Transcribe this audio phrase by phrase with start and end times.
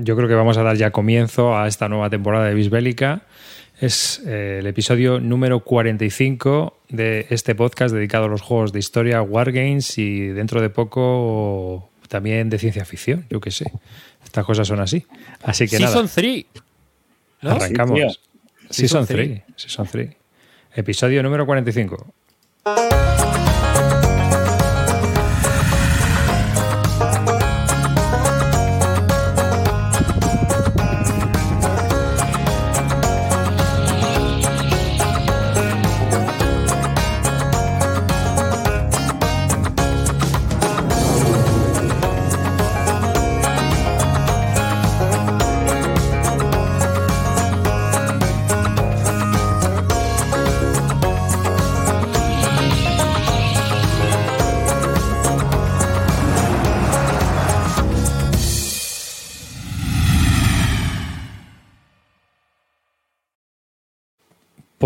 [0.00, 3.22] yo creo que vamos a dar ya comienzo a esta nueva temporada de Bisbélica.
[3.80, 9.22] Es eh, el episodio número 45 de este podcast dedicado a los juegos de historia,
[9.22, 13.72] Wargames y dentro de poco también de ciencia ficción, yo qué sé.
[14.24, 15.04] Estas cosas son así.
[15.42, 16.44] Así que Season 3.
[17.40, 17.56] nada.
[17.56, 18.20] Arrancamos.
[18.70, 19.42] Season 3.
[19.56, 20.10] Season 3.
[20.74, 22.06] Episodio número 45.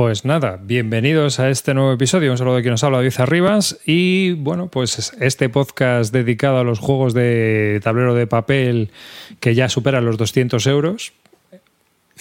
[0.07, 2.31] Pues nada, bienvenidos a este nuevo episodio.
[2.31, 3.81] Un saludo de quien nos habla, David Arribas.
[3.85, 8.93] Y bueno, pues este podcast dedicado a los juegos de tablero de papel
[9.41, 11.13] que ya superan los 200 euros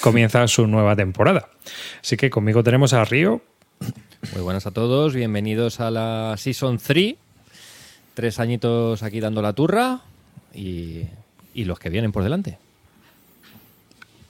[0.02, 1.50] comienza su nueva temporada.
[2.02, 3.44] Así que conmigo tenemos a Río.
[4.34, 7.14] Muy buenas a todos, bienvenidos a la Season 3.
[8.16, 10.02] Tres añitos aquí dando la turra
[10.56, 11.04] y,
[11.54, 12.58] y los que vienen por delante.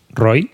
[0.09, 0.51] Roy.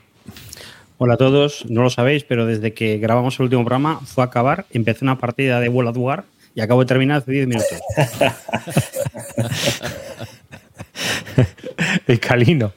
[1.03, 4.27] Hola a todos, no lo sabéis, pero desde que grabamos el último programa fue a
[4.27, 7.81] acabar, empecé una partida de World of War y acabo de terminar hace 10 minutos.
[12.07, 12.71] El Calino.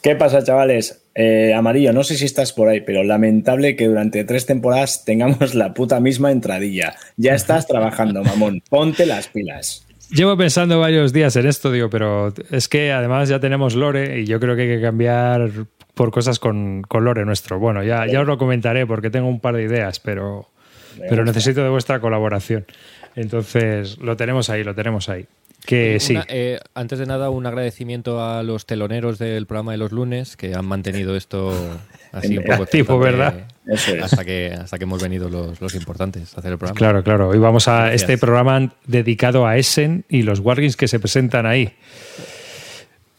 [0.00, 1.02] ¿Qué pasa, chavales?
[1.16, 5.56] Eh, Amarillo, no sé si estás por ahí, pero lamentable que durante tres temporadas tengamos
[5.56, 6.94] la puta misma entradilla.
[7.16, 8.62] Ya estás trabajando, mamón.
[8.70, 9.84] Ponte las pilas.
[10.10, 14.26] Llevo pensando varios días en esto, digo, pero es que además ya tenemos Lore y
[14.26, 15.50] yo creo que hay que cambiar
[15.98, 17.58] por cosas con, con Lore nuestro.
[17.58, 20.48] Bueno, ya, ya os lo comentaré porque tengo un par de ideas, pero,
[21.08, 22.66] pero necesito de vuestra colaboración.
[23.16, 25.26] Entonces, lo tenemos ahí, lo tenemos ahí.
[25.66, 26.14] Que sí.
[26.14, 30.36] Una, eh, antes de nada, un agradecimiento a los teloneros del programa de los lunes
[30.36, 31.52] que han mantenido esto
[32.12, 33.48] así un poco activo, ¿verdad?
[34.00, 36.78] Hasta que, hasta que hemos venido los, los importantes a hacer el programa.
[36.78, 37.28] Claro, claro.
[37.30, 38.02] Hoy vamos a Gracias.
[38.02, 41.74] este programa dedicado a Essen y los Wargames que se presentan ahí.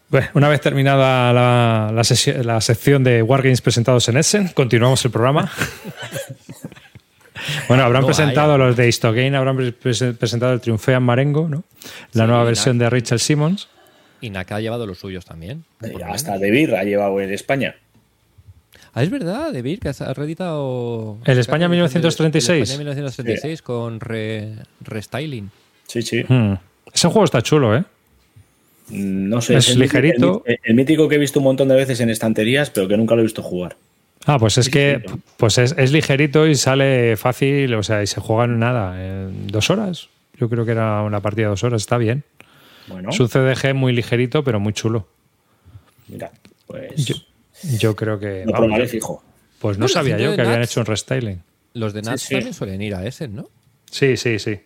[0.10, 1.92] Bueno, una vez terminada la,
[2.44, 5.52] la sección de Wargames presentados en Essen, continuamos el programa.
[7.68, 8.66] bueno, habrán No presentado vaya.
[8.66, 11.64] los de Histogame, habrán pre- prese- presentado el Triumfean Marengo, ¿no?
[12.14, 13.68] La Sí, nueva versión de Richard Simmons.
[14.22, 15.64] Y Naka ha llevado los suyos también.
[16.06, 16.42] Hasta menos.
[16.42, 17.76] De Beer ha llevado en España.
[18.94, 21.20] Ah, es verdad, De Beer, que has- ha reeditado.
[21.24, 22.64] El España El 1936.
[22.64, 25.52] España 1936 con re- restyling.
[25.88, 26.24] Sí, sí.
[26.28, 26.56] Hmm.
[26.92, 27.84] Ese juego está chulo, ¿eh?
[28.90, 29.56] No sé.
[29.58, 30.44] Es el mítico- ligerito.
[30.46, 33.16] El, el mítico que he visto un montón de veces en estanterías, pero que nunca
[33.16, 33.76] lo he visto jugar.
[34.26, 35.04] Ah, pues es que
[35.38, 39.48] pues es, es ligerito y sale fácil, o sea, y se juega en nada, en
[39.48, 40.10] dos horas.
[40.38, 42.24] Yo creo que era una partida de dos horas, está bien.
[42.88, 45.08] Bueno, Su CDG muy ligerito, pero muy chulo.
[46.08, 46.32] mira,
[46.68, 47.06] pues.
[47.06, 47.16] Yo,
[47.78, 48.44] yo creo que.
[48.46, 49.24] lo vamos, probaré yo- fijo.
[49.60, 51.42] pues no sabía yo que habían hecho un restyling.
[51.74, 52.34] Los de Nats sí.
[52.34, 53.50] también suelen ir a Essen, ¿no?
[53.92, 54.60] Sí, sí, sí.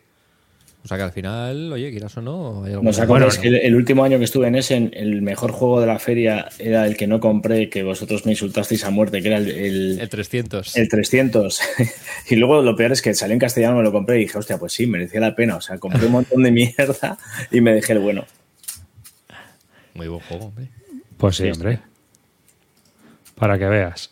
[0.84, 3.42] O sea que al final, oye, quieras o no, hay ¿No alguna- os acordáis Bueno,
[3.42, 6.50] que el, el último año que estuve en Essen, el mejor juego de la feria
[6.60, 10.00] era el que no compré, que vosotros me insultasteis a muerte, que era el, el-
[10.02, 10.76] El 300.
[10.76, 11.62] el 300?
[12.30, 14.58] y luego lo peor es que salió en castellano, me lo compré y dije, hostia,
[14.58, 15.56] pues sí, merecía la pena.
[15.56, 17.18] O sea, compré un montón de mierda
[17.50, 18.26] y me dejé el bueno.
[19.94, 20.68] Muy buen juego, hombre.
[21.16, 21.80] Pues sí, Sí, hombre.
[23.36, 24.12] Para que veas.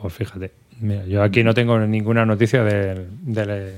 [0.00, 0.50] Pues fíjate.
[0.80, 3.74] Mira, yo aquí no tengo ninguna noticia del, del, eh,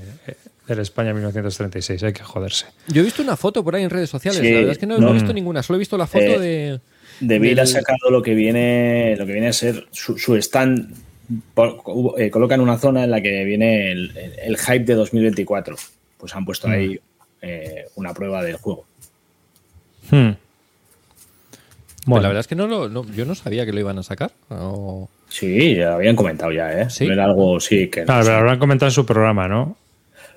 [0.69, 2.03] del España 1936.
[2.03, 2.65] Hay que joderse.
[2.87, 4.39] Yo he visto una foto por ahí en redes sociales.
[4.41, 5.07] Sí, la verdad es que no, no.
[5.07, 5.61] no he visto ninguna.
[5.63, 6.79] Solo he visto la foto Eh, de.
[7.21, 10.95] David del- ha sacado lo que viene, lo que viene a ser su, su stand.
[11.53, 14.95] po- eh, coloca en una zona en la que viene el, el- el hype de
[14.95, 15.75] 2024.
[16.17, 16.99] Pues han puesto ahí
[17.41, 18.85] eh, una prueba del juego.
[20.11, 20.31] Hmm.
[22.05, 24.03] Pues la verdad es que no lo, no- yo no sabía que lo iban a
[24.03, 24.31] sacar.
[24.49, 26.89] O- Sí, ya habían comentado ya, ¿eh?
[26.89, 27.05] ¿Sí?
[27.05, 29.47] No Era algo, sí, que Claro, no, pero sé, lo habrán comentado en su programa,
[29.47, 29.77] ¿no?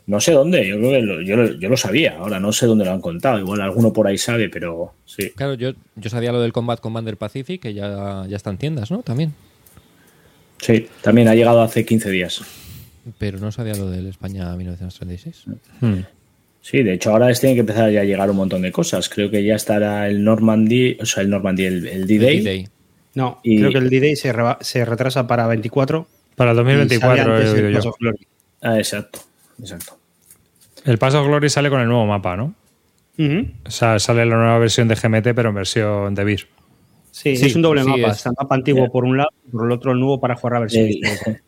[0.06, 2.66] No sé dónde, yo creo que lo, yo, lo, yo lo sabía, ahora no sé
[2.66, 5.30] dónde lo han contado, igual alguno por ahí sabe, pero sí.
[5.36, 8.90] Claro, yo, yo sabía lo del Combat Commander Pacific, que ya, ya está en tiendas,
[8.90, 9.02] ¿no?
[9.02, 9.32] También.
[10.60, 12.42] Sí, también ha llegado hace 15 días.
[13.18, 15.44] Pero no sabía lo del España 1936.
[15.80, 15.94] Hmm.
[16.60, 19.08] Sí, de hecho ahora tiene que empezar ya a llegar un montón de cosas.
[19.08, 22.36] Creo que ya estará el Normandy, o sea, el Normandy, el, el D-Day.
[22.38, 22.68] El D-Day.
[23.14, 26.06] No, Y- creo que el D-Day se, reba- se retrasa para 24.
[26.36, 26.74] Para el y sale
[27.24, 28.26] 2024 antes he el.
[28.62, 29.18] Ah, exacto,
[29.62, 29.98] exacto.
[30.84, 32.54] El Pass of Glory sale con el nuevo mapa, ¿no?
[33.64, 36.48] O sea, sale la nueva versión de GMT, pero en versión de Beer.
[37.12, 38.08] Sí, Sí, es un doble sí, mapa.
[38.10, 40.56] es- Está el mapa antiguo por un lado, por el otro el nuevo para jugar
[40.56, 40.78] a ver si.
[40.80, 41.00] El,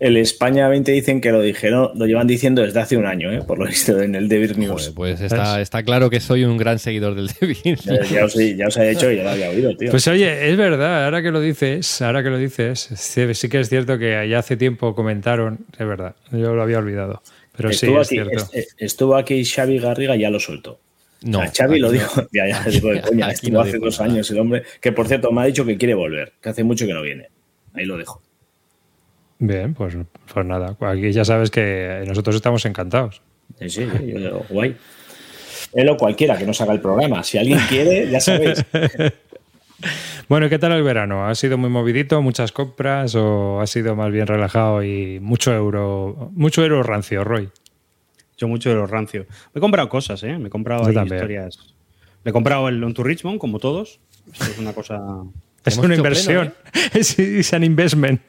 [0.00, 3.42] el España 20 dicen que lo dijeron, lo llevan diciendo desde hace un año, ¿eh?
[3.46, 4.70] por lo visto en el Devir News.
[4.70, 7.76] Joder, pues está, está claro que soy un gran seguidor del Devil.
[7.84, 9.90] Ya, ya os, he- ya os he hecho y ya lo había oído, tío.
[9.90, 13.58] Pues oye, es verdad, ahora que lo dices, ahora que lo dices, sí, sí que
[13.60, 17.22] es cierto que ya hace tiempo comentaron, es verdad, yo lo había olvidado,
[17.58, 18.20] pero sí, estuvo, es aquí,
[18.54, 20.80] es- estuvo aquí Xavi Garriga y ya lo soltó.
[21.22, 21.92] No, Xavi lo no.
[21.92, 24.12] dijo, ya, ya, digo de coña, estuvo no hace dos nada.
[24.12, 26.86] años el hombre, que por cierto me ha dicho que quiere volver, que hace mucho
[26.86, 27.28] que no viene.
[27.74, 28.22] Ahí lo dejo.
[29.40, 29.96] Bien, pues,
[30.32, 33.20] pues nada, aquí ya sabes que nosotros estamos encantados.
[33.60, 34.74] Sí, sí, yo- yo- guay.
[35.74, 37.22] Él o cualquiera que nos haga el programa.
[37.22, 38.64] Si alguien quiere, ya sabéis.
[40.28, 41.26] Bueno, ¿y qué tal el verano?
[41.26, 46.30] ¿Ha sido muy movidito, muchas compras o ha sido más bien relajado y mucho euro,
[46.34, 47.48] mucho euro rancio, Roy?
[48.36, 49.26] Yo mucho de los rancios.
[49.54, 50.36] Me he comprado cosas, ¿eh?
[50.38, 51.16] Me he comprado ahí también.
[51.16, 51.74] historias.
[52.24, 54.00] Me he comprado el On to Richmond, como todos.
[54.32, 55.00] Esto es una cosa.
[55.64, 58.22] Es una inversión, pleno, es, es an investment.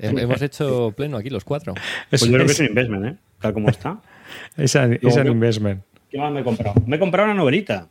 [0.00, 1.74] Hem- Hemos hecho pleno aquí los cuatro.
[2.10, 3.16] Pues Es, yo creo que es- es un investment, ¿eh?
[3.38, 4.00] Tal como está.
[4.56, 5.82] es an, es investment.
[6.10, 6.74] ¿Qué más me he comprado?
[6.86, 7.88] Me he comprado una novelita.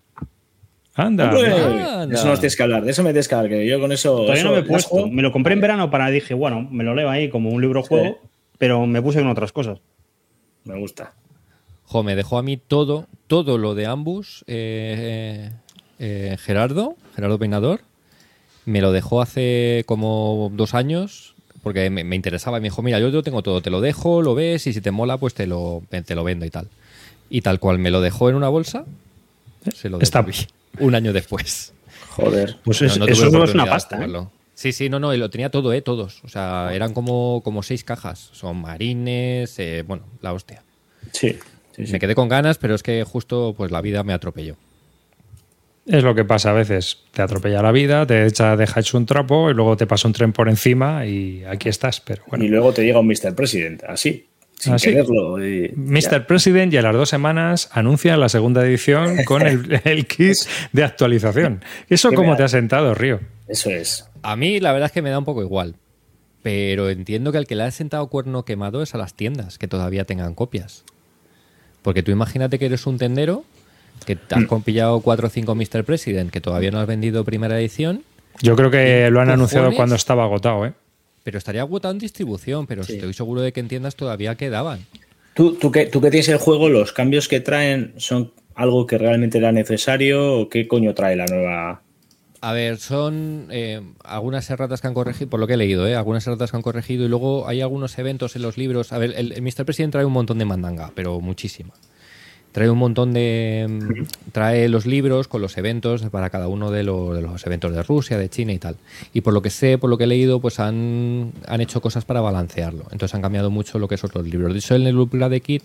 [0.95, 2.05] Anda, Anda.
[2.05, 3.91] de eso nos tienes que hablar, de eso me tienes que hablar, que yo con
[3.91, 4.11] eso.
[4.15, 4.89] Todavía eso no me he puesto.
[4.89, 5.07] juego.
[5.09, 7.81] Me lo compré en verano para dije, bueno, me lo leo ahí como un libro
[7.83, 8.19] juego,
[8.59, 9.79] pero me puse en otras cosas.
[10.65, 11.13] Me gusta.
[11.85, 14.43] Jo, me dejó a mí todo, todo lo de ambos.
[14.47, 15.49] eh,
[15.99, 17.81] eh, Gerardo, Gerardo Peinador,
[18.65, 22.99] me lo dejó hace como dos años porque me, me interesaba y me dijo, mira,
[22.99, 25.47] yo lo tengo todo, te lo dejo, lo ves y si te mola, pues te
[25.47, 26.67] lo, te lo vendo y tal.
[27.29, 28.85] Y tal cual me lo dejó en una bolsa,
[29.73, 30.45] se lo Está- devolví
[30.79, 31.73] un año después.
[32.09, 32.57] Joder.
[32.63, 34.27] Pues No, es- no tuve eso no es una pasta, ¿eh?
[34.55, 35.81] Sí, sí, no, no, y lo tenía todo, ¿eh?
[35.81, 36.23] Todos.
[36.23, 38.29] O sea, eran como, como seis cajas.
[38.33, 40.63] Son marines, eh, bueno, la hostia.
[41.11, 41.37] Sí.
[41.75, 41.91] sí, sí.
[41.93, 44.55] Me quedé con ganas, pero es que justo pues la vida me atropelló.
[45.85, 46.99] Es lo que pasa a veces.
[47.11, 50.13] Te atropella la vida, te echa, deja hecho un trapo y luego te pasa un
[50.13, 51.99] tren por encima y aquí estás.
[51.99, 52.45] Pero bueno.
[52.45, 53.35] Y luego te llega un Mr.
[53.35, 54.27] President, así,
[54.63, 54.89] sin Así.
[54.89, 55.45] quererlo.
[55.45, 56.25] y- Mr.
[56.25, 60.37] President y a las dos semanas anuncia la segunda edición con el, el kit
[60.71, 61.63] de actualización.
[61.89, 63.19] ¿Eso cómo te ha sentado, Río?
[63.47, 64.09] Eso es.
[64.21, 65.75] A mí la verdad es que me da un poco igual.
[66.41, 69.67] Pero entiendo que al que le ha sentado cuerno quemado es a las tiendas que
[69.67, 70.83] todavía tengan copias.
[71.81, 73.43] Porque tú imagínate que eres un tendero,
[74.05, 74.39] que te Mm.
[74.39, 75.83] has compillado 4 o 5 Mr.
[75.85, 78.03] President, que todavía no has vendido primera edición,
[78.41, 80.73] Yo creo que lo han anunciado cuando estaba agotado, ¿eh?
[81.23, 84.85] Pero estaría agotado en distribución, pero estoy seguro de que en tiendas todavía quedaban.
[85.33, 88.97] ¿Tú, tú, que, tú que tienes el juego, los cambios que traen son algo que
[88.97, 91.81] realmente era necesario o qué coño trae la nueva?
[92.41, 95.95] A ver, son eh, algunas erratas que han corregido, por lo que he leído, ¿eh?
[95.95, 98.91] algunas erratas que han corregido y luego hay algunos eventos en los libros.
[98.91, 99.65] A ver, el, el Mr.
[99.65, 101.73] President trae un montón de mandanga, pero muchísima.
[102.53, 104.05] Trae un montón de...
[104.31, 107.83] Trae los libros con los eventos para cada uno de, lo- de los eventos de
[107.83, 108.75] Rusia, de China y tal.
[109.13, 112.05] Y por lo que sé, por lo que he leído, pues han, han hecho cosas
[112.05, 112.83] para balancearlo.
[112.91, 114.53] Entonces han cambiado mucho lo que son los libros.
[114.53, 115.63] De hecho, en el Upgrade Kit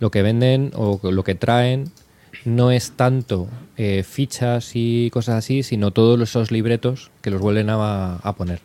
[0.00, 1.90] lo que venden o lo que traen
[2.44, 7.70] no es tanto eh, fichas y cosas así, sino todos esos libretos que los vuelven
[7.70, 8.60] a, a poner.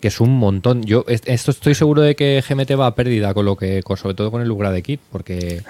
[0.00, 0.82] Que es un montón.
[0.84, 3.96] Yo est- esto estoy seguro de que GMT va a pérdida con lo que, con-
[3.96, 5.62] sobre todo con el Upgrade Kit, porque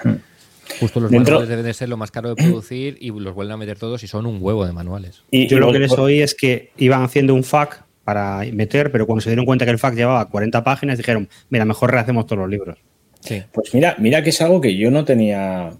[0.79, 3.53] justo los Dentro- manuales deben de ser lo más caro de producir y los vuelven
[3.53, 5.23] a meter todos y son un huevo de manuales.
[5.31, 9.05] Y, Yo lo que les oí es que iban haciendo un FAQ para meter, pero
[9.05, 12.39] cuando se dieron cuenta que el FAQ llevaba 40 páginas, dijeron, mira, mejor rehacemos todos
[12.39, 12.77] los libros.
[13.21, 13.41] Sí.
[13.53, 15.71] Pues mira, mira que es algo que yo no tenía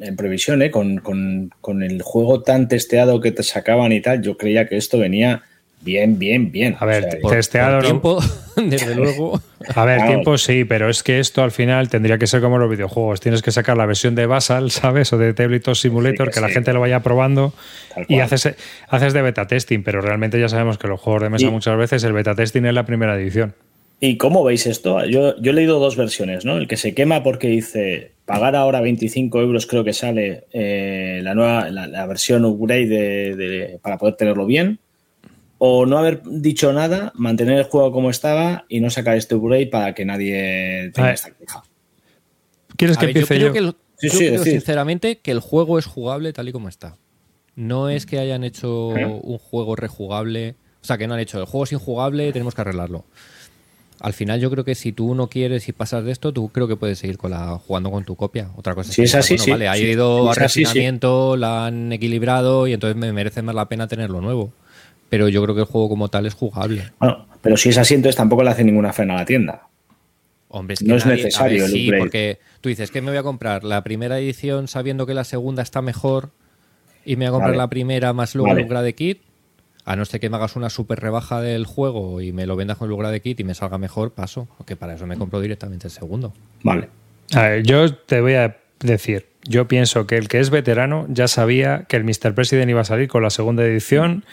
[0.00, 0.70] en previsión, ¿eh?
[0.72, 4.76] con, con- con el juego tan testeado que te sacaban y tal, yo creía que
[4.76, 5.42] esto venía
[5.82, 6.76] bien, bien, bien.
[6.78, 8.18] A ver, O sea, Por- Testeado, tiempo,
[8.56, 9.40] desde luego.
[9.74, 10.10] A ver, Claro.
[10.12, 13.20] tiempo sí, pero es que esto al final tendría que ser como los videojuegos.
[13.20, 15.12] Tienes que sacar la versión de Basal, ¿sabes?
[15.12, 16.54] O de Tabletop Simulator, que que, la sí.
[16.54, 17.52] gente lo vaya probando
[18.08, 18.54] y haces,
[18.88, 21.76] haces de beta testing, pero realmente ya sabemos que los juegos de mesa Y- muchas
[21.76, 23.54] veces el beta testing es la primera edición.
[24.00, 25.04] ¿Y cómo veis esto?
[25.04, 26.56] Yo, yo he leído dos versiones, ¿no?
[26.56, 31.34] El que se quema porque dice pagar ahora 25 euros, creo que sale eh, la
[31.36, 34.80] nueva la, la versión upgrade de- de- para poder tenerlo bien.
[35.64, 39.68] O no haber dicho nada, mantener el juego como estaba y no sacar este upgrade
[39.68, 41.62] para que nadie tenga esta queja.
[42.76, 43.52] ¿Quieres que ver, yo empiece creo yo?
[43.52, 46.68] que el- Sí, yo sí, creo sinceramente que el juego es jugable tal y como
[46.68, 46.96] está.
[47.54, 49.20] No es que hayan hecho ¿Eh?
[49.22, 50.56] un juego rejugable.
[50.82, 53.04] O sea, que no han hecho el juego es injugable, tenemos que arreglarlo.
[54.00, 56.66] Al final yo creo que si tú no quieres y pasas de esto, tú creo
[56.66, 58.50] que puedes seguir con la, jugando con tu copia.
[58.56, 59.50] Otra cosa Si que es así, bueno, sí.
[59.52, 60.40] vale, ha Sí, ido a sí.
[60.40, 64.52] refinamiento, la han equilibrado y entonces me merece más la pena tenerlo nuevo.
[65.12, 66.90] Pero yo creo que el juego como tal es jugable.
[66.98, 69.68] Bueno, pero si es así, entonces tampoco le hace ninguna frena a la tienda.
[70.48, 72.00] Hombre, es que No es necesario ver, el sí, upgrade.
[72.02, 75.62] porque tú dices que me voy a comprar la primera edición sabiendo que la segunda
[75.62, 76.30] está mejor
[77.04, 77.58] y me voy a comprar Vale.
[77.58, 78.60] la primera más luego Vale.
[78.62, 79.20] el upgrade kit.
[79.84, 82.78] A no ser que me hagas una super rebaja del juego y me lo vendas
[82.78, 84.48] con lugar de kit y me salga mejor, paso.
[84.56, 86.32] Porque para eso me compro directamente el segundo.
[86.62, 86.88] Vale.
[87.34, 91.28] A ver, yo te voy a decir, yo pienso que el que es veterano ya
[91.28, 92.34] sabía que el Mr.
[92.34, 94.24] President iba a salir con la segunda edición,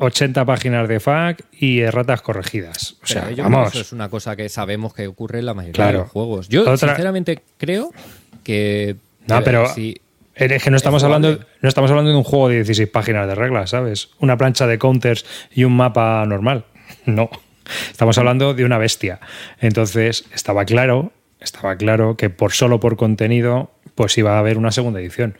[0.00, 2.96] 80 páginas de FAQ y erratas corregidas.
[3.02, 3.68] O sea, creo que vamos.
[3.68, 5.92] eso es una cosa que sabemos que ocurre en la mayoría Claro.
[5.98, 6.48] de los juegos.
[6.48, 7.92] Yo, Otra- sinceramente, creo
[8.42, 8.96] que.
[9.26, 10.00] No, pero si-
[10.34, 13.26] es que no estamos, es hablando, no estamos hablando de un juego de 16 páginas
[13.28, 14.10] de reglas, ¿sabes?
[14.20, 16.64] Una plancha de counters y un mapa normal.
[17.04, 17.28] No.
[17.90, 19.20] Estamos hablando de una bestia.
[19.60, 24.72] Entonces, estaba claro, estaba claro que por solo por contenido, pues iba a haber una
[24.72, 25.36] segunda edición.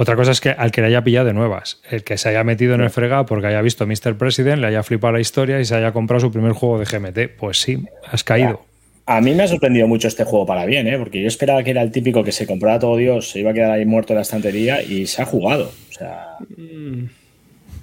[0.00, 2.42] Otra cosa es que al que le haya pillado de nuevas, el que se haya
[2.42, 4.16] metido en el fregado porque haya visto Mr.
[4.16, 7.36] President, le haya flipado la historia y se haya comprado su primer juego de GMT,
[7.38, 8.62] pues sí, has caído.
[9.04, 10.96] A mí me ha sorprendido mucho este juego para bien, ¿eh?
[10.96, 13.52] porque yo esperaba que era el típico que se compraba todo Dios, se iba a
[13.52, 15.64] quedar ahí muerto en la estantería y se ha jugado.
[15.90, 16.28] O sea,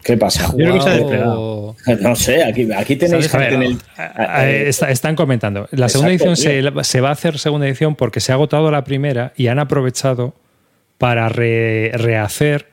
[0.04, 0.48] ¿qué pasa?
[0.58, 3.78] Yo creo que se ha No sé, aquí, aquí tenéis gente en el.
[4.68, 5.68] está- están comentando.
[5.70, 8.72] La segunda Exacto, edición se, se va a hacer segunda edición porque se ha agotado
[8.72, 10.34] la primera y han aprovechado
[10.98, 12.68] para re- rehacer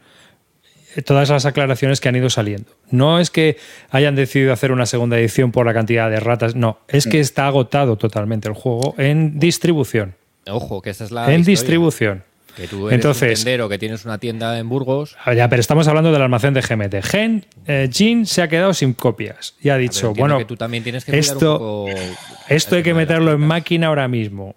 [1.04, 2.70] todas las aclaraciones que han ido saliendo.
[2.90, 3.56] No es que
[3.90, 7.10] hayan decidido hacer una segunda edición por la cantidad de ratas, no, es Mm.
[7.10, 10.14] que está agotado totalmente el juego en distribución.
[10.46, 11.24] Ojo, que esa es la.
[11.24, 11.44] en historia.
[11.52, 12.22] distribución.
[12.54, 15.16] Que tú eres Entonces- un tendero que tienes una tienda en Burgos.
[15.24, 17.02] Ah, Ya, pero estamos hablando del almacén de GMT.
[17.02, 17.88] Gen, eh,
[18.24, 21.54] se ha quedado sin copias y ha dicho, bueno, que tú también tienes que esto,
[21.54, 22.00] un poco
[22.48, 24.54] esto hay que meterlo en máquina ahora mismo.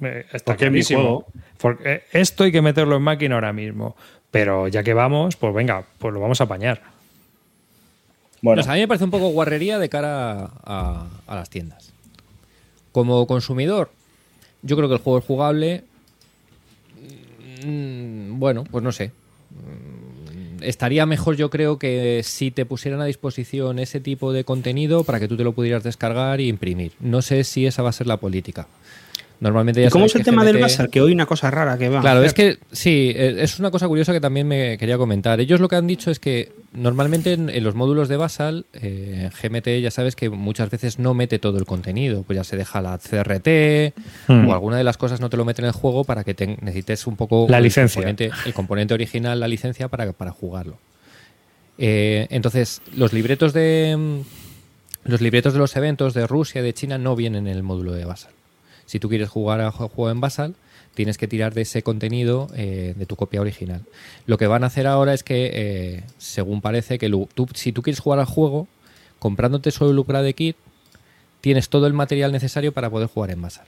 [0.00, 1.00] Está Porque es mi clarísimo.
[1.02, 1.26] juego.
[1.58, 3.94] Porque eh, esto hay que meterlo en máquina ahora mismo.
[4.30, 6.80] Pero ya que vamos, pues venga, pues lo vamos a apañar.
[8.40, 11.92] Bueno, a mí me parece un poco guarrería de cara a, a las tiendas.
[12.90, 13.90] Como consumidor,
[14.62, 15.84] yo creo que el juego es jugable.
[17.64, 19.12] Mm, Bueno, pues no sé.
[19.50, 25.02] Mm, Estaría mejor, yo creo, que si te pusieran a disposición ese tipo de contenido
[25.04, 26.92] para que tú te lo pudieras descargar e imprimir.
[27.00, 28.68] No sé si esa va a ser la política.
[29.42, 30.88] Normalmente ya ¿Y cómo es el tema del Basal?
[30.88, 31.98] Que hoy una cosa rara que va.
[31.98, 32.26] a Claro, hacer.
[32.28, 35.40] es que sí, eh, es una cosa curiosa que también me quería comentar.
[35.40, 39.30] Ellos lo que han dicho es que normalmente en, en los módulos de Basal, eh,
[39.42, 42.80] GMT ya sabes que muchas veces no mete todo el contenido, pues ya se deja
[42.80, 43.94] la CRT
[44.28, 44.48] Hmm.
[44.48, 46.46] o alguna de las cosas no te lo mete en el juego para que te,
[46.60, 47.96] necesites un poco La el licencia.
[47.96, 50.78] componente, el componente original, la licencia para, para jugarlo.
[51.78, 56.72] Eh, entonces, los libretos de mm, los libretos de los eventos de Rusia y de
[56.74, 58.30] China no vienen en el módulo de Basal.
[58.92, 60.54] Si tú quieres jugar a ju- juego en Basal,
[60.94, 63.80] tienes que tirar de ese contenido eh, de tu copia original.
[64.26, 67.80] Lo que van a hacer ahora es que, eh, según parece, que tú, si tú
[67.80, 68.68] quieres jugar al juego,
[69.18, 70.56] comprándote solo el upgrade kit,
[71.40, 73.64] tienes todo el material necesario para poder jugar en Basal.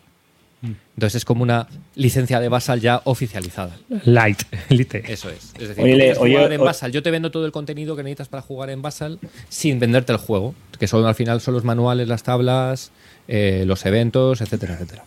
[0.94, 3.76] Entonces es como una licencia de Basal ya oficializada.
[4.04, 5.10] Light, lite.
[5.10, 5.52] Eso es.
[5.58, 6.92] Es decir, Oye, tú jugar en Basal.
[6.92, 10.18] Yo te vendo todo el contenido que necesitas para jugar en Basal sin venderte el
[10.18, 10.54] juego.
[10.78, 12.90] Que son al final son los manuales, las tablas,
[13.28, 15.04] eh, los eventos, etcétera, etcétera.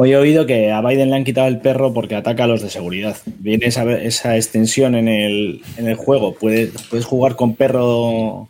[0.00, 2.62] Hoy he oído que a Biden le han quitado el perro porque ataca a los
[2.62, 3.16] de seguridad.
[3.40, 5.60] Viene esa, extensión en el,
[5.96, 6.34] juego.
[6.34, 6.72] Puedes,
[7.04, 8.48] jugar con perro.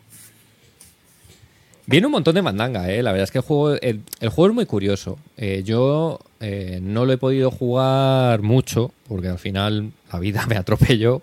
[1.87, 3.03] Viene un montón de mandanga, ¿eh?
[3.03, 5.19] La verdad es que el juego, el, el juego es muy curioso.
[5.39, 10.57] Eh, yo eh, no lo he podido jugar mucho, porque al final la vida me
[10.57, 11.23] atropelló.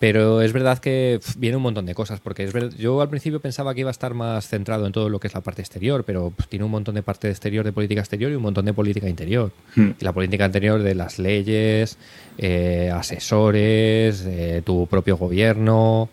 [0.00, 3.38] Pero es verdad que viene un montón de cosas, porque es ver- yo al principio
[3.38, 6.04] pensaba que iba a estar más centrado en todo lo que es la parte exterior,
[6.04, 9.08] pero tiene un montón de parte exterior de política exterior y un montón de política
[9.10, 9.52] interior.
[9.76, 9.90] Hmm.
[10.00, 11.98] Y la política interior de las leyes,
[12.38, 16.08] eh, asesores, eh, tu propio gobierno.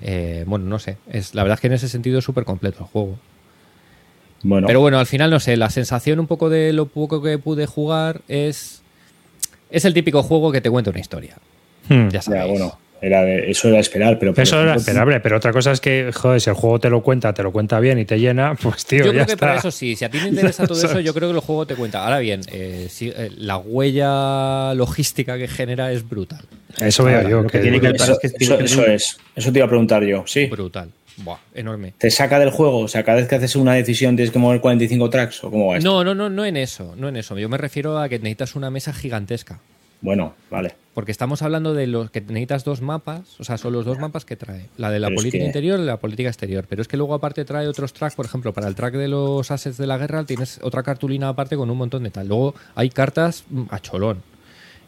[0.00, 0.96] eh, bueno, no sé.
[1.10, 3.18] Es, la verdad es que en ese sentido es súper completo el juego.
[4.44, 7.38] Bueno, Pero bueno, al final no sé, la sensación un poco de lo poco que
[7.38, 8.82] pude jugar es.
[9.70, 11.36] Es el típico juego que te cuenta una historia.
[11.88, 12.08] Hmm.
[12.08, 12.44] Ya sabéis.
[12.44, 14.32] ya, bueno, era de- eso era esperar, pero.
[14.36, 17.34] Eso era esperable, pero otra cosa es que, joder, si el juego te lo cuenta,
[17.34, 19.46] te lo cuenta bien y te llena, pues tío, yo ya creo que está.
[19.46, 21.66] para eso sí, si a ti te interesa todo eso, yo creo que el juego
[21.66, 22.04] te cuenta.
[22.04, 26.40] Ahora bien, eh, eh, la huella logística que genera es brutal.
[26.78, 27.42] Eso veo yo.
[27.42, 29.18] lo que que- tiene que- Eso, es que eso- es.
[29.34, 30.24] Te iba a preguntar yo.
[30.26, 30.46] Sí.
[30.46, 30.88] Brutal.
[31.18, 31.92] Buah, enorme.
[31.98, 32.78] ¿Te saca del juego?
[32.78, 35.66] O sea, cada vez que haces una decisión tienes que mover 45 tracks o cómo
[35.66, 35.88] va esto?
[35.90, 37.38] No, no, no, no en eso, no en eso.
[37.38, 39.60] Yo me refiero a que necesitas una mesa gigantesca.
[40.00, 40.72] Bueno, vale.
[40.94, 44.26] Porque estamos hablando de los que necesitas dos mapas, o sea, son los dos mapas
[44.26, 44.68] que trae.
[44.76, 46.66] La de la Pero es política que- interior y la política exterior.
[46.68, 49.50] Pero es que luego aparte trae otros tracks, por ejemplo, para el track de los
[49.50, 52.28] assets de la guerra tienes otra cartulina aparte con un montón de tal.
[52.28, 54.22] Luego hay cartas mm, a cholón.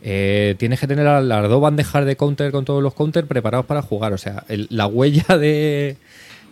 [0.03, 3.81] Eh, tienes que tener las dos bandejas de counter con todos los counters preparados para
[3.81, 4.13] jugar.
[4.13, 5.97] O sea, el- la huella de.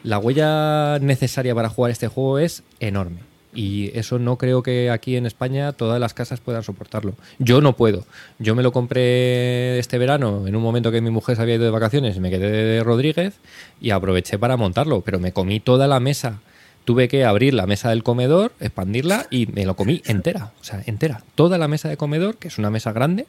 [0.03, 3.19] La huella necesaria para jugar este juego es enorme.
[3.55, 7.15] Y eso no creo que aquí en España todas las casas puedan soportarlo.
[7.39, 8.07] Yo no puedo.
[8.39, 11.65] Yo me lo compré este verano en un momento que mi mujer se había ido
[11.65, 13.35] de vacaciones y me quedé de Rodríguez
[13.81, 16.41] y aproveché para montarlo, pero me comí toda la mesa.
[16.85, 20.53] Tuve que abrir la mesa del comedor, expandirla y me lo comí entera.
[20.61, 21.23] O sea, entera.
[21.35, 23.27] Toda la mesa de comedor, que es una mesa grande.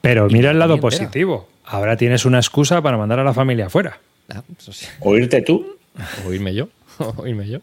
[0.00, 0.90] Pero mira el lado entera.
[0.90, 1.48] positivo.
[1.64, 3.98] Ahora tienes una excusa para mandar a la familia afuera.
[4.32, 4.86] Ah, eso sí.
[5.00, 5.76] Oírte tú.
[6.26, 6.68] O irme yo.
[7.16, 7.58] O irme yo.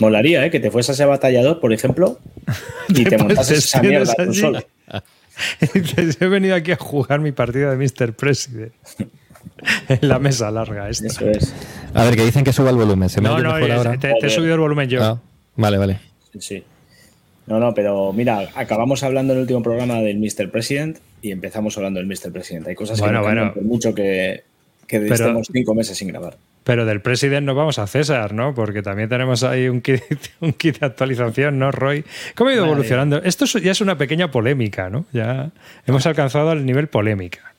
[0.00, 0.50] Molaría, ¿eh?
[0.50, 2.18] Que te fueses a ese batallador, por ejemplo,
[2.88, 4.34] y te Te montases esa mierda tú allí.
[4.34, 4.62] solo.
[6.20, 8.12] He venido aquí a jugar mi partida de Mr.
[8.14, 8.72] President.
[9.88, 11.06] en la mesa larga esta.
[11.06, 11.54] Eso es.
[11.94, 13.08] A ver, que dicen que suba el volumen.
[13.08, 13.96] ¿Se me No, oye no, mejor es- ahora?
[13.98, 15.02] te, te he subido el volumen yo.
[15.02, 15.20] Ah,
[15.56, 16.00] vale, vale.
[16.32, 16.64] Sí, sí.
[17.46, 20.50] No, no, pero mira, acabamos hablando en el último programa del Mr.
[20.50, 22.32] President y empezamos hablando del Mr.
[22.32, 22.66] President.
[22.66, 23.54] Hay cosas Bueno, que no bueno.
[23.54, 24.42] por mucho que,
[24.86, 26.36] que Pero- estemos cinco meses sin grabar.
[26.66, 28.52] Pero del President nos vamos a César, ¿no?
[28.52, 30.02] Porque también tenemos ahí un kit,
[30.40, 32.04] un kit de actualización, ¿no, Roy?
[32.34, 33.22] ¿Cómo ha ido evolucionando?
[33.22, 35.06] Esto es- ya es una pequeña polémica, ¿no?
[35.12, 35.52] Ya
[35.86, 37.54] hemos alcanzado el nivel polémica.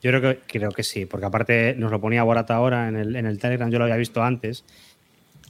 [0.00, 3.16] Yo creo que, creo que sí, porque aparte nos lo ponía Borata ahora en el,
[3.16, 4.64] en el Telegram, yo lo había visto antes.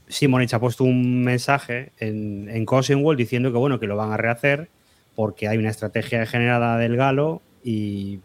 [0.09, 4.13] Simonich ha puesto un mensaje en, en Cousin World diciendo que bueno, que lo van
[4.13, 4.69] a rehacer
[5.15, 8.21] porque hay una estrategia generada del Galo y,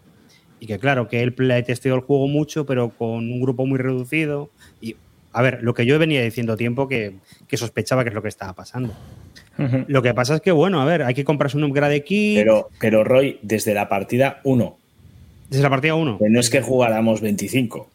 [0.59, 4.49] y que claro, que él playtesteó el juego mucho, pero con un grupo muy reducido.
[4.81, 4.95] Y
[5.31, 7.15] a ver, lo que yo venía diciendo tiempo que,
[7.47, 8.93] que sospechaba que es lo que estaba pasando.
[9.87, 12.69] Lo que pasa es que, bueno, a ver, hay que comprarse un upgrade kit Pero,
[12.79, 14.77] pero Roy, desde la partida 1,
[15.49, 16.17] desde la partida 1.
[16.17, 17.89] que no es que jugáramos 25.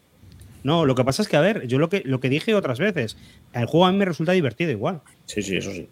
[0.63, 2.79] No, lo que pasa es que, a ver, yo lo que, lo que dije otras
[2.79, 3.17] veces,
[3.53, 5.01] el juego a mí me resulta divertido igual.
[5.27, 5.89] Sí, sí, eso sí.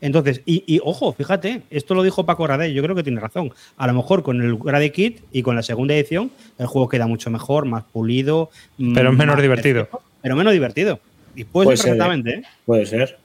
[0.00, 3.52] Entonces, y, y, ojo, fíjate, esto lo dijo Paco Radé, yo creo que tiene razón.
[3.76, 7.06] A lo mejor con el Grade Kit y con la segunda edición, el juego queda
[7.06, 8.50] mucho mejor, más pulido.
[8.78, 9.84] Pero es mm, menos más divertido.
[9.84, 11.00] perfecto, Pero menos divertido.
[11.34, 12.42] Y puede, Puede ser ser, perfectamente, ¿eh?
[12.64, 13.18] Puede ser.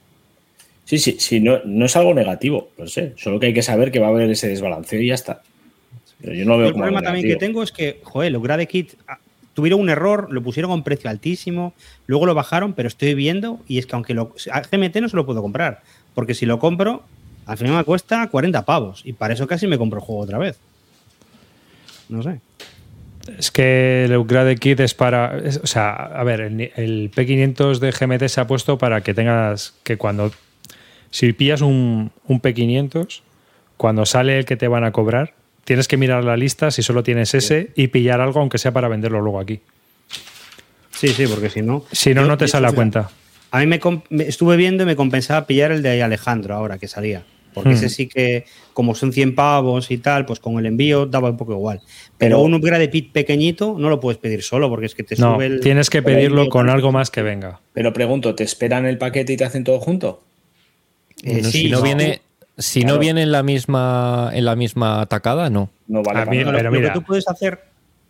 [0.84, 3.14] Sí, sí, sí, no, no es algo negativo, no sé.
[3.16, 5.42] Solo que hay que saber que va a haber ese desbalanceo y ya está.
[6.20, 8.42] Pero yo no lo veo el como problema también que tengo es que, joder, los
[8.42, 9.18] Grade Kit ah,
[9.54, 11.74] tuvieron un error, lo pusieron a un precio altísimo,
[12.06, 15.16] luego lo bajaron, pero estoy viendo y es que aunque lo, a GMT no se
[15.16, 15.82] lo puedo comprar,
[16.16, 17.04] porque si lo compro,
[17.44, 20.38] al final me cuesta 40 pavos y para eso casi me compro el juego otra
[20.38, 20.58] vez.
[22.08, 22.40] No sé.
[23.38, 25.36] Es que el upgrade kit es para.
[25.38, 29.00] es- o sea, a ver, el, ni- el P500 de GMT se ha puesto para
[29.02, 30.32] que tengas que cuando.
[31.10, 33.20] Si pillas un, un P500,
[33.76, 37.02] cuando sale el que te van a cobrar, tienes que mirar la lista si solo
[37.02, 39.60] tienes ese y pillar algo, aunque sea para venderlo luego aquí.
[40.92, 41.84] Sí, sí, porque si no.
[41.92, 43.10] Si no, Yo, no te sale hecho, a cuenta.
[43.56, 46.88] A mí me, me estuve viendo y me compensaba pillar el de Alejandro ahora que
[46.88, 47.22] salía.
[47.54, 47.72] Porque Hmm.
[47.72, 51.38] ese sí que, como son 100 pavos y tal, pues con el envío daba un
[51.38, 51.80] poco igual.
[52.18, 55.16] Pero Pero- un upgrade pit pequeñito no lo puedes pedir solo porque es que te
[55.16, 55.60] No, sube el.
[55.60, 57.60] tienes que pedirlo con algo más que venga.
[57.72, 60.22] Pero pregunto, ¿te esperan el paquete y te hacen todo junto?
[61.24, 61.82] Eh, No, sí, si no, no.
[61.84, 62.20] viene,
[62.58, 62.96] si Claro.
[62.96, 65.70] no viene en la misma en la misma atacada, no.
[65.88, 66.44] No vale mí-.
[66.44, 67.60] Lo- que tú puedes hacer,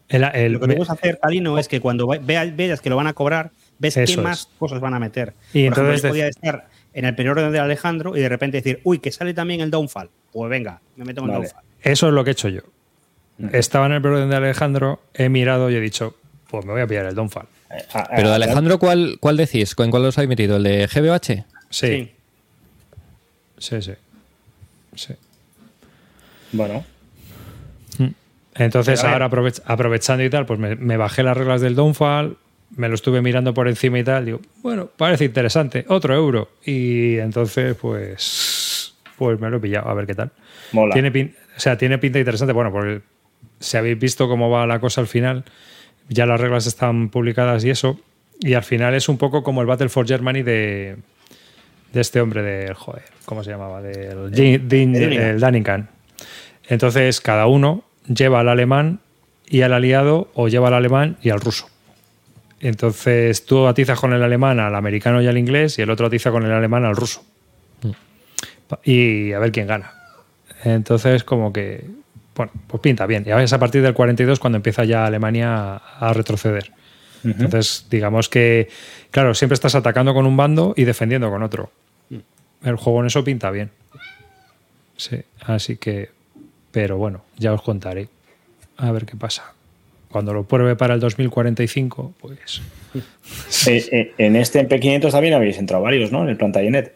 [0.09, 2.97] El- el- lo que tú puedes hacer, Calino, es que cuando veas, veas que lo
[2.97, 4.25] van a cobrar, ves Eso qué es.
[4.25, 5.35] más cosas van a meter.
[5.53, 8.29] Y Por ejemplo, entonces yo dec- podía estar en el periodo de Alejandro y de
[8.29, 10.11] repente decir, uy, que sale también el Downfall.
[10.33, 11.33] Pues venga, me meto en el.
[11.35, 11.63] Downfall.
[11.83, 12.63] Eso es lo que he hecho yo.
[13.53, 16.17] Estaba en el programa de Alejandro, he mirado y he dicho,
[16.51, 17.47] pues me voy a pillar el Downfall.
[17.71, 19.75] Eh, a- Pero de a- Alejandro, ¿cuál, cuál decís?
[19.79, 20.57] ¿En cuál los habéis metido?
[20.57, 21.45] ¿El de GBH?
[21.69, 22.13] Sí,
[23.59, 23.93] sí, sí.
[24.95, 25.15] sí.
[26.53, 26.85] Bueno,
[28.59, 29.23] Entonces, Pero a ver.
[29.23, 32.39] ahora aprovech- aprovechando y tal, pues me, me bajé las reglas del Downfall,
[32.75, 34.25] me lo estuve mirando por encima y tal.
[34.25, 36.51] Digo, bueno, parece interesante, otro euro.
[36.65, 40.31] Y entonces, pues, pues me lo he pillado, a ver qué tal.
[40.73, 40.93] mola.
[40.93, 42.53] Tiene pin- o sea, tiene pinta interesante.
[42.53, 43.01] Bueno, porque
[43.61, 45.45] si habéis visto cómo va la cosa al final,
[46.09, 47.99] ya las reglas están publicadas y eso.
[48.41, 50.97] Y al final es un poco como el Battle for Germany de,
[51.93, 52.75] de este hombre del.
[52.75, 53.81] Joder, ¿cómo se llamaba?
[53.81, 54.31] Del
[54.69, 55.87] Din- el Dunningham.
[56.69, 59.01] Entonces, cada uno lleva al alemán
[59.49, 61.69] y al aliado, o lleva al alemán y al ruso.
[62.61, 66.31] Entonces, tú atizas con el alemán al americano y al inglés, y el otro atiza
[66.31, 67.23] con el alemán al ruso.
[68.83, 69.93] Y a ver quién gana.
[70.65, 71.85] Entonces, como que,
[72.35, 73.25] bueno, pues pinta bien.
[73.27, 76.73] Y ahora es a partir del 42 cuando empieza ya Alemania a, a retroceder.
[77.25, 78.69] Entonces, digamos que,
[79.11, 81.71] claro, siempre estás atacando con un bando y defendiendo con otro.
[82.63, 83.71] El juego en eso pinta bien.
[84.97, 86.11] Sí, así que,
[86.71, 88.09] pero bueno, ya os contaré.
[88.77, 89.56] A ver qué pasa.
[90.11, 92.63] Cuando lo pruebe para el 2045, pues...
[93.67, 96.23] Eh, eh, en este en P500 también habéis entrado varios, ¿no?
[96.23, 96.95] En el Plantagenet.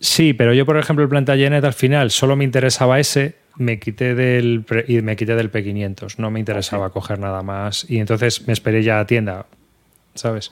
[0.00, 4.14] Sí, pero yo, por ejemplo, el Plantagenet al final solo me interesaba ese, me quité
[4.14, 8.52] del y me quité del P500, no me interesaba coger nada más y entonces me
[8.52, 9.46] esperé ya a tienda,
[10.14, 10.50] ¿sabes?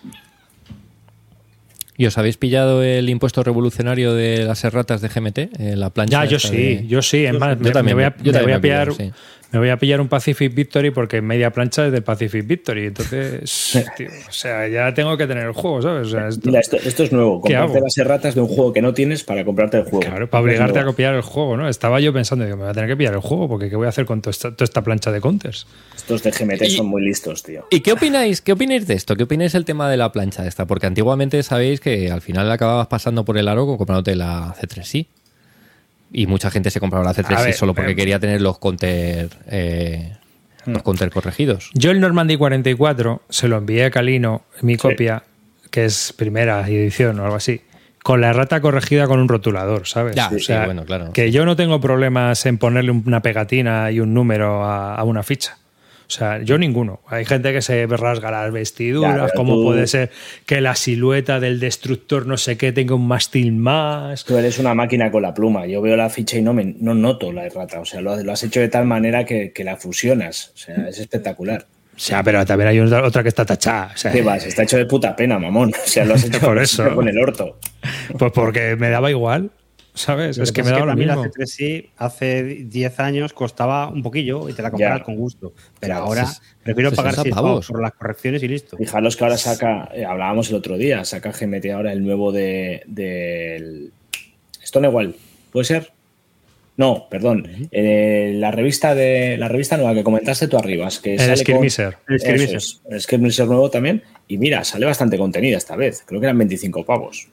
[1.97, 5.39] ¿Y os habéis pillado el impuesto revolucionario de las erratas de GMT?
[5.39, 7.25] eh, la plancha Ya, yo sí, de- yo sí.
[7.25, 8.61] Es más, Yo me, también, me voy a, yo me también voy a me he
[8.61, 9.23] pillar, pillado, sí.
[9.53, 12.87] Me voy a pillar un Pacific Victory porque media plancha es del Pacific Victory.
[12.87, 16.09] Entonces, tío, o sea, ya tengo que tener el juego, ¿sabes?
[16.09, 17.43] O sea, esto- Mira, esto, esto es nuevo.
[17.43, 20.01] ¿Qué Comprarte las erratas de un juego que no tienes para comprarte el juego.
[20.01, 21.69] Claro, para obligarte a copiar el juego, ¿no?
[21.69, 23.87] Estaba yo pensando, digo, me voy a tener que pillar el juego porque ¿qué voy
[23.87, 25.67] a hacer con toda esta, toda esta plancha de counters?
[25.95, 27.67] Estos de GMT Y- son muy listos, tío.
[27.71, 28.41] ¿Y qué opináis?
[28.41, 29.17] ¿Qué opináis de esto?
[29.17, 30.67] ¿Qué opináis del tema de la plancha esta?
[30.67, 35.07] Porque antiguamente sabéis que al final acababas pasando por el aro comprándote la C3i.
[36.13, 38.59] Y mucha gente se compraba la A C3i ver, solo porque eh, quería tener los
[38.59, 40.13] counter, eh,
[40.67, 41.71] los counter corregidos.
[41.75, 45.25] Yo el Normandy 44 se lo envié a Calino, mi copia,
[45.71, 47.63] que es primera edición o algo así,
[48.03, 50.15] con la errata corregida con un rotulador, ¿sabes?
[50.15, 51.13] Ya, o sí, sea, bueno, claro.
[51.13, 55.23] que yo no tengo problemas en ponerle una pegatina y un número a, a una
[55.23, 55.57] ficha.
[56.13, 57.01] O sea, yo ninguno.
[57.09, 60.11] Hay gente que se rasga las vestiduras, cómo tú- puede ser
[60.45, 64.27] que la silueta del destructor no sé qué tenga un mástil más.
[64.27, 65.67] Tú eres una máquina con la pluma.
[65.67, 67.81] Yo veo la ficha y no, me, no noto la errata.
[67.81, 70.53] O sea, lo, has- lo has hecho de tal manera que, que la fusionas.
[70.55, 71.67] O sea, es espectacular.
[71.97, 73.93] O sea, pero también hay otra otra que está tachada.
[73.95, 74.45] O sea, ¿Qué vas?
[74.45, 75.71] Está hecho de puta pena, mamón.
[75.75, 76.95] O sea, lo has hecho Por eso.
[76.95, 77.59] con el orto.
[78.19, 79.51] Pues porque me daba igual,
[79.95, 80.39] ¿sabes?
[80.39, 81.23] Lo es que me daba lo mismo.
[81.25, 85.05] la C3i hace 10 años costaba un poquillo y te la comprabas Ya.
[85.05, 85.53] con gusto.
[85.81, 86.29] Pero Claro, ahora
[86.63, 87.67] prefiero pagar 60 6 pavos.
[87.67, 88.77] por las correcciones y listo.
[88.77, 92.83] Fijaros que ahora saca, eh, hablábamos el otro día, saca GMT ahora el nuevo de
[92.87, 93.93] del
[94.65, 95.15] Stonewall.
[95.53, 95.93] ¿Puede ser?
[96.79, 97.69] No, perdón.
[97.71, 101.99] Eh, la revista de la revista nueva que comentaste tú arriba, es que El Skirmisher.
[102.07, 102.57] con- El Skirmisher.
[102.57, 104.03] Es, el Skirmisher nuevo también.
[104.27, 106.03] Y mira, sale bastante contenida esta vez.
[106.07, 107.29] Creo que eran 25 pavos.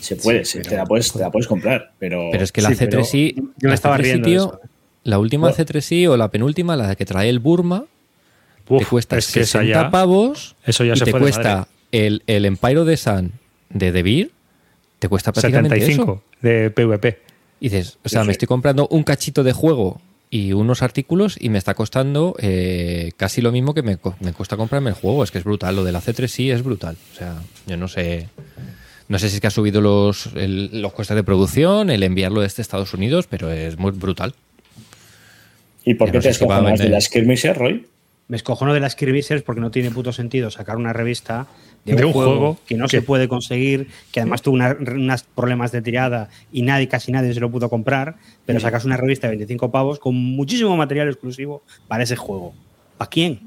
[0.00, 2.70] Se puede, se- te, la puedes, te la puedes comprar, pero, Pero es que la
[2.70, 4.60] Sí, pero C3i, yo me la estaba C3i, riendo tío, eso.
[5.04, 5.64] la última Bueno.
[5.64, 7.84] C3i o la penúltima, la que trae el Burma,
[8.68, 12.22] te cuesta es que esa 60 ya- pavos eso ya y se te cuesta el,
[12.26, 13.32] el Empire de Sun
[13.70, 14.30] de Beer,
[14.98, 16.22] te cuesta prácticamente 75 eso.
[16.42, 17.18] de PvP.
[17.60, 21.36] Y dices, o sea, Sí, me estoy comprando un cachito de juego y unos artículos
[21.40, 25.22] y me está costando eh, casi lo mismo que me, me cuesta comprarme el juego.
[25.24, 25.76] Es que es brutal.
[25.76, 26.96] Lo de la C3 sí es brutal.
[27.12, 28.28] O sea, yo no sé.
[29.12, 32.40] No sé si es que ha subido los, el- los costes de producción, el enviarlo
[32.40, 34.34] desde Estados Unidos, pero es muy brutal.
[35.84, 37.86] ¿Y por qué no te escojonas de la Skirmisher, Roy?
[38.28, 41.46] Me escojono de las Skirmishers porque no tiene puto sentido sacar una revista
[41.84, 44.74] de, De un, un juego, juego que no se puede conseguir, que además tuvo una-
[44.80, 48.14] unos problemas de tirada y nadie, casi nadie se lo pudo comprar,
[48.46, 52.54] pero sacas una revista de 25 pavos con muchísimo material exclusivo para ese juego.
[52.96, 53.40] ¿Para quién?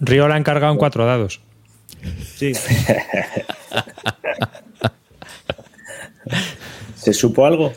[0.00, 1.40] Río la ha encargado en cuatro dados.
[2.34, 2.52] Sí.
[6.96, 7.72] ¿Se supo algo?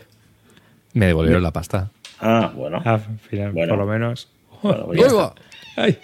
[0.93, 1.91] Me devolvieron la pasta.
[2.19, 2.81] Ah, bueno.
[2.83, 3.69] Al final, Bueno.
[3.75, 4.29] por lo menos.
[4.63, 5.13] Bueno, pues.
[5.75, 5.97] Ay,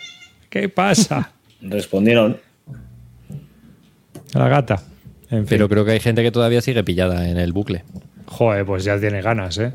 [0.49, 1.31] ¿Qué pasa?
[1.61, 2.37] Respondieron.
[4.33, 4.83] La gata.
[5.29, 5.45] En fin.
[5.49, 7.83] Pero creo que hay gente que todavía sigue pillada en el bucle.
[8.27, 9.71] Joder, pues ya tiene ganas, ¿eh?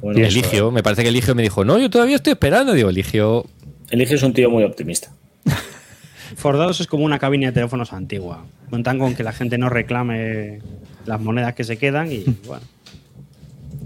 [0.00, 2.72] Bueno, Y Eligio, me parece que Eligio me dijo, no, yo todavía estoy esperando.
[2.72, 3.46] Digo, Eligio,
[3.90, 5.10] Eligio es un tío muy optimista.
[6.36, 8.44] Fordados es como una cabina de teléfonos antigua.
[8.70, 10.60] Cuentan con que la gente no reclame
[11.08, 12.62] las monedas que se quedan y bueno,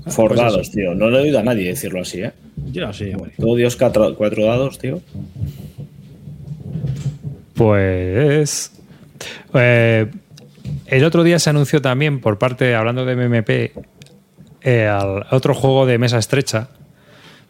[0.08, 0.94] Fordados, tío.
[0.94, 2.32] No le he oído a nadie decirlo así, ¿eh?
[2.72, 3.32] yo no sé, hombre.
[3.38, 5.00] Todo Dios cuatro, cuatro dados, tío.
[7.54, 8.72] Pues.
[9.54, 10.06] eh,
[10.86, 13.72] el otro día se anunció también, por parte, hablando de MMP,
[14.62, 16.68] eh, al- otro juego de mesa estrecha,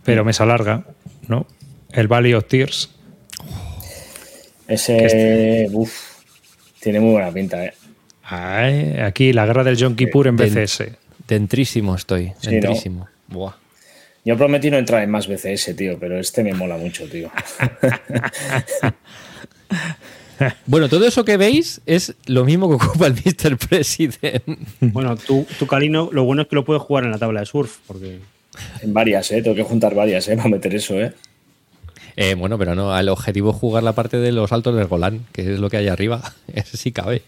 [0.05, 0.85] pero mesa larga,
[1.29, 1.47] ¿no?
[1.93, 2.91] El Valley of Tears.
[4.69, 5.69] Ese.
[5.73, 5.93] Uf.
[6.81, 7.73] Tiene muy buena pinta, ¿eh?
[8.25, 10.93] Ay, aquí la guerra del Yom Kippur en Den- BCS.
[11.29, 13.09] dentrísimo estoy, Sí, dentrísimo.
[13.29, 13.55] Buah.
[14.25, 17.31] Yo prometí no entrar en más BCS, tío, pero este me mola mucho, tío.
[20.67, 23.57] Bueno, todo eso que veis es lo mismo que ocupa el Mr.
[23.59, 24.43] President.
[24.81, 27.47] Bueno, tú, tú Calino, lo bueno es que lo puedes jugar en la tabla de
[27.47, 28.19] surf, porque
[28.81, 29.41] En varias, ¿eh?
[29.41, 30.37] Tengo que juntar varias, ¿eh?
[30.37, 31.13] Para meter eso, ¿eh?
[32.17, 35.25] Eh, bueno, pero no, el objetivo es jugar la parte de los altos del Golán,
[35.33, 36.33] que es lo que hay arriba.
[36.53, 37.23] Ese sí cabe.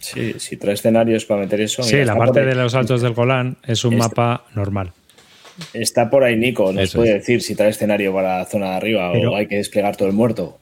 [0.00, 1.82] Sí, si trae escenarios para meter eso.
[1.82, 4.92] Sí, mira, la parte de los altos del Golán es un Este- mapa normal.
[5.74, 7.14] Está por ahí Nico, nos Eso puede es.
[7.20, 10.08] decir si trae escenario para la zona de arriba Pero- o hay que desplegar todo
[10.08, 10.58] el muerto.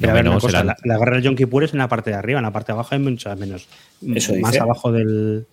[0.00, 1.88] Pero a ver, no, una cosa, serán- la, la guerra del Kippur es en la
[1.88, 3.66] parte de arriba, en la parte de abajo hay muchas menos.
[4.14, 4.62] Eso más dice.
[4.62, 5.46] abajo del.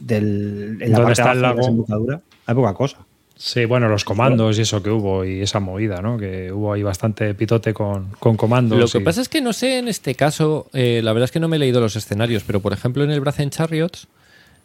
[0.00, 1.58] del en ¿Dónde la parte está de el abajo de la lago?
[1.60, 2.98] desembocadura hay poca cosa.
[3.38, 6.16] Sí, bueno, los comandos y eso que hubo y esa movida, ¿no?
[6.16, 8.78] Que hubo ahí bastante pitote con, con comandos.
[8.78, 11.32] Lo que y- pasa es que no sé en este caso, eh, la verdad es
[11.32, 14.08] que no me he leído los escenarios, pero por ejemplo en el Brazen Chariots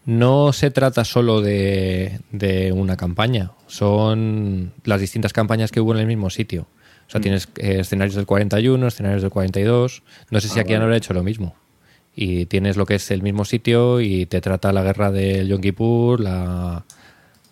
[0.05, 5.99] no se trata solo de, de una campaña, son las distintas campañas que hubo en
[5.99, 6.65] el mismo sitio.
[7.07, 10.01] O sea, tienes eh, escenarios del 41, escenarios del 42.
[10.29, 10.85] No sé si Ah, aquí vale.
[10.85, 11.55] han hecho lo mismo.
[12.15, 15.59] y tienes lo que es el mismo sitio y te trata la guerra del Yom
[15.61, 16.83] Kippur, la,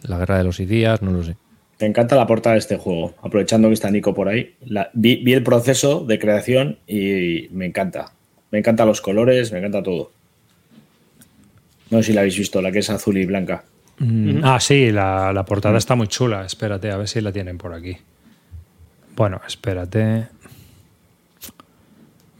[0.03, 1.35] la guerra de los días, no lo sé.
[1.79, 4.55] Me encanta la portada de este juego, aprovechando que está Nico por ahí.
[4.65, 8.13] La- vi, vi el proceso de creación y me encanta.
[8.51, 10.11] Me encantan los colores, me encanta todo.
[11.89, 13.63] No sé si la habéis visto, la que es azul y blanca.
[13.99, 16.45] Mm, Ah, sí, la, la portada está muy chula.
[16.45, 17.97] Espérate, a ver si la tienen por aquí.
[19.15, 20.27] Bueno, espérate.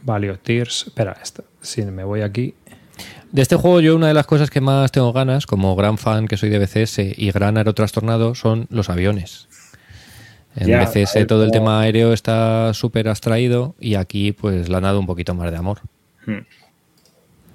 [0.02, 0.84] Value of Tears.
[0.88, 1.42] Espera, esta.
[1.60, 2.54] si me voy aquí.
[3.32, 6.26] De este juego yo una de las cosas que más tengo ganas, como gran fan
[6.26, 9.48] que soy de BCS y gran aerotrastornado, son los aviones.
[10.56, 14.82] En BCS ver todo el tema aéreo está súper abstraído y aquí pues le han
[14.82, 15.78] dado un poquito más de amor.
[16.26, 16.38] Hmm.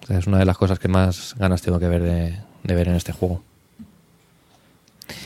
[0.04, 2.76] O sea, es una de las cosas que más ganas tengo que ver de, de
[2.76, 3.44] ver en este juego.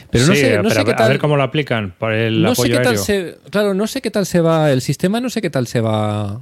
[0.09, 1.05] Pero no Sí, sé, no pero sé a qué tal.
[1.05, 3.03] A ver cómo lo aplican por el no sé apoyo tal aéreo.
[3.03, 5.79] se, claro, no sé qué tal se va el sistema, no sé qué tal se
[5.81, 6.41] va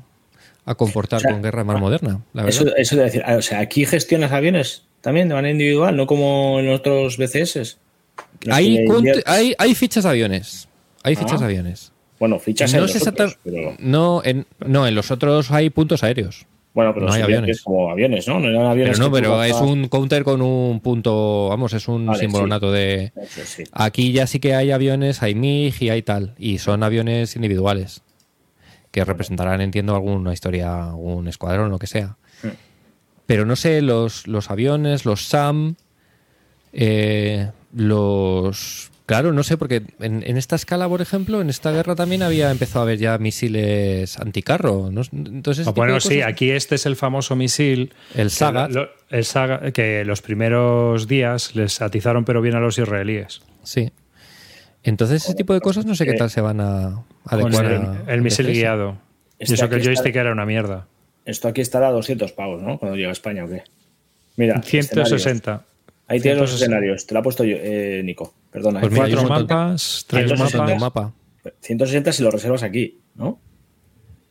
[0.67, 2.61] a comportar O sea, con guerra más moderna, la verdad.
[2.67, 6.05] Eso, eso de decir, ah, o sea, aquí gestionas aviones también de manera individual, no
[6.05, 7.77] como en otros BCS.
[8.51, 8.85] Hay,
[9.25, 10.67] hay, hay fichas de aviones.
[11.03, 11.39] Hay fichas Ah.
[11.39, 11.91] de aviones.
[12.19, 15.51] Bueno, fichas en No los sé otros, exacta- pero- no, en, no, en los otros
[15.51, 16.45] hay puntos aéreos.
[16.73, 17.61] Bueno, pero No hay aviones.
[17.61, 18.39] como aviones, ¿no?
[18.39, 22.05] No eran aviones Pero no, pero es un counter con un punto, vamos, es un
[22.05, 22.49] Vale, símbolo sí.
[22.49, 23.13] nato de...
[23.45, 23.63] Sí.
[23.71, 28.03] Aquí ya sí que hay aviones, hay MiG y hay tal, y son aviones individuales
[28.97, 32.17] que representarán, entiendo, alguna historia, algún escuadrón, lo que sea.
[32.41, 32.49] Hmm.
[33.27, 35.75] Pero no sé, los, los aviones, los SAM,
[36.73, 38.91] eh, los...
[39.05, 42.51] Claro, no sé, porque en, en esta escala, por ejemplo, en esta guerra también había
[42.51, 44.89] empezado a haber ya misiles anticarro.
[44.91, 45.01] ¿no?
[45.13, 47.93] Entonces, ese Ah, bueno, sí, aquí este es el famoso misil.
[48.15, 48.69] El Sagat.
[48.71, 53.41] lo- el Sagat, que los primeros días les atizaron pero bien a los israelíes.
[53.63, 53.91] Sí.
[54.83, 57.81] Entonces, ese tipo de cosas no sé qué tal se van a Con adecuar el,
[57.81, 58.97] a- el a misil guiado.
[59.39, 60.87] Y eso que el aquí está- joystick era una mierda.
[61.25, 62.77] Esto aquí estará a 200 pavos, ¿no?
[62.79, 63.63] Cuando llega a España o qué.
[64.37, 65.65] Mira, 160.
[66.07, 66.55] Ahí tienes los 160.
[66.65, 67.05] escenarios.
[67.05, 68.33] Te lo ha puesto yo, eh, Nico.
[68.49, 68.79] Perdona.
[68.79, 68.95] Pues eh.
[68.95, 70.73] Cuatro mapas, tres 160.
[70.73, 71.03] Un mapas.
[71.03, 71.13] mapa.
[71.61, 73.39] 160 si lo reservas aquí, ¿no?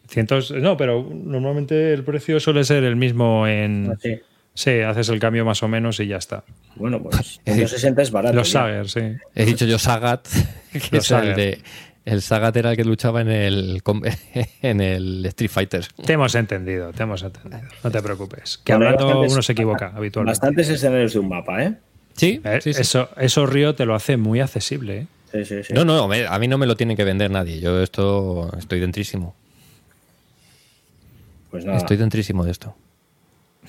[0.09, 3.91] Cientos, no, pero normalmente el precio suele ser el mismo en.
[3.93, 4.17] Ah, sí.
[4.57, 6.43] Sí, haces el cambio más o menos y ya está.
[6.77, 8.35] Bueno, pues 160 es barato.
[8.35, 8.51] Los.
[8.51, 9.01] Sager, sí.
[9.35, 10.27] He dicho yo Sagat,
[10.73, 11.37] que Los es el Sagat.
[11.37, 11.61] de.
[12.07, 13.83] El Sagat era el que luchaba en el,
[14.63, 15.85] en el Street Fighter.
[16.05, 17.63] Te hemos entendido, te hemos entendido.
[17.85, 18.59] No te preocupes.
[18.65, 20.39] Que Bueno, hablando uno se equivoca habitualmente.
[20.39, 21.75] Bastantes escenarios de un mapa, ¿eh?
[22.15, 22.81] Sí, Eh, sí, sí.
[22.81, 24.99] Eso, eso Río te lo hace muy accesible.
[25.01, 25.07] ¿eh?
[25.33, 25.75] Sí, sí, sí.
[25.75, 27.61] No, no, a mí no me lo tiene que vender nadie.
[27.61, 29.35] Yo esto estoy dentrísimo.
[31.51, 31.79] Pues nada.
[31.79, 32.75] Estoy dentrísimo de esto.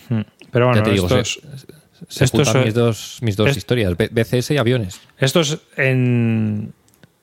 [0.09, 0.21] Hmm.
[0.51, 3.49] Pero bueno, ya te digo, estos, se, se estos juntan son- mis dos, mis dos
[3.49, 4.99] es- historias, BCS y aviones.
[5.19, 6.73] estos en,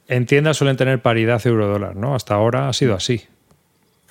[0.08, 2.14] en tiendas suelen tener paridad euro-dólar, ¿no?
[2.14, 3.22] Hasta ahora ha sido así.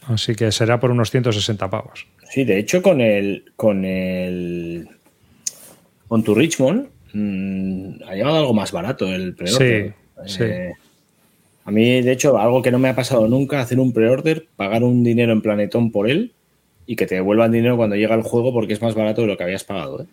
[0.08, 2.08] Así que será por unos 160 pavos.
[2.30, 3.46] Sí, de hecho, con el.
[3.56, 4.88] Con el.
[6.10, 9.94] On to Richmond mm, ha llegado algo más barato el pre-order.
[10.26, 10.44] Sí, sí.
[10.44, 10.74] Eh,
[11.66, 14.84] A mí, de hecho, algo que no me ha pasado nunca, hacer un pre-order, pagar
[14.84, 16.34] un dinero en Planetón por él
[16.86, 19.38] y que te devuelvan dinero cuando llega el juego porque es más barato de lo
[19.38, 20.04] que habías pagado.
[20.04, 20.06] ¿eh?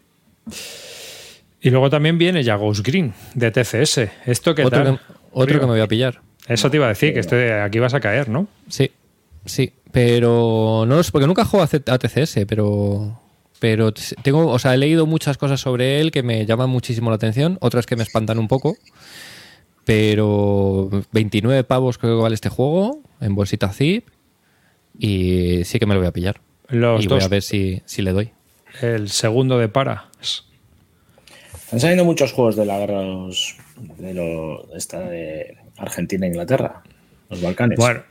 [1.60, 3.98] Y luego también viene ya Ghost Green de TCS.
[4.26, 4.98] ¿Esto qué Otro, tal?
[4.98, 5.60] que, otro Río?
[5.60, 6.20] que me voy a pillar.
[6.48, 8.48] Eso te iba a decir, que este, aquí vas a caer, ¿no?
[8.68, 8.90] Sí,
[9.44, 13.20] sí, pero no es porque nunca juego a TCS, pero
[13.60, 17.16] pero tengo, o sea, he leído muchas cosas sobre él que me llaman muchísimo la
[17.16, 18.74] atención, otras que me espantan un poco.
[19.84, 24.08] Pero 29 pavos creo que vale este juego en bolsita zip
[24.98, 26.40] y sí que me lo voy a pillar.
[26.70, 28.30] Los y voy a ver si, si le doy.
[28.82, 30.06] el segundo de para.
[31.64, 33.56] Están saliendo muchos juegos de la guerra de los,
[33.98, 36.82] de lo- esta de Argentina e Inglaterra,
[37.28, 37.78] los Balcanes.
[37.78, 38.02] Bueno,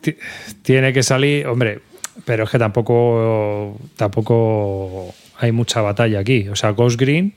[0.00, 0.16] ti-
[0.62, 1.80] tiene que salir, hombre,
[2.24, 6.48] pero es que tampoco, tampoco hay mucha batalla aquí.
[6.48, 7.34] O sea, Ghost Green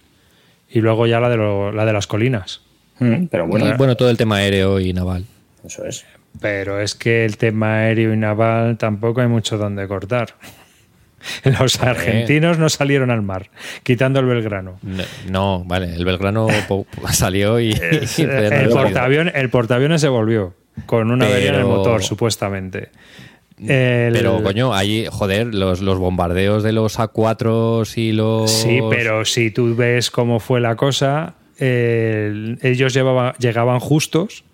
[0.70, 2.62] y luego ya la de, lo- la de las colinas.
[3.00, 5.26] Mm, pero bueno, y bueno, todo el tema aéreo y naval.
[5.66, 6.06] eso es.
[6.42, 10.36] Pero es que el tema aéreo y naval tampoco hay mucho donde cortar.
[11.60, 13.50] Los argentinos no salieron al mar,
[13.84, 14.80] quitando el Belgrano.
[14.84, 16.48] No, no, vale, el Belgrano
[17.12, 17.70] salió y,
[18.18, 20.54] y el, portaavión- el portaaviones se volvió
[20.86, 22.90] con una avería en el motor, supuestamente.
[23.60, 28.50] El- Pero, coño, ahí, joder, los, los bombardeos de los A4 y los.
[28.50, 34.46] Sí, pero si tú ves cómo fue la cosa, el- ellos llegaban justos,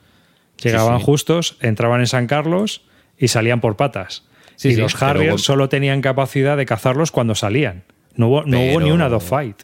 [0.62, 1.06] llegaban sí.
[1.06, 2.84] justos, entraban en San Carlos
[3.18, 4.24] y salían por patas.
[4.56, 7.84] Sí, y los Harriers solo tenían capacidad de cazarlos cuando salían.
[8.16, 9.64] No hubo, no hubo Pero- ni una dogfight.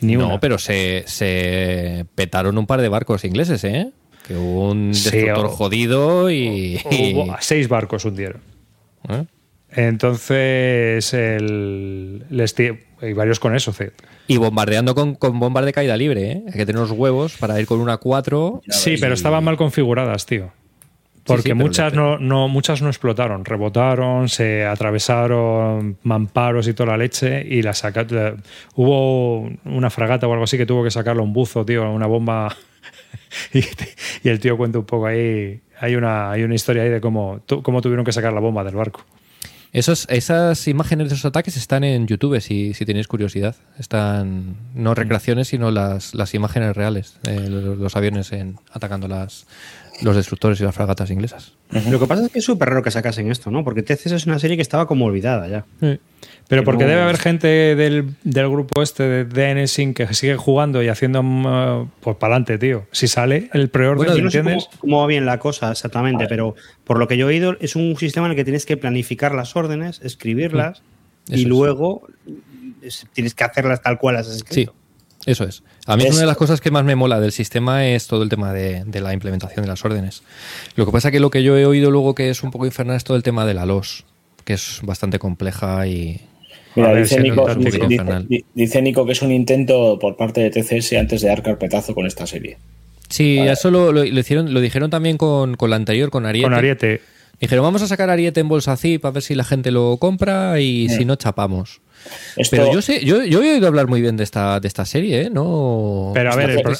[0.00, 0.40] Ni no, una.
[0.40, 3.90] pero se, se petaron un par de barcos ingleses, ¿eh?
[4.26, 6.80] Que hubo un destructor o- jodido y.
[6.90, 8.42] y- Hubo- seis barcos hundieron.
[9.08, 9.24] ¿eh?
[9.70, 12.54] Entonces, el, les
[13.00, 13.72] ti- y varios con eso.
[13.72, 13.92] C.
[14.26, 16.42] Y bombardeando con, con bombas de caída libre, ¿eh?
[16.46, 18.62] Hay que tener unos huevos para ir con una 4.
[18.68, 20.50] Sí, pero estaban mal configuradas, tío.
[21.24, 26.96] Porque sí, muchas, no, no, muchas no explotaron, rebotaron, se atravesaron mamparos y toda la
[26.96, 28.34] leche y la saca, la-
[28.74, 32.56] hubo una fragata o algo así que tuvo que sacarle un buzo, tío, una bomba
[33.52, 33.58] y,
[34.24, 37.40] y el tío cuenta un poco ahí, hay una, hay una historia ahí de cómo,
[37.62, 39.04] cómo tuvieron que sacar la bomba del barco.
[39.72, 43.56] Esos, esas imágenes de esos ataques están en YouTube, si, si tenéis curiosidad.
[43.78, 47.16] Están no recreaciones, sino las, las imágenes reales.
[47.22, 49.46] de los, los aviones en, atacando las,
[50.02, 51.54] los destructores y las fragatas inglesas.
[51.90, 53.64] Lo que pasa es que es súper raro que sacasen esto, ¿no?
[53.64, 55.64] Porque TCS es una serie que estaba como olvidada ya.
[55.80, 60.36] Pero Que porque no- debe haber gente del, del grupo este de DNSing que sigue
[60.36, 62.86] jugando y haciendo mm, pues para adelante, tío.
[62.92, 64.66] Si sale el preorden, Bueno, yo no sé ¿entiendes?
[64.70, 67.76] cómo, cómo va bien la cosa exactamente, pero por lo que yo he oído, es
[67.76, 70.82] un sistema en el que tienes que planificar las órdenes, escribirlas
[71.26, 71.46] Eso y es.
[71.48, 72.06] luego
[72.82, 74.74] es- tienes que hacerlas tal cual las has Sí, escrito.
[75.26, 75.62] eso es.
[75.88, 78.22] A mí es una de las cosas que más me mola del sistema es todo
[78.22, 80.22] el tema de, de la implementación de las órdenes.
[80.76, 82.96] Lo que pasa que lo que yo he oído luego que es un poco infernal
[82.96, 84.04] es todo el tema de la LOS,
[84.44, 86.20] que es bastante compleja y...
[86.76, 88.28] Mira, ver, dice, Nico, dice- dice- infernal.
[88.28, 91.94] di- dice Nico que es un intento por parte de TCS antes de dar carpetazo
[91.94, 92.58] con esta serie.
[93.08, 96.44] Sí, eso lo, lo- lo hicieron, lo dijeron también con, con la anterior, con Ariete.
[96.44, 97.00] Con Ariete.
[97.40, 100.60] Dijeron, vamos a sacar Ariete en bolsa zip a ver si la gente lo compra
[100.60, 101.80] y si no, chapamos.
[102.36, 104.84] Esto, Pero yo sé, yo, yo he oído hablar muy bien de esta, de esta
[104.84, 105.30] serie, ¿eh?
[105.30, 106.12] No...
[106.14, 106.72] Pero a ver, el, pro-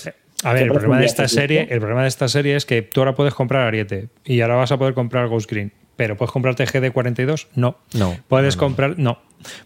[0.45, 2.83] a ver, ¿qué el problema de esta serie, el problema de esta serie es que
[2.83, 5.73] tú ahora puedes comprar Ariete y ahora vas a poder comprar Ghost Green.
[5.97, 7.77] Pero puedes comprarte GD42, no.
[7.95, 9.19] No, Puedes comprar, no.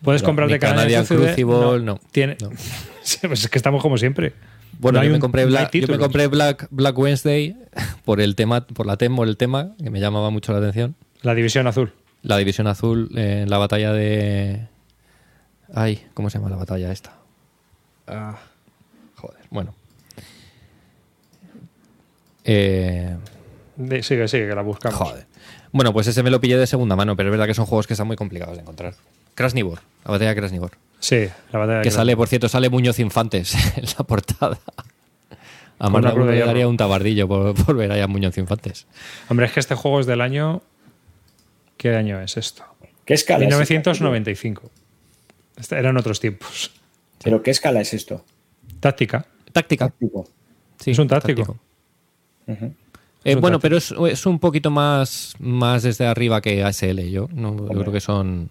[0.02, 2.00] Puedes comprarte Ni Canadian Crucible, no.
[2.10, 2.48] Tiene, No.
[3.22, 4.32] Pues es que estamos como siempre.
[4.78, 7.54] Bueno, No yo, me compré no Black, yo me compré Black, Black Wednesday
[8.06, 10.94] por el tema, por la tem- por el tema, que me llamaba mucho la atención.
[11.20, 11.92] La división azul.
[12.22, 14.68] La división azul en la batalla de.
[15.74, 17.14] Ay, ¿cómo se llama la batalla esta?
[18.06, 18.38] Ah,
[19.16, 19.74] joder, bueno.
[22.44, 23.16] Eh,
[23.76, 24.98] De- sigue, sigue, que la buscamos.
[24.98, 25.26] joder.
[25.72, 27.86] Bueno, pues ese me lo pillé de segunda mano, pero es verdad que son juegos
[27.86, 28.94] que están muy complicados de encontrar.
[29.34, 30.72] Krasnivor, la batalla de Krasnivor.
[31.00, 31.92] Sí, la batalla de Que Krasnivor.
[31.92, 34.58] sale, por cierto, sale Muñoz Infantes en la portada.
[35.78, 38.86] A de le daría un tabardillo por, por ver ahí a Muñoz Infantes.
[39.28, 40.62] Hombre, es que este juego es del año.
[41.76, 42.64] ¿Qué año es esto?
[43.04, 44.62] ¿Qué escala es 1995.
[44.66, 44.81] Este-
[45.70, 46.70] Eran otros tiempos.
[47.22, 48.24] ¿Pero qué escala es esto?
[48.80, 49.24] Táctica.
[49.52, 49.90] Táctica.
[49.90, 50.26] Tipo,
[50.80, 51.56] Sí, Es un táctico.
[53.24, 53.60] Eh, bueno, táctico.
[53.60, 57.08] pero es, es un poquito más, más desde arriba que ASL.
[57.10, 58.50] Yo, no, yo creo que son.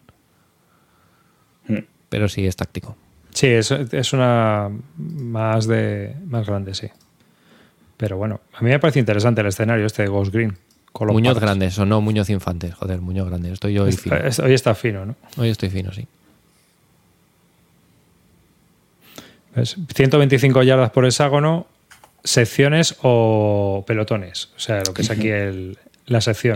[1.67, 1.77] Mm.
[2.09, 2.95] Pero sí, es táctico.
[3.33, 6.87] Sí, es, es una más de más grande, sí.
[7.97, 10.57] Pero bueno, a mí me parece interesante el escenario este de Ghost Green.
[10.91, 11.41] con Muñoz pads.
[11.43, 12.73] Grandes, o no Muñoz Infantes.
[12.75, 13.53] Joder, Muñoz Grandes.
[13.53, 14.15] Estoy yo hoy fino.
[14.15, 15.15] Es- hoy está fino, ¿no?
[15.37, 16.07] Hoy estoy fino, sí.
[19.55, 19.75] ¿Ves?
[19.95, 21.67] 125 yardas por hexágono,
[22.23, 24.49] secciones o pelotones.
[24.55, 26.55] O sea, lo que es aquí el- la sección.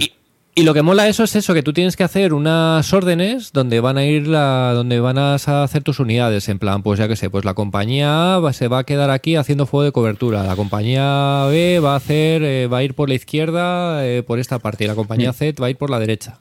[0.57, 3.81] Y lo que mola eso es eso, que tú tienes que hacer unas órdenes donde
[3.81, 6.47] van a ir la, donde van a hacer tus unidades.
[6.47, 9.35] En plan, pues ya que sé, pues la compañía A se va a quedar aquí
[9.35, 10.43] haciendo fuego de cobertura.
[10.45, 14.39] La compañía B va a hacer, eh, va a ir por la izquierda eh, por
[14.39, 16.39] esta parte y la compañía Z va a ir por la derecha.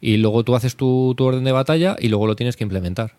[0.00, 3.14] Y luego tú haces tu, tu orden de batalla y luego lo tienes que implementar.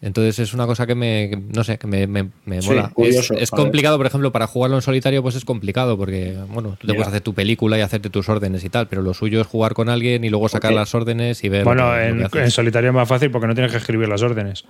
[0.00, 2.90] Entonces es una cosa que me, que, no sé, que me, me- me Sí, mola.
[2.94, 3.58] curioso, es es ver.
[3.60, 6.94] complicado, por ejemplo, para jugarlo en solitario, pues es complicado, porque, bueno, tú te Mira.
[6.98, 9.74] puedes hacer tu película y hacerte tus órdenes y tal, pero lo suyo es jugar
[9.74, 11.64] con alguien y luego sacar las órdenes y ver.
[11.64, 12.42] Bueno, que- en, que haces.
[12.44, 14.64] en solitario es más fácil porque no tienes que escribir las órdenes.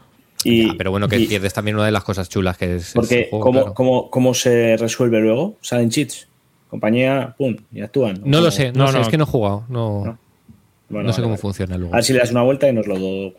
[0.45, 2.89] Y, Ah, pero bueno, que y- pierdes también una de las cosas chulas que es.
[2.89, 3.75] es Porque, el juego, ¿cómo, claro.
[3.75, 5.59] cómo, ¿cómo se resuelve luego?
[5.61, 6.27] ¿Salen cheats?
[6.71, 8.21] Compañía, pum, y actúan.
[8.25, 9.03] No lo sé, no, No, sé, no.
[9.03, 10.19] es que no he jugado, no, No.
[10.91, 11.41] Bueno, no sé vale, cómo vale.
[11.43, 11.93] funciona luego.
[11.93, 13.35] A ver si le das una vuelta y nos lo do-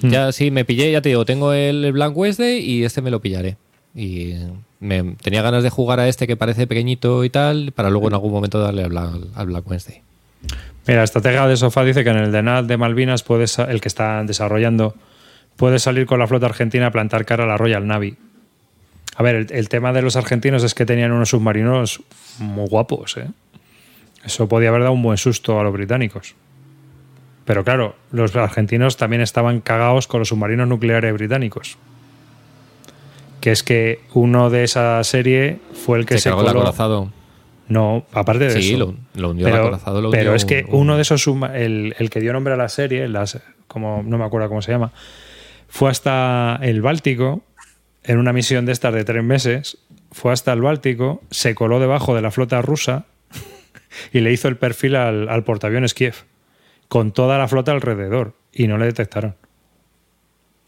[0.00, 0.12] cuentas.
[0.12, 3.20] Ya sí, me pillé, ya te digo, tengo el, Blank Wednesday y este me lo
[3.20, 3.56] pillaré.
[3.94, 4.34] Y
[4.80, 8.14] me, tenía ganas de jugar a este que parece pequeñito y tal, para luego en
[8.14, 10.02] algún momento darle al Black, al Black Wednesday.
[10.86, 13.88] Mira, estratega de sofá dice que en el de NAD de Malvinas, puedes, el que
[13.88, 14.94] están desarrollando,
[15.56, 18.16] puede salir con la flota argentina a plantar cara a la Royal Navy.
[19.16, 22.02] A ver, el, el tema de los argentinos es que tenían unos submarinos
[22.38, 23.28] muy guapos, ¿eh?
[24.26, 26.34] Eso podía haber dado un buen susto a los británicos.
[27.46, 31.78] Pero claro, los argentinos también estaban cagados con los submarinos nucleares británicos.
[33.40, 36.60] Que es que uno de esa serie fue el que Se, se, cargó el coló-
[36.62, 37.12] acorazado.
[37.68, 38.78] no, aparte de Sí, eso.
[38.78, 40.02] lo, lo hundió el pero, acorazado.
[40.02, 41.24] Lo pero hundió es que un- uno de esos,
[41.54, 44.72] el, el que dio nombre a la serie, las, como no me acuerdo cómo se
[44.72, 44.92] llama,
[45.68, 47.42] fue hasta el Báltico,
[48.02, 49.78] en una misión de estas de tres meses,
[50.10, 53.04] fue hasta el Báltico, se coló debajo de la flota rusa
[54.12, 56.14] y le hizo el perfil al, al portaaviones Kiev.
[56.88, 59.34] Con toda la flota alrededor y no le detectaron.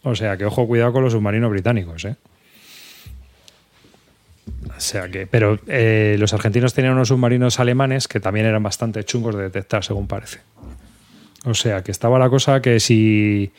[0.02, 2.16] O sea que ojo, cuidado con los submarinos británicos, ¿eh?
[4.76, 9.04] O sea que, pero eh, los argentinos tenían unos submarinos alemanes que también eran bastante
[9.04, 10.40] chungos de detectar, según parece.
[11.44, 13.52] O sea que estaba la cosa que si,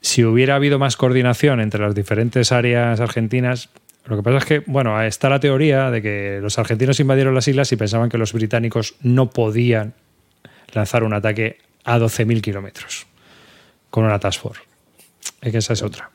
[0.00, 3.68] si hubiera habido más coordinación entre las diferentes áreas argentinas,
[4.06, 7.46] lo que pasa es que, bueno, está la teoría de que los argentinos invadieron las
[7.48, 9.94] islas y pensaban que los británicos no podían
[10.72, 13.06] lanzar un ataque a 12.000 kilómetros
[13.90, 14.62] con una Task Force.
[15.40, 16.10] Es que esa es otra.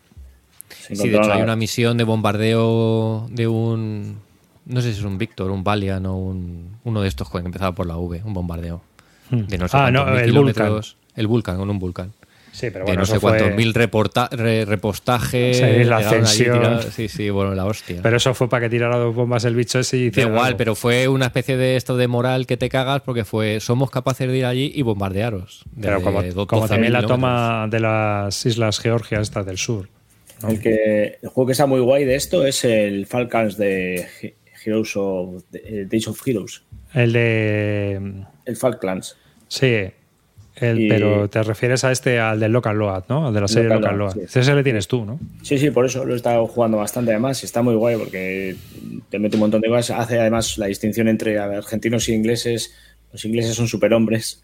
[0.69, 4.19] Sí, de hecho hay una misión de bombardeo de un...
[4.65, 7.73] No sé si es un Victor, un Valiant o un, uno de estos que empezaba
[7.73, 8.81] por la V, un bombardeo.
[9.29, 9.45] Hmm.
[9.45, 10.97] De no sé Ah, no, el kilómetros.
[11.15, 12.13] El Vulcan, con un Vulcan.
[12.55, 15.57] Sí, pero de bueno, no sé eso fue- cuántos mil reporta- re- repostajes.
[15.57, 16.79] Sí, la ascensión.
[16.91, 17.99] Sí, sí, bueno, la hostia.
[18.01, 20.57] Pero eso fue para que tirara dos bombas el bicho ese y Da igual, algo.
[20.57, 24.27] pero fue una especie de esto de moral que te cagas porque fue somos capaces
[24.29, 25.65] de ir allí y bombardearos.
[25.81, 29.89] Pero como, como 12.000 también la toma de las Islas Georgia, estas del sur.
[30.47, 34.35] El, que, el juego que está muy guay de esto es el Falcons de He-
[34.65, 36.63] Heroes of de- eh, Days of Heroes.
[36.93, 38.23] El de.
[38.45, 39.17] El Falklands.
[39.49, 39.87] Sí.
[40.55, 43.27] El, Y- Pero te refieres a este, al del Local Load, ¿no?
[43.27, 44.39] Al de la serie Local Local, Load, sí.
[44.39, 45.19] Ese le tienes tú, ¿no?
[45.43, 48.55] Sí, sí, por eso lo he estado jugando bastante además y está muy guay porque
[49.09, 49.99] te mete un montón de cosas.
[49.99, 52.73] Hace además la distinción entre argentinos y ingleses.
[53.11, 54.43] Los ingleses son superhombres.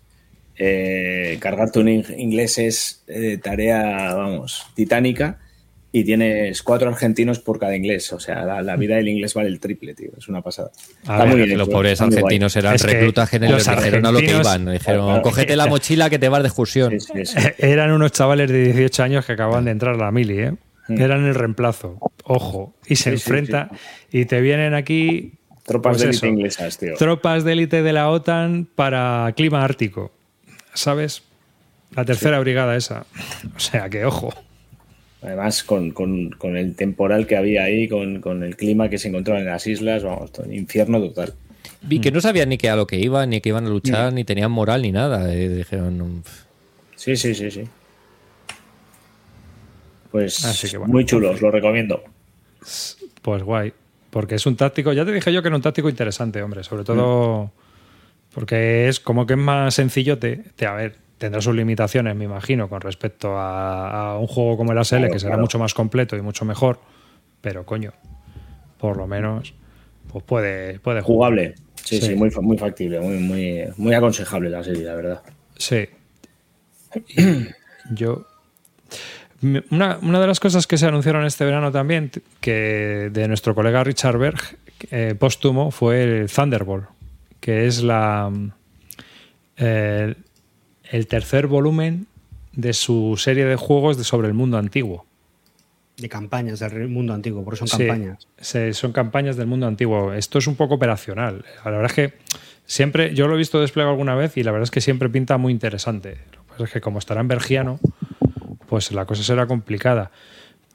[0.57, 5.39] Eh, cargarte un ing- inglés es eh, tarea, vamos, titánica.
[5.93, 8.13] Y tienes cuatro argentinos por cada inglés.
[8.13, 10.11] O sea, la, la vida del inglés vale el triple, tío.
[10.17, 10.71] Es una pasada.
[10.73, 14.05] A Está ver, muy bien los hecho, pobres argentinos eran Es reclutas generales, los dijeron
[14.05, 14.71] a lo que argentinos- iban.
[14.71, 15.21] Dijeron, Claro.
[15.21, 16.97] cógete la mochila que te vas de excursión.
[17.01, 17.47] Sí, sí, sí.
[17.57, 20.53] Eran unos chavales de 18 años que acaban de entrar a la mili, ¿eh?
[20.87, 21.97] Eran el reemplazo.
[22.23, 22.73] Ojo.
[22.87, 23.11] Y se.
[23.11, 23.69] Sí, sí, enfrenta
[24.11, 25.33] y te vienen aquí.
[25.65, 26.93] Tropas pues de élite inglesas, tío.
[26.97, 30.11] Tropas de élite de la OTAN para clima ártico.
[30.73, 31.23] ¿Sabes?
[31.95, 33.05] La tercera brigada esa.
[33.55, 34.33] O sea que, ojo.
[35.21, 39.09] Además, con, con- con el temporal que había ahí, con, con el clima que se
[39.09, 41.33] encontraba en las islas, vamos, todo- infierno total.
[41.83, 44.13] Vi que no sabían ni qué a lo que iban, ni que iban a luchar,
[44.13, 45.33] ni tenían moral ni nada.
[45.35, 46.41] Y dijeron, "Pff,
[46.95, 47.63] Sí, sí, sí, sí.
[50.11, 50.93] Pues Así que bueno.
[50.93, 52.03] muy chulo, os lo recomiendo.
[53.21, 53.73] Pues guay.
[54.09, 54.91] Porque es un táctico.
[54.93, 56.63] Ya te dije yo que era un táctico interesante, hombre.
[56.63, 57.51] Sobre todo
[58.33, 60.17] porque es como que es más sencillo.
[60.19, 64.57] Te, te- a ver, tendrá sus limitaciones, me imagino, con respecto a, a un juego
[64.57, 65.41] como el ASL, Claro, que será claro.
[65.43, 66.79] mucho más completo y mucho mejor.
[67.41, 67.93] Pero coño,
[68.79, 69.53] por lo menos,
[70.11, 71.31] pues puede, puede jugar.
[71.31, 71.55] Jugable.
[71.75, 72.07] Sí, Sí.
[72.07, 75.21] sí, muy, fa- muy factible, muy, muy, muy aconsejable la serie, la verdad.
[75.57, 75.87] Sí.
[77.07, 77.47] Y
[77.93, 78.25] yo.
[79.71, 83.83] Una, una de las cosas que se anunciaron este verano también, que de nuestro colega
[83.83, 84.39] Richard Berg,
[84.91, 86.85] eh, póstumo, fue el Thunderbolt,
[87.39, 88.51] que es la mm,
[90.91, 92.07] el, tercer volumen
[92.53, 95.05] de su serie de juegos de- sobre el mundo antiguo.
[95.97, 98.27] De campañas del mundo antiguo, porque son Sí, campañas.
[98.77, 100.13] son campañas del mundo antiguo.
[100.13, 101.45] Esto es un poco operacional.
[101.63, 102.13] La verdad es que
[102.65, 105.37] siempre, yo lo he visto desplegado alguna vez y la verdad es que siempre pinta
[105.37, 106.17] muy interesante.
[106.35, 107.79] Lo que pasa es que como estará en Bergiano,
[108.67, 110.11] pues la cosa será complicada.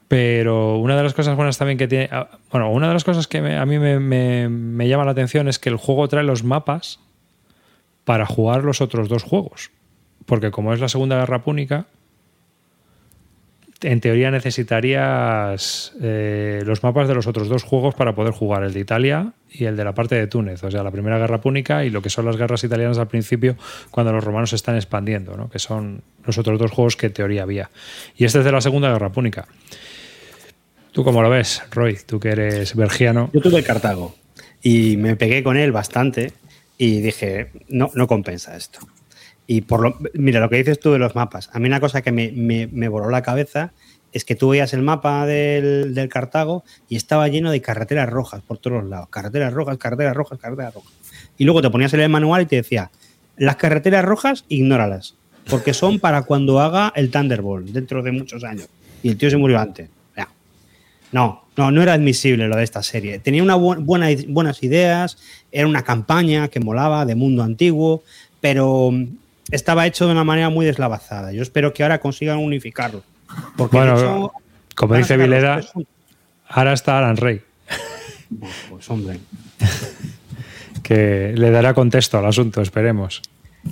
[0.07, 2.07] Pero una de las cosas buenas también que tiene.
[2.11, 5.11] ah, Bueno, una de las cosas que me- a mí me, me- me llama la
[5.11, 6.99] atención es que el juego trae los mapas
[8.05, 9.71] para jugar los otros dos juegos.
[10.27, 11.87] Porque como es la Segunda Guerra Púnica,
[13.81, 18.73] en teoría necesitarías eh, los mapas de los otros dos juegos para poder jugar, el
[18.73, 21.85] de Italia y el de la parte de Túnez, o sea, la Primera Guerra Púnica
[21.85, 23.55] y lo que son las guerras italianas al principio
[23.89, 25.49] cuando los romanos se están expandiendo, ¿no?
[25.49, 27.69] que son los otros dos juegos que en teoría había.
[28.17, 29.47] Y este es de la Segunda Guerra Púnica.
[30.91, 31.97] ¿Tú cómo lo ves, Roy?
[32.05, 33.29] Tú que eres bergiano.
[33.31, 34.15] Yo tuve Cartago
[34.63, 36.33] y me pegué con él bastante
[36.77, 38.79] y dije, no, no compensa esto.
[39.47, 42.01] Y por lo, mira, lo que dices tú de los mapas, a mí una cosa
[42.01, 43.71] que me, me, me voló la cabeza
[44.11, 48.41] es que tú veías el mapa del, del Cartago y estaba lleno de carreteras rojas
[48.45, 49.07] por todos lados.
[49.09, 50.91] Carreteras rojas, carreteras rojas, carreteras rojas.
[51.37, 52.89] Y luego te ponías en el manual y te decía,
[53.37, 55.15] las carreteras rojas, ignóralas,
[55.49, 58.67] porque son para cuando haga el Thunderbolt dentro de muchos años.
[59.03, 59.89] Y el tío se murió antes.
[61.11, 63.19] No, no, no era admisible lo de esta serie.
[63.19, 65.17] Tenía una bu- buena, buenas ideas,
[65.53, 68.03] era una campaña que molaba de mundo antiguo,
[68.41, 68.91] pero
[69.51, 71.31] estaba hecho de una manera muy deslavazada.
[71.31, 73.03] Yo espero que ahora consigan unificarlo.
[73.55, 74.31] Porque Bueno, hecho,
[74.75, 75.73] como dice juntos.
[76.47, 77.41] ahora está Alan Rey,
[78.69, 79.19] Pues hombre.
[80.83, 83.21] que le dará contexto al asunto, esperemos.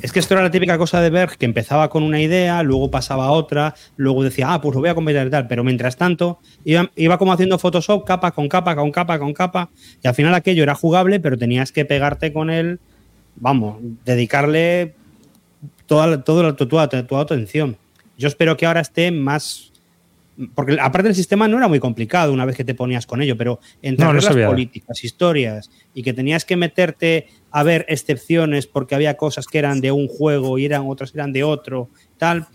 [0.02, 2.92] Es que esto era la típica cosa de Berg que empezaba con una idea, luego
[2.92, 5.48] pasaba a otra, luego decía, ah, pues lo voy a completar y tal.
[5.48, 9.70] Pero mientras tanto, iba, iba como haciendo Photoshop, capa con capa, con capa, con capa.
[10.04, 12.80] Y al final aquello era jugable, pero tenías que pegarte con él,
[13.38, 14.96] vamos, dedicarle
[15.86, 17.78] toda, toda, toda, toda tu atención.
[18.18, 19.72] Yo espero que ahora esté más.
[20.54, 23.38] Porque aparte el sistema no era muy complicado una vez que te ponías con ello,
[23.38, 24.48] pero entre No, sabía.
[24.48, 29.80] políticas, historias y que tenías que meterte a ver excepciones porque había cosas que eran
[29.80, 32.48] de un juego y eran otras que eran de otro, tal,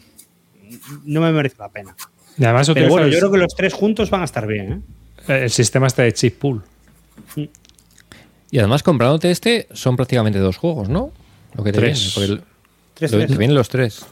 [1.05, 1.97] no me merece la pena.
[2.37, 4.85] Y además Pero bueno, yo creo que los tres juntos van a estar bien.
[5.29, 5.45] ¿eh?
[5.45, 6.63] el sistema este de chip pool.
[8.51, 11.13] Y además, comprándote este, son prácticamente dos juegos, ¿no?
[11.55, 12.15] Lo que te Tres.
[12.17, 12.43] viene.
[13.01, 13.31] Tres, lo- tres.
[13.33, 14.07] te vienen los tres.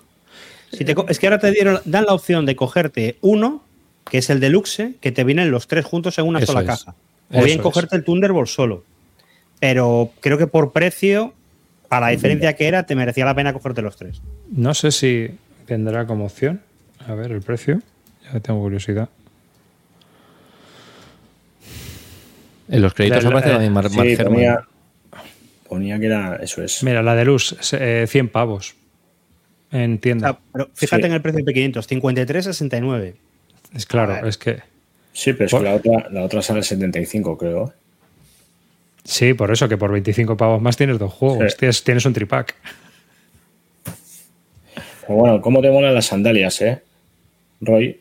[0.72, 3.62] Si te co- es que ahora te dieron, dan la opción de cogerte uno,
[4.10, 6.66] que es el deluxe, que te vienen los tres juntos en una Eso sola es.
[6.66, 6.94] caja.
[7.30, 7.62] O Eso bien es.
[7.62, 8.84] cogerte el Thunderbolt solo.
[9.60, 11.32] Pero creo que por precio,
[11.88, 14.20] para la diferencia que era, te merecía la pena cogerte los tres.
[14.50, 15.30] No sé si
[15.66, 16.60] vendrá como opción.
[17.06, 17.80] A ver, el precio.
[18.32, 19.08] Ya tengo curiosidad.
[22.68, 23.96] En los créditos La- la- aparece también Mar, Sí.
[25.68, 26.36] Ponía, que era.
[26.36, 26.82] Eso es.
[26.82, 28.74] Mira, la de luz, eh, 100 pavos.
[29.70, 30.28] En O tienda.
[30.30, 31.06] sea, pero fíjate Sí.
[31.08, 33.14] en el precio de 500, 53,69.
[33.74, 34.62] Es claro, es que.
[35.12, 37.72] Sí, pero es Por- que la otra, la otra sale 75, creo.
[39.04, 41.52] Sí, por eso que por 25 pavos más tienes dos juegos.
[41.52, 41.58] Sí.
[41.58, 42.54] Tienes, tienes un tripack.
[45.06, 46.82] Pero bueno, ¿cómo te molan las sandalias, eh?
[47.60, 47.98] Roy.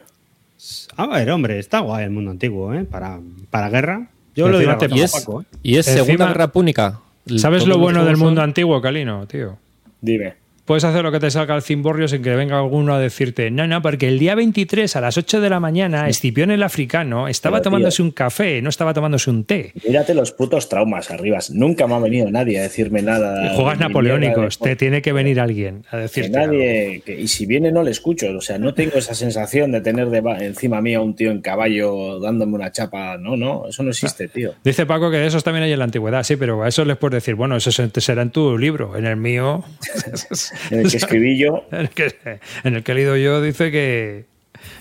[0.98, 2.84] A ver, hombre, está guay el mundo antiguo, ¿eh?
[2.84, 4.10] Para, para guerra.
[4.36, 5.46] Yo Y lo a es, Paco, ¿eh?
[5.64, 7.00] y es Encima- Segunda Guerra Púnica.
[7.38, 9.58] ¿Sabes lo bueno del mundo antiguo, Calino, tío?
[10.02, 10.47] Dime.
[10.68, 13.66] Puedes hacer lo que te salga al cimborrio sin que venga alguno a decirte, no,
[13.68, 17.54] no, porque el día 23 a las 8 de la mañana, Escipión el africano estaba
[17.56, 17.72] Pero, tío.
[17.72, 19.72] tomándose un café, no estaba tomándose un té.
[19.88, 21.40] Mírate los putos traumas arriba.
[21.54, 23.46] Nunca me ha venido nadie a decirme nada.
[23.50, 26.38] Y juegas ni napoleónicos, de- te tiene que venir alguien a que decirte.
[26.38, 26.54] algo.
[26.54, 29.80] nadie, que- y si viene no le escucho, o sea, no tengo esa sensación de
[29.80, 33.92] tener deba- encima mía un tío en caballo dándome una chapa, no, no, eso no
[33.92, 34.54] existe, tío.
[34.66, 36.98] Dice Paco que de esos también hay en la antigüedad, sí, pero a eso les
[36.98, 39.64] puedes decir, bueno, eso se- será en tu libro, en el mío,
[40.72, 42.16] En el que escribí yo, en el que,
[42.64, 44.26] en el que he leído yo, dice que,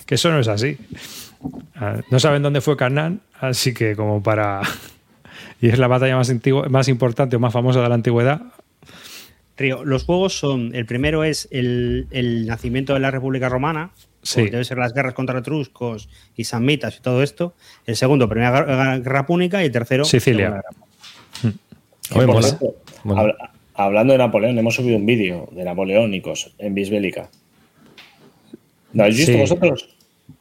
[0.06, 0.76] que eso no es así.
[1.74, 4.60] Ah, No saben dónde fue Canaán, así que como para...
[5.60, 8.42] Y es la batalla más, antigua- más importante o más famosa de la antigüedad.
[9.56, 13.90] Río, los juegos son, el primero es el, el nacimiento de la República Romana,
[14.22, 14.50] Sí.
[14.50, 17.54] debe ser las guerras contra etruscos y samnitas y todo esto.
[17.86, 20.50] El segundo, Primera Guerra- Púnica y el tercero, Sicilia.
[20.50, 20.62] Guerra.
[22.14, 22.42] Oye, Por mola.
[22.48, 22.74] cierto,
[23.04, 23.20] Mola.
[23.20, 27.28] habla- hablando de Napoleón, hemos subido un vídeo de napoleónicos en Bisbélica.
[28.92, 29.38] ¿Lo habéis visto Sí.
[29.38, 29.88] vosotros?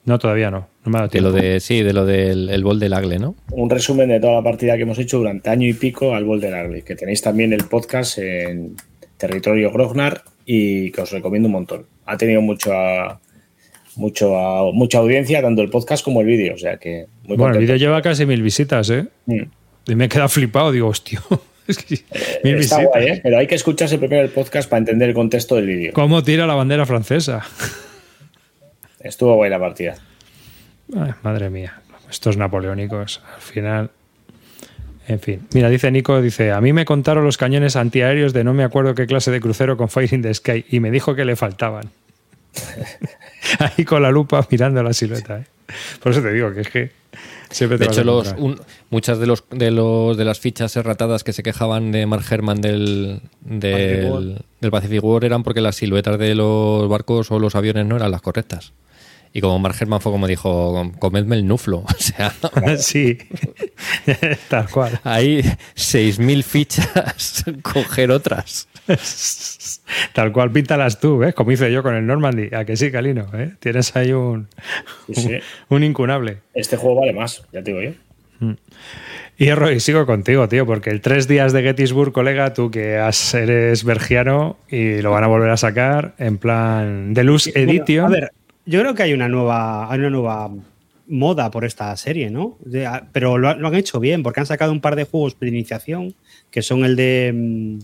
[0.05, 0.67] No, todavía no.
[0.85, 3.17] No me ha dado De lo de, sí, de lo del el bol del Agle,
[3.19, 3.35] ¿no?
[3.51, 6.39] Un resumen de toda la partida que hemos hecho durante año y pico al Bol
[6.39, 8.75] del Agle, que tenéis también el podcast en
[9.17, 11.85] Territorio Grognar y que os recomiendo un montón.
[12.05, 13.19] Ha tenido mucha,
[13.95, 17.51] mucho, mucha audiencia, tanto el podcast como el vídeo, o sea que muy Bueno, el
[17.53, 17.59] contento.
[17.61, 19.05] vídeo lleva casi mil visitas, ¿eh?
[19.25, 19.41] Mm.
[19.87, 21.21] Y me he quedado flipado, digo, hostia.
[21.67, 22.03] es que
[22.43, 23.19] mil Está guay, ¿eh?
[23.23, 25.93] pero hay que escucharse primero el podcast para entender el contexto del vídeo.
[25.93, 27.45] ¿Cómo tira la bandera francesa?
[28.99, 29.95] Estuvo guay la partida.
[30.95, 33.91] Ay, madre mía, estos napoleónicos, al final.
[35.07, 38.53] En fin, mira, dice Nico, dice, a mí me contaron los cañones antiaéreos de no
[38.55, 41.25] me acuerdo qué clase de crucero con Fire in the Sky y me dijo que
[41.25, 41.91] le faltaban.
[43.59, 45.39] Ahí con la lupa mirando la silueta.
[45.39, 45.45] ¿eh?
[46.01, 46.91] Por eso te digo que es que
[47.49, 51.23] siempre te De hecho, los, un- muchas de los, de los de las fichas erratadas
[51.23, 54.21] que se quejaban de Mark Herman del, Pacific War.
[54.21, 57.95] del, del Pacific War eran porque las siluetas de los barcos o los aviones no
[57.97, 58.73] eran las correctas.
[59.33, 61.79] Y como Mark Herman fue como dijo, comedme el nuflo.
[61.85, 62.33] O sea,
[62.77, 63.17] sí,
[64.49, 64.99] tal cual.
[65.03, 65.41] hay
[65.75, 68.67] 6.000 fichas, coger otras.
[70.13, 71.33] Tal cual, píntalas tú, ¿ves?
[71.33, 72.53] Como hice yo con el Normandy.
[72.55, 73.51] A que sí, Calino, ¿eh?
[73.59, 74.47] Tienes ahí un,
[75.07, 75.31] Sí, sí.
[75.69, 76.37] un incunable.
[76.53, 77.91] Este juego vale más, ya te digo yo.
[79.37, 83.33] Y Roy, sigo contigo, tío, porque el tres días de Gettysburg, colega, tú que has-
[83.33, 88.05] eres bergiano y lo van a volver a sacar en plan Deluxe Bueno, Edition.
[88.05, 88.31] a ver,
[88.65, 90.51] yo creo que hay una nueva, hay una nueva
[91.07, 92.57] moda por esta serie, ¿no?
[92.63, 95.47] De- a- pero lo han hecho bien, porque han sacado un par de juegos de
[95.47, 96.13] iniciación,
[96.51, 97.79] que son el de mm,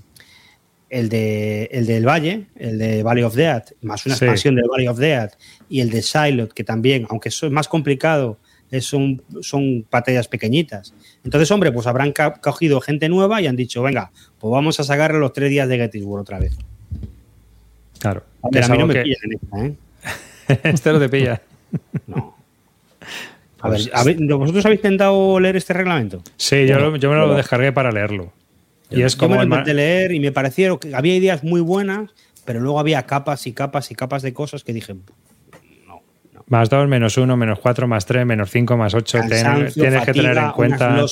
[0.91, 4.25] el de el del Valle, el de Valley of Death, más una Sí.
[4.25, 5.33] expansión del Valley of Death,
[5.69, 8.37] y el de Silot, que también, aunque es más complicado,
[8.69, 10.93] es- son, son batallas pequeñitas.
[11.23, 15.13] Entonces, hombre, pues habrán cogido gente nueva y han dicho, venga, pues vamos a sacar
[15.15, 16.55] los tres días de Gettysburg otra vez.
[17.99, 18.23] Claro.
[18.43, 20.59] A que ver, a mí no algo me que- pillan en esta, ¿eh?
[20.73, 21.41] este no te pilla.
[22.07, 22.35] No.
[23.61, 26.23] A ver, a ver, ¿vosotros habéis intentado leer este reglamento?
[26.35, 28.33] Sí, yo, lo- yo me lo descargué para leerlo.
[28.91, 31.61] Y es Yo como me lo intenté leer y me parecieron que había ideas muy
[31.61, 32.11] buenas,
[32.45, 34.95] pero luego había capas y capas y capas de cosas que dije,
[36.51, 39.19] más 2, menos 1, menos 4, más 3, menos 5, más 8.
[39.19, 41.07] Cansancio, tienes que tener fatiga, en cuenta.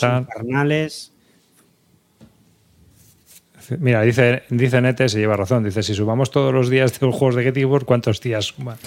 [3.77, 5.63] Mira, dice, dice Nete, se lleva razón.
[5.63, 8.77] Dice, si sumamos todos los días de los juegos de Gettysburg, ¿cuántos días suma?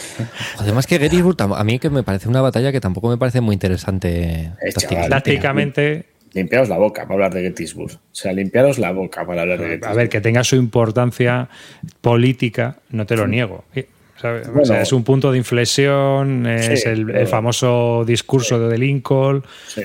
[0.58, 3.54] Además que Gettysburg, a mí que me parece una batalla que tampoco me parece muy
[3.54, 4.52] interesante.
[4.60, 4.80] Eh, tácticamente.
[4.88, 5.10] chaval.
[5.10, 7.92] Tácticamente, Limpiaros la boca para hablar de Gettysburg.
[7.94, 9.96] O sea, limpiaros la boca para hablar de a Gettysburg.
[9.96, 11.48] ver, que tenga su importancia
[12.00, 13.64] política, no te lo niego.
[14.16, 14.48] ¿sabes?
[14.48, 18.78] O sea, es un punto de inflexión, es Sí, el, pero- el famoso discurso de
[18.78, 19.82] Lincoln, Sí.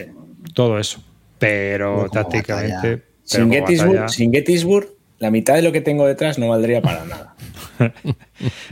[0.53, 1.03] todo eso.
[1.39, 2.97] Pero tácticamente.
[2.97, 4.87] pero Sin Gettysburg, batalla- sin Gettysburg,
[5.19, 7.35] la mitad de lo que tengo detrás no valdría para nada.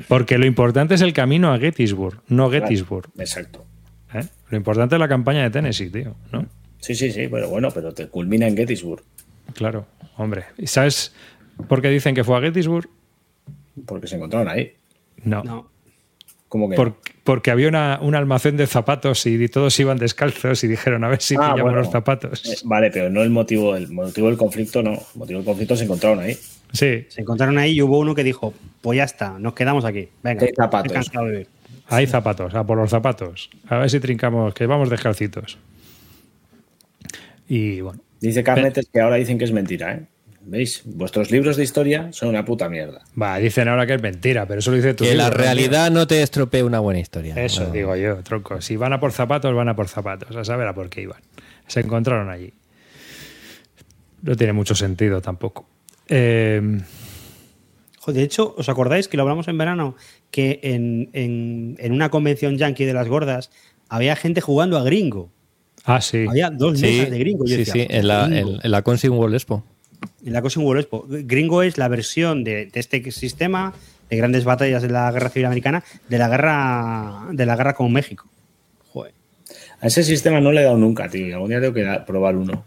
[0.07, 3.09] Porque lo importante es el camino a Gettysburg, no Gettysburg.
[3.17, 3.65] Exacto.
[4.13, 4.23] ¿eh?
[4.49, 6.15] Lo importante es la campaña de Tennessee, tío.
[6.31, 6.45] ¿no?
[6.85, 9.03] Sí, sí, sí, pero bueno, pero te culmina en Gettysburg.
[9.53, 9.85] Claro,
[10.17, 10.45] hombre.
[10.57, 11.13] ¿Y sabes
[11.67, 12.89] por qué dicen que fue a Gettysburg?
[13.85, 14.73] Porque se encontraron ahí.
[15.23, 15.43] No.
[15.43, 15.69] No.
[16.47, 16.75] ¿Cómo que?
[16.75, 21.07] Por- porque había una- un almacén de zapatos y todos iban descalzos y dijeron a
[21.09, 21.77] ver si Ah, pillamos bueno.
[21.79, 22.45] los zapatos.
[22.45, 24.91] Eh, vale, pero no el motivo, el motivo del conflicto, no.
[24.93, 26.37] El motivo del conflicto se encontraron ahí.
[26.71, 30.09] Sí, Se encontraron ahí y hubo uno que dijo, pues ya está, nos quedamos aquí.
[30.21, 31.11] Venga, Hay zapatos.
[31.87, 33.49] hay zapatos, a por los zapatos.
[33.67, 35.57] A ver si trincamos, que vamos descalcitos.
[37.47, 40.05] Y bueno, Dice Carnetes que ahora dicen que es mentira, ¿eh?
[40.47, 40.83] ¿Veis?
[40.85, 43.03] Vuestros libros de historia son una puta mierda.
[43.19, 46.05] va, dicen ahora que es mentira, pero eso lo dice tu Que la realidad no
[46.05, 47.33] te estropee una buena historia.
[47.35, 48.61] Eso Bueno, digo yo, tronco.
[48.61, 50.35] Si van a por zapatos, van a por zapatos.
[50.35, 51.19] A saber a por qué iban.
[51.67, 52.53] Se encontraron allí.
[54.21, 55.67] No tiene mucho sentido tampoco.
[56.07, 56.61] Eh,
[57.99, 59.95] Joder, de hecho, ¿os acordáis que lo hablamos en verano?
[60.29, 63.49] Que en, en- en una convención yankee de las gordas
[63.89, 65.31] había gente jugando a gringo.
[65.85, 66.25] Ah, sí.
[66.29, 67.45] Había dos Sí, mesas de gringo.
[67.45, 69.63] Yo sí, decía, sí, en la, en, en la Consing World Expo.
[70.25, 71.05] En la en World Expo.
[71.07, 73.73] Gringo es la versión de, de este sistema
[74.09, 77.91] de grandes batallas de la guerra civil americana, de la guerra, de la guerra con
[77.91, 78.27] México.
[78.91, 79.13] Joder.
[79.81, 81.35] A ese sistema no le he dado nunca, tío.
[81.35, 82.63] Algún día tengo que probar uno.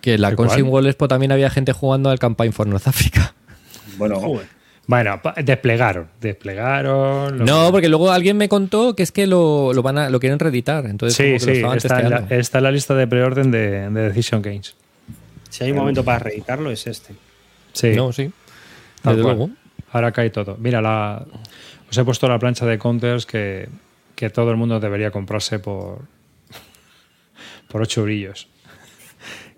[0.00, 0.64] Que en la ¿De Consing?
[0.64, 3.34] World Expo también había gente jugando al Campaign for North Africa.
[3.98, 4.46] Bueno, Joder.
[4.90, 6.08] Bueno, desplegaron.
[6.20, 7.38] Desplegaron.
[7.38, 10.18] lo- No, porque luego alguien me contó que es que lo, lo van a, lo
[10.18, 10.84] quieren reeditar.
[10.86, 14.08] Entonces, Sí, lo sí, está en, la, está en la lista de preorden de, de
[14.08, 14.74] Decision Games.
[15.48, 17.14] Si hay un momento para reeditarlo, es este.
[17.72, 18.32] Sí, No, sí.
[19.02, 19.36] tal Desde cual.
[19.36, 19.52] luego.
[19.92, 20.56] Ahora cae todo.
[20.58, 21.24] Mira, la,
[21.88, 23.68] os he puesto la plancha de counters que,
[24.16, 26.00] que todo el mundo debería comprarse por,
[27.68, 28.48] por 8 brillos.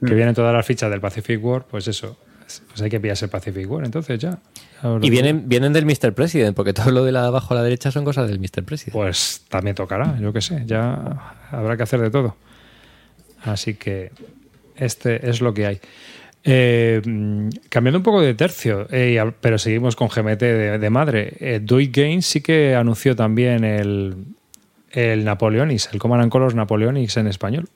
[0.05, 2.19] Que vienen todas las fichas del Pacific War, pues eso.
[2.69, 4.39] Pues hay que pillarse el Pacific War, entonces ya.
[5.01, 6.13] Y vienen, vienen del Mr.
[6.13, 8.65] President, porque todo lo de la de abajo a la derecha son cosas del Mr.
[8.65, 8.93] President.
[8.93, 12.37] Pues también tocará, yo qué sé, ya habrá que hacer de todo.
[13.45, 14.11] Así que
[14.77, 15.81] este es lo que hay.
[16.45, 21.35] Eh, mm, cambiando un poco de tercio, eh, pero seguimos con GMT de, de madre.
[21.39, 24.17] Eh, Duit Games sí que anunció también el,
[24.91, 27.69] el Napoleonis, el Command and Colors Napoleonis en español,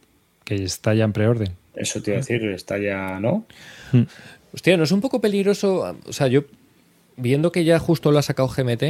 [0.44, 1.52] que está ya en preorden.
[1.76, 3.46] eso te iba a decir, está ya, ¿no?
[4.52, 5.96] Hostia, ¿no es un poco peligroso?
[6.06, 6.44] O sea, yo,
[7.16, 8.84] viendo que ya justo lo ha sacado GMT,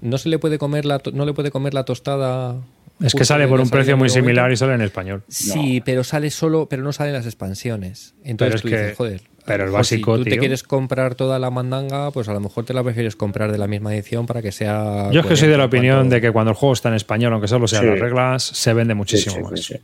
[0.00, 2.56] ¿no se le puede comer la, to- no le puede comer la tostada?
[3.00, 4.14] Es que sale por un precio muy momento?
[4.26, 5.22] similar y sale en español.
[5.28, 8.14] Sí, pero sale solo, pero no salen las expansiones.
[8.24, 9.22] Entonces Pero es tú que- dices, joder.
[9.46, 12.66] pero el básico, Si tú te quieres comprar toda la mandanga, pues a lo mejor
[12.66, 15.08] te la prefieres comprar de la misma edición para que sea.
[15.12, 17.32] Yo es que soy de la opinión de que cuando el juego está en español,
[17.32, 17.88] aunque solo sean Sí.
[17.88, 19.60] las reglas, se vende Sí, muchísimo sí, más.
[19.60, 19.80] sí, sí.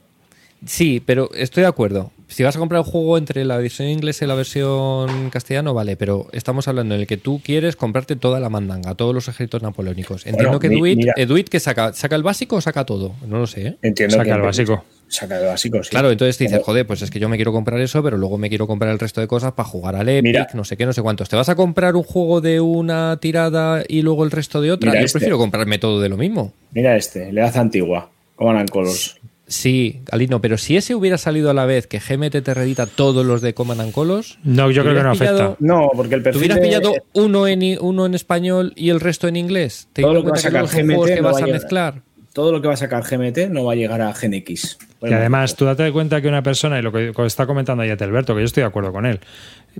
[0.64, 2.12] Sí, pero estoy de acuerdo.
[2.28, 5.96] Si vas a comprar un juego entre la versión inglesa y la versión castellano, vale,
[5.96, 9.62] pero estamos hablando en el que tú quieres comprarte toda la mandanga, todos los ejércitos
[9.62, 10.26] napoleónicos.
[10.26, 13.66] Entiendo Bueno, que Duit, que saca, saca el básico o saca todo, no lo sé.
[13.68, 13.76] ¿eh?
[13.82, 14.84] Entiendo Saca que el básico.
[15.06, 15.90] Saca el básico, sí.
[15.90, 18.38] Claro, entonces dices, Pero- joder, pues es que yo me quiero comprar eso, pero luego
[18.38, 20.48] me quiero comprar el resto de cosas para jugar al Epic, Mira.
[20.52, 21.28] no sé qué, no sé cuántos.
[21.28, 24.92] ¿Te vas a comprar un juego de una tirada y luego el resto de otra?
[24.94, 25.12] Yo este.
[25.20, 26.52] prefiero comprarme todo de lo mismo.
[26.72, 28.10] Mira este, le hace antigua.
[28.34, 29.16] Command and Colors.
[29.48, 33.24] Sí, Galino, pero si ese hubiera salido a la vez que GMT te reedita todos
[33.24, 35.64] los de Command and Colors, No, yo ¿te creo que no hubieras pillado- afecta.
[35.64, 38.98] No, porque el ¿Te perfil hubieras de- pillado uno en, uno en español y el
[38.98, 39.88] resto en inglés?
[39.92, 41.46] ¿Te Todo lo que va a sacar GMT juegos que no vas va a a
[41.46, 42.02] mezclar?
[42.36, 44.76] Todo lo que va a sacar GMT no va a llegar a GenX.
[45.00, 48.34] Y además, tú date cuenta que una persona, y lo que está comentando ahí Alberto,
[48.34, 49.20] que yo estoy de acuerdo con él,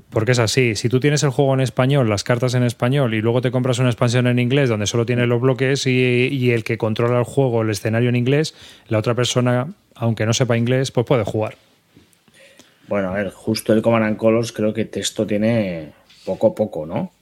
[0.09, 3.21] porque es así, si tú tienes el juego en español, las cartas en español, y
[3.21, 6.65] luego te compras una expansión en inglés donde solo tienes los bloques y, y el
[6.65, 8.55] que controla el juego, el escenario en inglés,
[8.89, 11.57] la otra persona, aunque no sepa inglés, pues puede jugar.
[12.89, 15.93] Bueno, a ver, justo el Command and Colors creo que texto tiene
[16.25, 17.13] poco a poco, ¿no?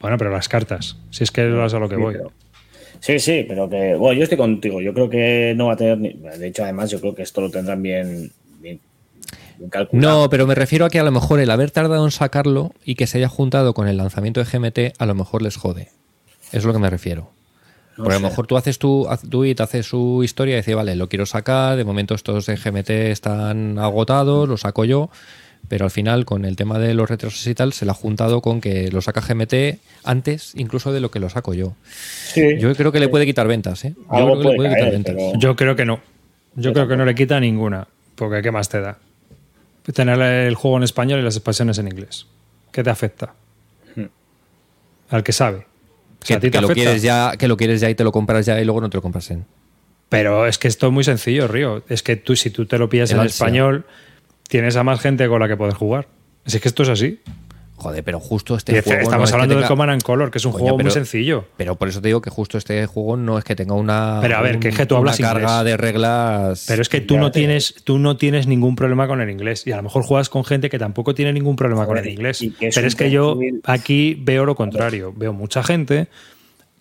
[0.00, 2.14] Bueno, pero las cartas, si es que es a lo que Sí, voy.
[2.14, 2.32] pero-
[3.02, 3.96] Sí, sí, pero que.
[3.96, 4.80] Bueno, yo estoy contigo.
[4.80, 5.98] Yo creo que no va a tener.
[5.98, 8.30] ni- De hecho, además, yo creo que esto lo tendrán bien,
[8.60, 8.78] bien,
[9.58, 10.20] bien calculado.
[10.22, 12.94] No, pero me refiero a que a lo mejor el haber tardado en sacarlo y
[12.94, 15.88] que se haya juntado con el lanzamiento de GMT, a lo mejor les jode.
[16.52, 17.30] Es lo que me refiero.
[17.98, 20.58] No Porque a lo mejor tú haces tu, haz- tú it hace su historia y
[20.58, 25.10] dice, vale, lo quiero sacar, de momento estos de GMT están agotados, lo saco yo,
[25.68, 28.42] pero al final con el tema de los retrasos y tal se la ha juntado
[28.42, 31.74] con que lo saca GMT antes incluso de lo que lo saco yo.
[31.84, 32.58] Sí.
[32.58, 33.94] Yo creo que le puede quitar ventas, ¿eh?
[33.96, 35.14] Yo creo que le puede quitar ventas.
[35.16, 36.00] pero- Yo creo que no.
[36.54, 37.88] Yo creo que no le quita ninguna.
[38.14, 38.98] Porque ¿qué más te da?
[39.94, 42.26] Tener el juego en español y las expansiones en inglés.
[42.70, 43.34] ¿Qué te afecta?
[45.10, 45.58] Al que sabe.
[45.58, 47.94] O sea, Que, a ti te que lo quieres ya, que lo quieres ya y
[47.94, 49.44] te lo compras ya y luego no te lo compras en.
[50.08, 51.82] Pero es que esto es muy sencillo, Río.
[51.88, 53.34] Es que tú, si tú te lo pillas El en ansia.
[53.34, 53.86] español,
[54.52, 56.06] tienes a más gente con la que poder jugar.
[56.44, 57.20] Es que esto es así.
[57.76, 58.98] Joder, pero justo este es- juego.
[59.00, 60.76] no estamos es que hablando del tenga- Command and Color, que es un Coño, juego
[60.76, 61.46] muy pero- sencillo.
[61.56, 64.18] Pero por eso te digo que justo este juego no es que tenga una.
[64.20, 65.64] Pero a ver, que es que tú hablas una carga inglés.
[65.64, 66.64] de reglas.
[66.68, 69.66] Pero es que tú no, tienes, tú no tienes ningún problema con el inglés.
[69.66, 72.42] Y a lo mejor juegas con gente que tampoco tiene ningún problema con el inglés.
[72.60, 75.12] es Pero es que yo aquí veo lo contrario.
[75.16, 76.06] Veo mucha gente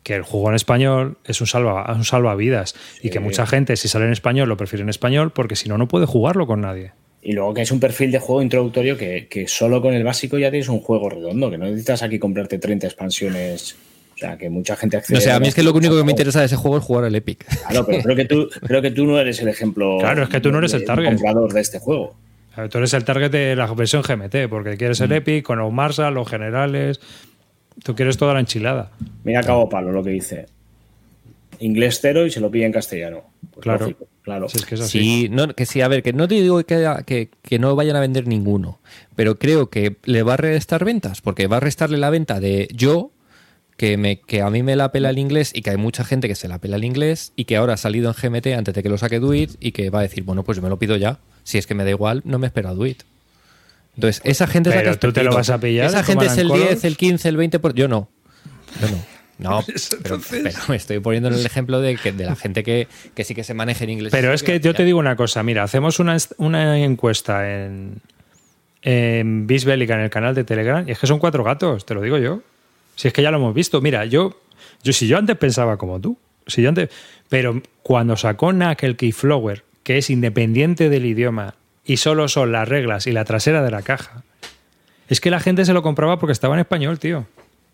[0.03, 2.75] que el juego en español es un, salva, un salvavidas.
[3.01, 5.77] Y que mucha gente, si sale en español, lo prefiere en español porque si no,
[5.79, 6.91] no puede jugarlo con nadie.
[7.23, 10.37] Y luego que es un perfil de juego introductorio que, que solo con el básico
[10.39, 13.75] ya tienes un juego redondo, que no necesitas aquí comprarte 30 expansiones.
[14.15, 16.03] O sea, que mucha gente accede No sé, a mí es que lo único que
[16.03, 17.43] me interesa de ese juego es jugar al Epic.
[17.67, 19.97] Claro, pero creo que tú, creo que tú no eres el ejemplo.
[19.99, 21.05] Claro, es que tú no eres el target.
[21.09, 22.15] comprador de este juego.
[22.69, 25.03] Tú eres el target de la versión GMT porque quieres Mm.
[25.05, 26.99] el Epic con los Marshall, los generales.
[27.83, 28.91] Tú quieres toda la enchilada.
[29.23, 30.45] Mira Cabo Palo lo que dice.
[31.61, 33.23] Inglés cero y se lo pilla en castellano.
[33.51, 33.81] Pues Claro.
[33.85, 34.49] lógico, claro.
[34.49, 34.99] Si es que es así.
[34.99, 37.95] Sí, no, que sí, a ver, que no te digo que, que, que no vayan
[37.95, 38.79] a vender ninguno,
[39.15, 42.67] pero creo que le va a restar ventas, porque va a restarle la venta de
[42.73, 43.11] yo,
[43.77, 46.27] que, me, que a mí me la pela el inglés y que hay mucha gente
[46.27, 48.83] que se la pela el inglés y que ahora ha salido en GMT antes de
[48.83, 50.97] que lo saque Duit y que va a decir, bueno, pues yo me lo pido
[50.97, 51.19] ya.
[51.43, 53.01] Si es que me da igual, no me espero a Duit.
[53.95, 56.37] Entonces, esa gente es la que tú te lo vas a pillar, Esa gente es
[56.37, 56.83] el and 10, Colors.
[56.85, 57.59] el 15, el 20%.
[57.59, 57.73] Por...
[57.73, 58.07] Yo no.
[58.79, 58.97] Yo no.
[59.41, 59.63] No,
[60.03, 63.23] pero, pero me estoy poniendo en el ejemplo de, que, de la gente que, que
[63.23, 64.11] sí que se maneja en inglés.
[64.11, 68.01] Pero es que yo te digo una cosa, mira, hacemos una, una encuesta en,
[68.83, 72.01] en Bisbélica, en el canal de Telegram, y es que son cuatro gatos, te lo
[72.01, 72.41] digo yo.
[72.95, 73.81] Si es que ya lo hemos visto.
[73.81, 74.41] Mira, yo,
[74.83, 76.89] yo si yo antes pensaba como tú, si yo antes,
[77.29, 82.67] pero cuando sacó NAC el Keyflower, que es independiente del idioma y solo son las
[82.67, 84.23] reglas y la trasera de la caja,
[85.07, 87.25] es que la gente se lo compraba porque estaba en español, tío.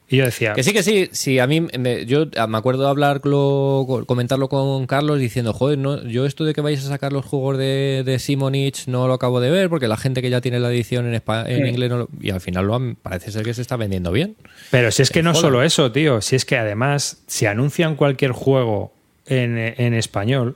[0.09, 1.09] Y yo decía, Que sí, que sí.
[1.11, 6.01] Sí, a mí me, yo me acuerdo de hablarlo, comentarlo con Carlos diciendo, joder, no,
[6.07, 9.41] yo esto de que vais a sacar los juegos de, de Simonich no lo acabo
[9.41, 12.09] de ver porque la gente que ya tiene la edición en, en inglés no lo-
[12.21, 14.37] y al final lo han- parece ser que se está vendiendo bien.
[14.71, 16.21] Pero si es que no solo eso, tío.
[16.21, 18.93] Si es que además, si anuncian cualquier juego
[19.25, 20.55] en, en español,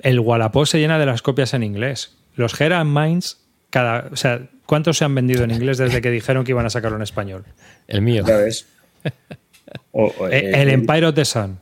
[0.00, 2.14] el Wallapop se llena de las copias en inglés.
[2.36, 3.38] Los Hera Minds,
[3.70, 6.70] cada, o sea, ¿cuántos se han vendido en inglés desde que dijeron que iban a
[6.70, 7.44] sacarlo en español?
[7.88, 8.24] El mío.
[9.92, 11.58] O- o, Eh, eh, el Empire of the Sun.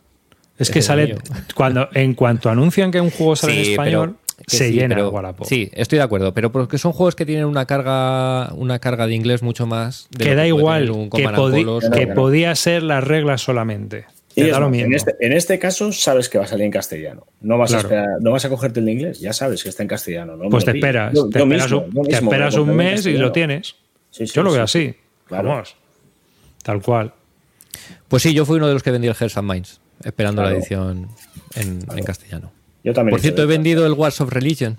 [0.59, 1.17] Es que es sale mío.
[1.55, 5.09] cuando en cuanto anuncian que un juego sale en español, pero- se sí, llena pero-
[5.09, 5.47] el Wallapop.
[5.47, 9.15] Sí, estoy de acuerdo, pero porque son juegos que tienen una carga una carga de
[9.15, 10.09] inglés mucho más.
[10.11, 11.89] de que da igual, un que, Colors.
[11.91, 14.05] que podía ser las reglas solamente.
[14.39, 17.27] Y es en, este, en este caso sabes que va a salir en castellano.
[17.41, 17.89] No vas, Claro.
[17.89, 20.37] a, esperar- no vas a cogerte el de inglés, ya sabes que está en castellano.
[20.37, 20.49] ¿no?
[20.51, 23.77] Pues te esperas, Yo- te yo esperas, mismo, un, te esperas mes y lo tienes.
[24.11, 24.79] Sí, sí, Yo lo veo sí.
[24.89, 24.95] así.
[25.27, 25.49] Claro.
[25.51, 25.77] Vamos.
[26.63, 27.13] Tal cual.
[28.09, 30.51] Pues sí, yo fui uno de los que vendí el Hearts and Minds, esperando la
[30.53, 31.09] edición
[31.55, 32.51] en, en castellano.
[32.85, 33.13] Yo también.
[33.13, 34.79] Por cierto, he vendido el Wars of Religion.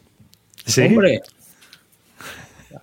[0.66, 0.82] Sí.
[0.84, 1.22] Hombre.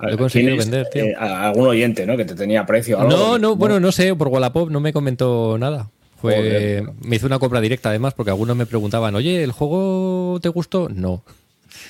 [0.00, 1.04] Lo he conseguido ¿Tienes, vender, tío.
[1.04, 2.16] eh, a- algún oyente, ¿no?
[2.16, 3.00] Que te tenía precio.
[3.00, 3.10] algo?
[3.10, 5.90] No, no, bueno, no sé, por Wallapop no me comentó nada.
[6.20, 6.84] Fue, Joder.
[7.02, 10.88] me hizo una compra directa además porque algunos me preguntaban, oye, ¿el juego te gustó?
[10.88, 11.22] No.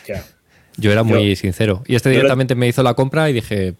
[0.08, 0.24] Ya.
[0.76, 1.82] Yo era muy Yo- sincero.
[1.86, 3.74] Y este lo- directamente me hizo la compra y dije,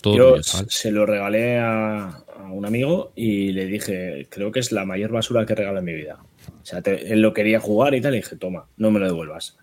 [0.00, 0.66] todo Yo chaval.
[0.68, 5.12] se lo regalé a, a un amigo y le dije, creo que es la mayor
[5.12, 6.18] basura que he regalado en mi vida.
[6.60, 9.06] O sea, te- él lo quería jugar y tal, y dije, toma, no me lo
[9.06, 9.56] devuelvas.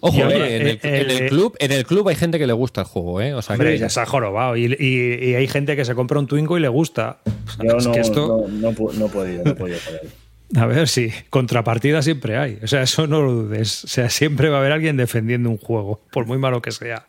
[0.00, 2.38] Ojo, Yo, oye, en, eh, el, en el eh, club, en el club hay gente
[2.38, 3.32] que le gusta el juego, ¿eh?
[3.34, 4.56] O sea, Hombre, que- ya se ha jorobado.
[4.56, 7.18] Y, y- y hay gente que se compra un Twingo y le gusta.
[7.62, 9.78] Yo Es no, que esto, no, no, no he podido, no he podido
[10.56, 12.58] a ver, sí, contrapartida siempre hay.
[12.62, 13.84] O sea, eso no lo dudes.
[13.84, 17.06] O sea, siempre va a haber alguien defendiendo un juego, por muy malo que sea.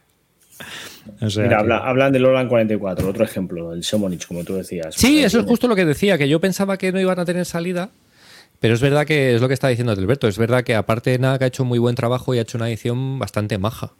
[1.21, 4.55] O sea, Mira, que- habla- hablan del Orlan 44, otro ejemplo, el Somonich, como tú
[4.55, 4.95] decías.
[4.95, 7.19] Sí, Pues, eso es tiene- justo lo que decía, que yo pensaba que no iban
[7.19, 7.89] a tener salida,
[8.59, 11.41] pero es verdad que es lo que está diciendo Alberto, es verdad que aparte NAC
[11.41, 13.91] ha hecho muy buen trabajo y ha hecho una edición bastante maja.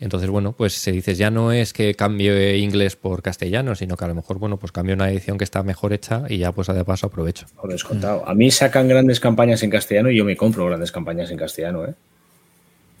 [0.00, 4.04] Entonces, bueno, pues se dices, ya no es que cambie inglés por castellano, sino que
[4.04, 6.66] a lo mejor, bueno, pues cambio una edición que está mejor hecha y ya pues
[6.66, 7.46] de paso aprovecho.
[7.60, 8.28] Por descontado.
[8.28, 11.84] A mí sacan grandes campañas en castellano y yo me compro grandes campañas en castellano,
[11.86, 11.94] ¿eh?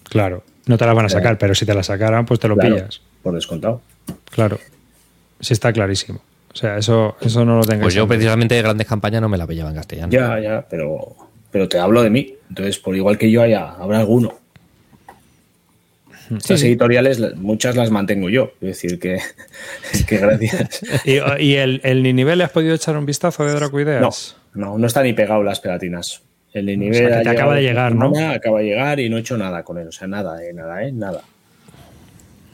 [0.04, 2.54] Claro, no te las van a sacar, pero si te las sacaran, pues te lo
[2.54, 3.00] Claro, pillas.
[3.22, 3.80] Por descontado.
[4.30, 4.58] Claro.
[5.40, 6.20] Sí, está clarísimo.
[6.52, 9.38] O sea, eso, eso no lo tengo Pues yo precisamente de grandes campañas no me
[9.38, 10.12] la pillaba en castellano.
[10.12, 11.16] Ya, ya, pero,
[11.50, 12.34] pero te hablo de mí.
[12.48, 14.34] Entonces, por igual que yo haya, habrá alguno.
[16.30, 18.52] Las editoriales, muchas las mantengo yo.
[18.60, 19.18] Es decir, que,
[20.06, 20.82] que gracias.
[21.04, 24.36] ¿Y, el, el nivel le has podido echar un vistazo de Dracoideas?
[24.54, 26.22] No, no, no está ni pegado las pegatinas.
[26.52, 28.12] El nivel te acaba de llegar, ¿no?
[28.30, 29.88] Acaba de llegar y no he hecho nada con él.
[29.88, 31.22] O sea, nada, eh, nada, eh, nada.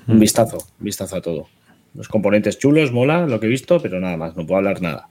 [0.06, 0.20] Un mm.
[0.20, 1.48] vistazo, un vistazo a todo.
[1.94, 5.08] Los componentes chulos, mola lo que he visto, pero nada más, no puedo hablar nada.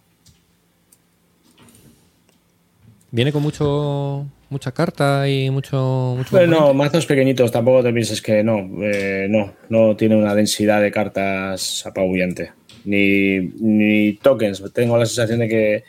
[3.11, 6.15] Viene con mucho mucha carta y mucho.
[6.17, 8.69] mucho bueno, no, mazos pequeñitos, tampoco te pienses que no.
[8.83, 12.53] Eh, no, no tiene una densidad de cartas apabullante.
[12.85, 14.63] Ni, ni tokens.
[14.73, 15.83] Tengo la sensación de que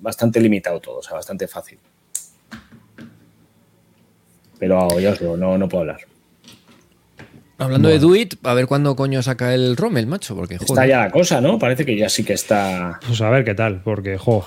[0.00, 1.78] bastante limitado todo, o sea, bastante fácil.
[4.58, 6.09] Pero ya os digo, no, no puedo hablar.
[7.60, 11.10] Hablando de Duit, a ver cuándo coño saca el Rommel, macho, porque Está ya la
[11.10, 11.58] cosa, ¿no?
[11.58, 12.98] Parece que ya sí que está.
[13.06, 14.46] Pues a ver qué tal, porque, jo.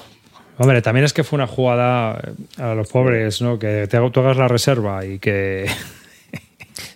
[0.57, 2.19] Hombre, también es que fue una jugada
[2.57, 3.59] a los pobres, ¿no?
[3.59, 5.69] Que te hagas la reserva y que.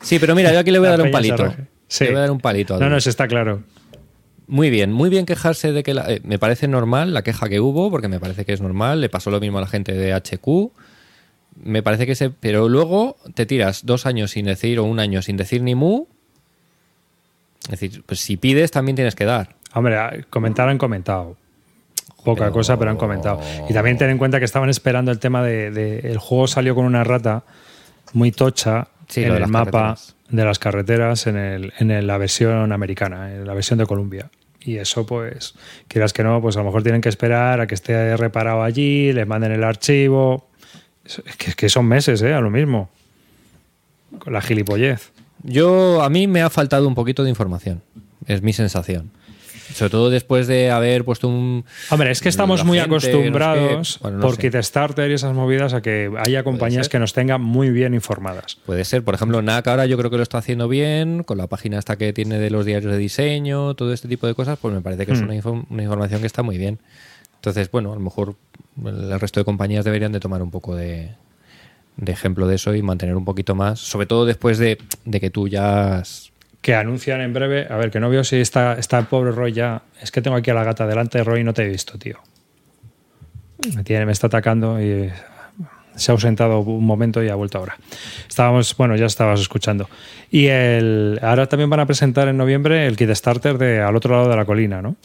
[0.01, 1.53] Sí, pero mira, yo aquí le voy a dar un palito.
[1.87, 2.05] Sí.
[2.05, 2.79] Le voy a dar un palito.
[2.79, 3.61] no, no, eso está claro.
[4.47, 7.91] Muy bien, muy bien quejarse de que eh, me parece normal la queja que hubo,
[7.91, 10.71] porque me parece que es normal, le pasó lo mismo a la gente de HQ.
[11.63, 12.29] Me parece que se.
[12.29, 16.05] Pero luego te tiras dos años sin decir o un año sin decir ni mu.
[17.63, 19.55] Es decir, pues si pides también tienes que dar.
[19.73, 21.35] Hombre, comentar han comentado.
[22.23, 23.39] Poca cosa, pero han comentado.
[23.69, 25.99] Y también ten en cuenta que estaban esperando el tema de.
[25.99, 27.43] el juego salió con una rata
[28.13, 29.97] muy tocha en el mapa
[30.29, 34.29] de las carreteras en, el, en la versión americana, en la versión de Columbia.
[34.61, 35.53] Y eso, pues,
[35.87, 39.13] quieras que no, pues a lo mejor tienen que esperar a que esté reparado allí,
[39.13, 40.49] les manden el archivo.
[41.07, 42.33] Es que, son meses, ¿eh?
[42.33, 42.89] A lo mismo.
[44.19, 45.11] Con la gilipollez.
[45.43, 47.81] Yo, a mí me ha faltado un poquito de información.
[48.25, 49.11] Es mi sensación.
[49.73, 51.65] Sobre todo después de haber puesto un.
[51.89, 56.89] Hombre, es que estamos muy acostumbrados por Kickstarter y esas movidas a que haya compañías
[56.89, 58.57] que nos tengan muy bien informadas.
[58.65, 61.47] Puede ser, por ejemplo, NAC ahora yo creo que lo está haciendo bien, con la
[61.47, 64.73] página hasta que tiene de los diarios de diseño, todo este tipo de cosas, pues
[64.73, 65.25] me parece que es hmm.
[65.69, 66.79] una, información que está muy bien.
[67.35, 68.35] Entonces, bueno, a lo mejor
[68.85, 71.11] el resto de compañías deberían de tomar un poco de,
[72.05, 74.77] ejemplo de eso y mantener un poquito más, sobre todo después de,
[75.11, 77.67] que tú ya has que anuncian en breve.
[77.69, 79.83] A ver, que no veo si está, está el pobre Roy ya.
[80.01, 81.97] Es que tengo aquí a la gata delante de Roy y no te he visto,
[81.97, 82.17] tío.
[83.73, 85.09] Me, tiene, me está atacando y
[85.95, 87.77] se ha ausentado un momento y ha vuelto ahora.
[88.27, 89.89] Estábamos, bueno, ya estabas escuchando.
[90.29, 94.15] Y el, ahora también van a presentar en noviembre el kit starter de Al otro
[94.15, 94.95] lado de la colina, ¿no?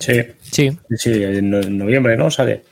[0.00, 0.22] Sí.
[0.42, 0.78] Sí.
[0.96, 2.30] Sí, en noviembre, ¿no?
[2.30, 2.62] Sale.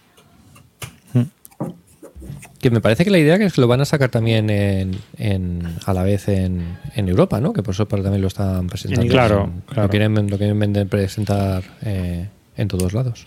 [2.60, 5.94] Que me parece que la idea es que lo van a sacar también en, a
[5.94, 7.52] la vez en, Europa, ¿no?
[7.52, 9.08] Que por eso también lo están presentando.
[9.08, 12.26] Claro, Lo, quieren, lo quieren presentar eh,
[12.56, 13.26] en todos lados.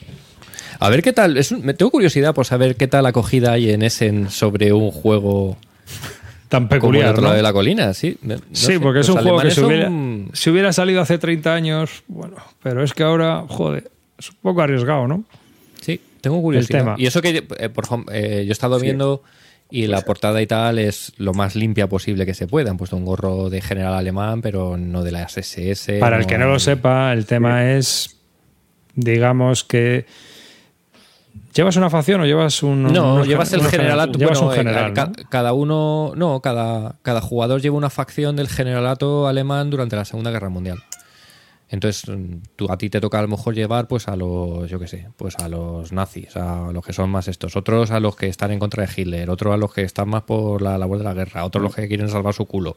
[0.79, 1.37] A ver qué tal.
[1.37, 5.57] Es me tengo curiosidad por saber qué tal acogida hay en Essen sobre un juego
[6.51, 7.05] tan peculiar.
[7.05, 8.17] Como el otro de la colina, sí.
[8.51, 9.89] sí, porque es un juego que si hubiera,
[10.33, 13.89] si hubiera, salido hace 30 años, bueno, pero es que ahora, joder,
[14.19, 15.23] es un poco arriesgado, ¿no?
[16.19, 16.95] Tengo curiosidad.
[16.97, 19.23] Y eso que, eh, por eh, yo he estado viendo
[19.69, 22.69] y la portada y tal es lo más limpia posible que se pueda.
[22.69, 25.99] Han puesto un gorro de general alemán, pero no de las SS.
[25.99, 28.17] Para el que no lo sepa, el tema es,
[28.93, 30.05] digamos que...
[31.53, 32.83] ¿Llevas una facción o llevas un.?
[32.83, 34.17] No, llevas el generalato.
[34.17, 34.93] Llevas un eh, general.
[35.29, 36.13] Cada uno.
[36.15, 40.79] No, cada, cada jugador lleva una facción del generalato alemán durante la Segunda Guerra Mundial.
[41.71, 42.03] Entonces,
[42.57, 45.07] tú, a ti te toca a lo mejor llevar pues a los, yo qué sé,
[45.15, 48.51] pues a los nazis, a los que son más estos, otros a los que están
[48.51, 51.13] en contra de Hitler, otros a los que están más por la labor de la
[51.13, 52.75] guerra, otros a los que quieren salvar su culo.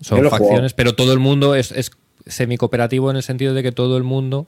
[0.00, 1.90] Son facciones, pero todo el mundo es, es
[2.26, 4.46] semi-cooperativo en el sentido de que todo el mundo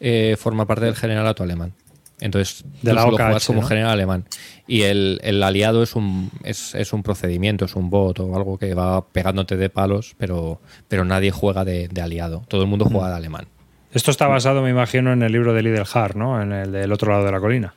[0.00, 1.72] eh, forma parte del generalato alemán.
[2.18, 4.24] Entonces, de la lo juegas como general alemán.
[4.66, 9.06] Y el, aliado es un, es, un procedimiento, es un bot o algo que va
[9.06, 12.44] pegándote de palos, pero, pero nadie juega de, aliado.
[12.48, 13.46] Todo el mundo juega de alemán.
[13.92, 15.84] Esto está basado, me imagino, en el libro de Lidl
[16.14, 16.40] ¿no?
[16.40, 17.74] En el del otro lado de la colina.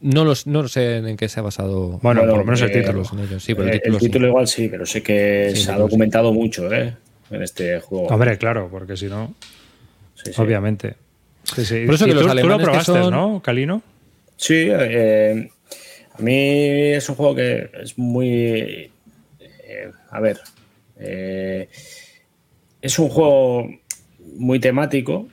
[0.00, 1.98] No, no sé en qué se ha basado.
[2.02, 3.04] Bueno, por lo menos el eh, título.
[3.38, 6.94] Sí, pero el título, igual sí, pero sé que se ha documentado mucho ¿eh?
[7.30, 8.06] en este juego.
[8.06, 9.34] Hombre, claro, porque si no,
[10.36, 10.94] obviamente.
[11.54, 13.82] Por eso que los tú, alemanes lo probaste, ¿no, Calino?
[14.36, 15.50] Sí, eh,
[16.12, 18.90] a mí es un juego que es muy...
[19.40, 20.38] Eh, a ver,
[20.98, 21.68] eh,
[22.80, 23.68] es un juego
[24.36, 25.28] muy temático,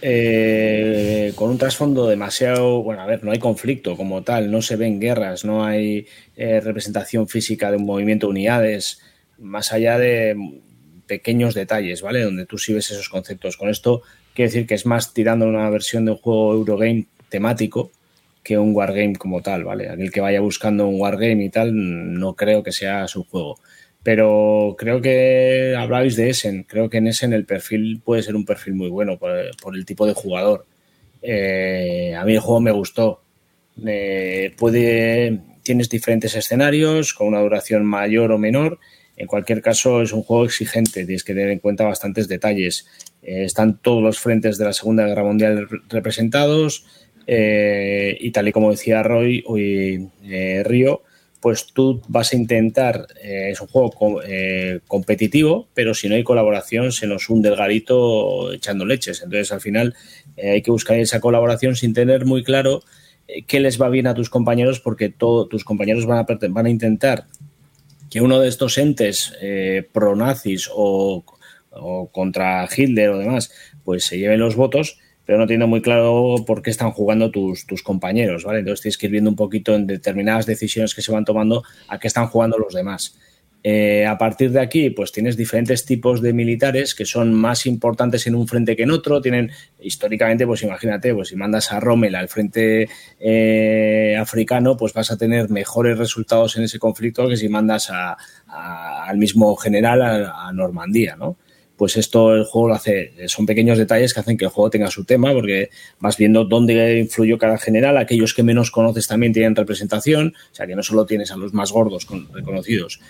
[0.00, 4.98] con un trasfondo demasiado, bueno, a ver, no hay conflicto como tal, no se ven
[4.98, 9.00] guerras, no hay representación física de un movimiento de unidades,
[9.38, 10.34] más allá de
[11.06, 12.22] pequeños detalles, ¿vale?
[12.22, 13.56] Donde tú sí ves esos conceptos.
[13.56, 14.02] Con esto
[14.34, 17.90] quiero decir que es más tirando una versión de un juego Eurogame temático
[18.42, 19.88] que un wargame como tal, ¿vale?
[19.88, 23.58] Aquel que vaya buscando un wargame y tal, no creo que sea su juego.
[24.02, 26.64] Pero creo que hablabais de Essen.
[26.64, 30.06] Creo que en Essen el perfil puede ser un perfil muy bueno por, el tipo
[30.06, 30.66] de jugador.
[31.22, 33.22] Eh, a mí el juego me gustó.
[33.86, 38.80] Eh, puede, tienes diferentes escenarios con una duración mayor o menor.
[39.16, 42.86] En cualquier caso, es un juego exigente, tienes que tener en cuenta bastantes detalles.
[43.22, 46.86] Eh, están todos los frentes de la Segunda Guerra Mundial representados
[47.24, 50.10] y tal y como decía Roy hoy
[50.64, 51.02] Río,
[51.42, 56.22] pues tú vas a intentar, eh, es un juego eh, competitivo, pero si no hay
[56.22, 59.22] colaboración se nos hunde el garito echando leches.
[59.24, 59.96] Entonces al final
[60.36, 62.84] eh, hay que buscar esa colaboración sin tener muy claro
[63.48, 67.26] qué les va bien a tus compañeros, porque todos tus compañeros van a intentar
[68.12, 69.32] que uno de estos entes
[69.92, 71.24] pro-nazis o,
[71.70, 73.52] o contra Hitler o demás,
[73.84, 77.66] pues se lleven los votos pero no tiene muy claro por qué están jugando tus,
[77.66, 78.60] tus compañeros, ¿vale?
[78.60, 81.98] Entonces tienes que ir viendo un poquito en determinadas decisiones que se van tomando a
[81.98, 83.16] qué están jugando los demás.
[83.64, 88.26] Eh, a partir de aquí, pues tienes diferentes tipos de militares que son más importantes
[88.26, 89.20] en un frente que en otro.
[89.20, 89.50] Tienen,
[89.80, 92.88] históricamente, pues imagínate, pues si mandas a Rommel al frente
[93.20, 99.18] eh, africano, pues vas a tener mejores resultados en ese conflicto que si mandas al
[99.18, 101.36] mismo general a, Normandía, ¿no?
[101.76, 104.88] pues esto el juego lo hace, son pequeños detalles que hacen que el juego tenga
[104.88, 109.56] su tema, porque vas viendo dónde influyó cada general, aquellos que menos conoces también tienen
[109.56, 113.00] representación, o sea que no solo tienes a los más gordos reconocidos.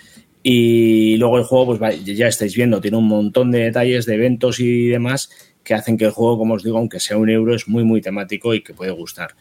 [0.45, 4.59] Y luego el juego, pues ya estáis viendo, tiene un montón de detalles de eventos
[4.59, 5.29] y demás
[5.63, 8.01] que hacen que el juego, como os digo, aunque sea un euro, es muy, muy
[8.01, 9.35] temático y que puede gustar.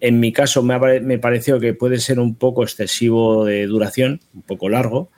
[0.00, 4.68] En mi caso me, pareció que puede ser un poco excesivo de duración, un poco
[4.68, 5.10] largo,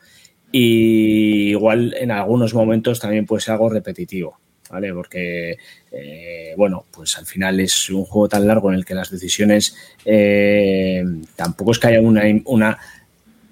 [0.52, 4.38] y igual en algunos momentos también puede ser algo repetitivo,
[4.70, 4.92] ¿vale?
[4.92, 5.56] Porque,
[5.90, 9.74] eh, bueno, pues al final es un juego tan largo en el que las decisiones
[10.04, 11.02] eh,
[11.34, 12.78] tampoco es que haya una, una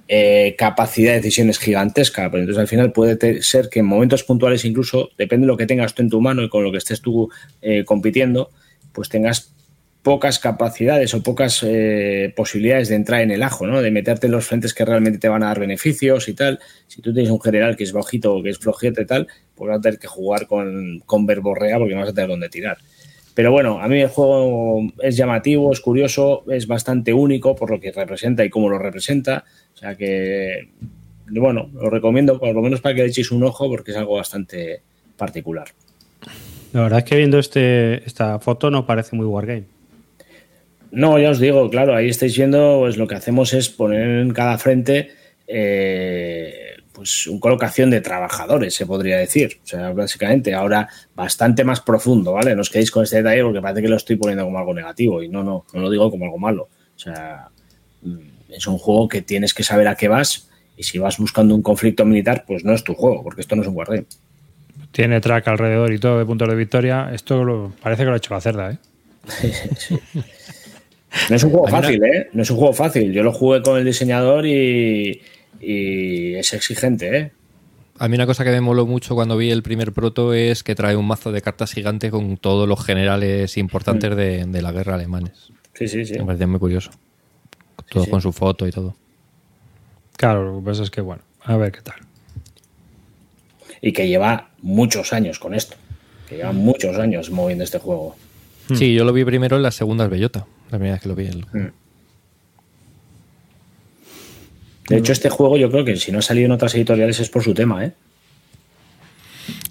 [0.08, 4.64] eh, capacidad de decisiones gigantesca, pero entonces al final puede ser que en momentos puntuales
[4.64, 7.00] incluso, depende de lo que tengas tú en tu mano y con lo que estés
[7.00, 7.30] tú
[7.86, 8.50] compitiendo,
[8.92, 9.54] pues tengas
[10.04, 13.80] pocas capacidades o pocas eh, posibilidades de entrar en el ajo, ¿no?
[13.80, 16.60] De meterte en los frentes que realmente te van a dar beneficios y tal.
[16.86, 19.70] Si tú tienes un general que es bajito o que es flojete y tal, pues
[19.70, 22.76] vas a tener que jugar con, con verborrea porque no vas a tener dónde tirar.
[23.34, 27.80] Pero bueno, a mí el juego es llamativo, es curioso, es bastante único por lo
[27.80, 29.44] que representa y cómo lo representa.
[29.74, 30.68] O sea que,
[31.28, 34.14] bueno, lo recomiendo por lo menos para que le echéis un ojo porque es algo
[34.14, 34.82] bastante
[35.16, 35.66] particular.
[36.72, 39.64] La verdad es que viendo este, esta foto no parece muy Wargame.
[40.92, 44.32] No, ya os digo, claro, ahí estáis viendo, pues lo que hacemos es poner en
[44.32, 45.10] cada frente
[45.48, 46.63] eh,
[46.94, 49.58] pues una colocación de trabajadores, se podría decir.
[49.64, 52.54] O sea, básicamente, ahora bastante más profundo, ¿vale?
[52.54, 55.22] No os quedéis con este detalle porque parece que lo estoy poniendo como algo negativo
[55.22, 56.68] y no, no, no lo digo como algo malo.
[56.94, 57.48] O sea,
[58.02, 58.18] mm,
[58.50, 61.62] es un juego que tienes que saber a qué vas y si vas buscando un
[61.62, 64.06] conflicto militar, pues no es tu juego, porque esto no es un guardián.
[64.92, 67.10] Tiene track alrededor y todo de puntos de victoria.
[67.12, 68.78] Esto parece que lo ha hecho la cerda, ¿eh?
[69.78, 69.98] sí.
[71.30, 72.28] No es un juego fácil, ¿eh?
[72.32, 73.12] No es un juego fácil.
[73.12, 75.22] Yo lo jugué con el diseñador y,
[75.60, 77.32] es exigente, ¿eh?
[77.98, 80.74] A mí una cosa que me moló mucho cuando vi el primer proto es que
[80.74, 84.50] trae un mazo de cartas gigante con todos los generales importantes mm.
[84.50, 85.52] de, la guerra alemanes.
[85.74, 86.14] Sí, sí, sí.
[86.18, 86.90] Me parecía muy curioso.
[87.90, 88.96] Todo con su foto y todo.
[90.16, 92.00] Claro, lo que pasa es que, bueno, a ver qué tal.
[93.80, 95.76] Y que lleva muchos años con esto.
[96.28, 98.16] Que lleva muchos años moviendo este juego.
[98.74, 100.46] Sí, yo lo vi primero en las segundas bellota.
[100.70, 101.28] La primera vez que lo vi.
[101.28, 101.68] Mm.
[104.88, 107.28] De hecho, este juego yo creo que si no ha salido en otras editoriales es
[107.28, 107.92] por su tema, ¿eh?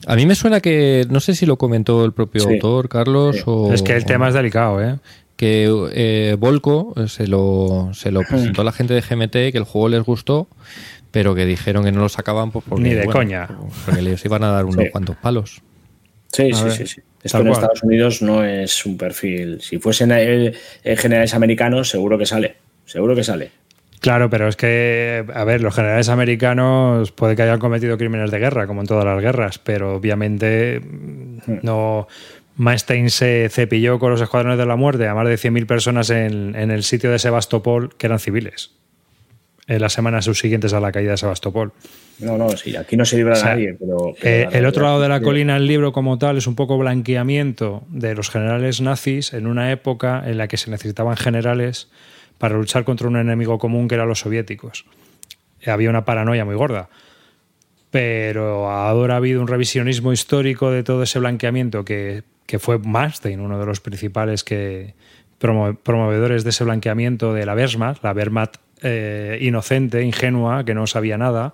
[0.06, 3.74] A mí me suena que, no sé si lo comentó el propio autor, Carlos, o...
[3.74, 4.98] Es que el tema es delicado, ¿eh?
[5.36, 9.64] Que eh, Volco se lo, se lo presentó a la gente de GMT, que el
[9.64, 10.48] juego les gustó,
[11.12, 12.84] pero que dijeron que no lo sacaban pues porque...
[12.84, 13.48] Ni de coña.
[13.86, 15.62] Porque les iban a dar unos cuantos palos.
[16.32, 17.02] Sí, sí, sí, sí.
[17.24, 19.62] Esto en Estados Unidos no es un perfil.
[19.62, 20.54] Si fuesen eh,
[20.84, 22.56] eh, generales americanos, seguro que sale.
[22.86, 23.52] Seguro que sale.
[24.04, 28.40] Claro, pero es que, a ver, los generales americanos puede que hayan cometido crímenes de
[28.40, 31.60] guerra, como en todas las guerras, pero obviamente hmm.
[31.62, 32.10] no.
[32.58, 36.54] Mainstein se cepilló con los escuadrones de la muerte a más de 100.000 personas en,
[36.54, 38.72] en, el sitio de Sebastopol que eran civiles.
[39.68, 41.72] En las semanas subsiguientes a la caída de Sebastopol.
[42.20, 44.16] No, no, sí, aquí no se libra nadie, pero...
[44.22, 47.84] Eh, el otro lado de la colina, el libro como tal, es un poco blanqueamiento
[47.88, 51.88] de los generales nazis en una época en la que se necesitaban generales
[52.38, 54.86] para luchar contra un enemigo común que eran los soviéticos.
[55.66, 56.90] Había una paranoia muy gorda.
[57.92, 63.40] Pero ahora ha habido un revisionismo histórico de todo ese blanqueamiento que, que fue Manstein,
[63.40, 64.96] uno de los principales que,
[65.40, 70.88] promo- promovedores de ese blanqueamiento de la Wehrmacht, la Wehrmacht eh, inocente, ingenua, que no
[70.88, 71.54] sabía nada.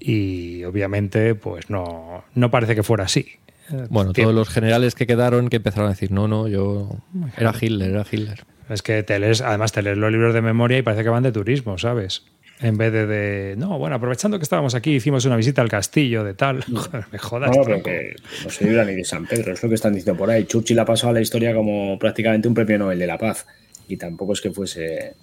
[0.00, 3.26] Y obviamente, pues no, no parece que fuera así.
[3.70, 6.88] Eh, Bueno, todos los generales que quedaron que empezaron a decir, no, no, yo
[7.36, 8.44] era Hitler, era Hitler.
[8.70, 11.22] Es que te lees, además te lees los libros de memoria y parece que van
[11.24, 12.22] de turismo, ¿sabes?
[12.60, 16.22] En vez de, de no, bueno, aprovechando que estábamos aquí, hicimos una visita al castillo
[16.24, 16.62] de tal.
[16.62, 17.56] Joder, me jodas.
[17.56, 18.14] No, pero que
[18.44, 20.44] no se libra ni de San Pedro, es lo que están diciendo por ahí.
[20.44, 23.46] Churchill ha pasado a la historia como prácticamente un premio Nobel de la Paz.
[23.88, 25.14] Y tampoco es que fuese.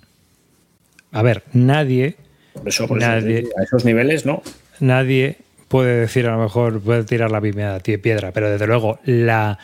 [1.11, 2.15] A ver, nadie,
[2.53, 3.47] Por eso, por eso, Nadie.
[3.57, 4.43] a esos niveles, ¿no?
[4.79, 5.37] nadie
[5.67, 9.57] puede decir, a lo mejor puede tirar la primera piedra, pero desde luego, la,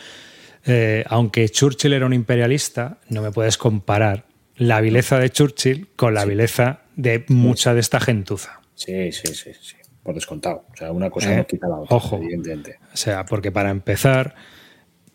[0.66, 4.24] eh, aunque Churchill era un imperialista, no me puedes comparar
[4.56, 8.60] la vileza de Churchill con la vileza de mucha de esta gentuza.
[8.74, 9.76] Sí, sí, sí, sí.
[10.02, 10.66] Por descontado.
[10.72, 12.16] O sea, una cosa Eh, no quita la otra, ojo.
[12.18, 12.78] evidentemente.
[12.92, 14.34] O sea, porque para empezar,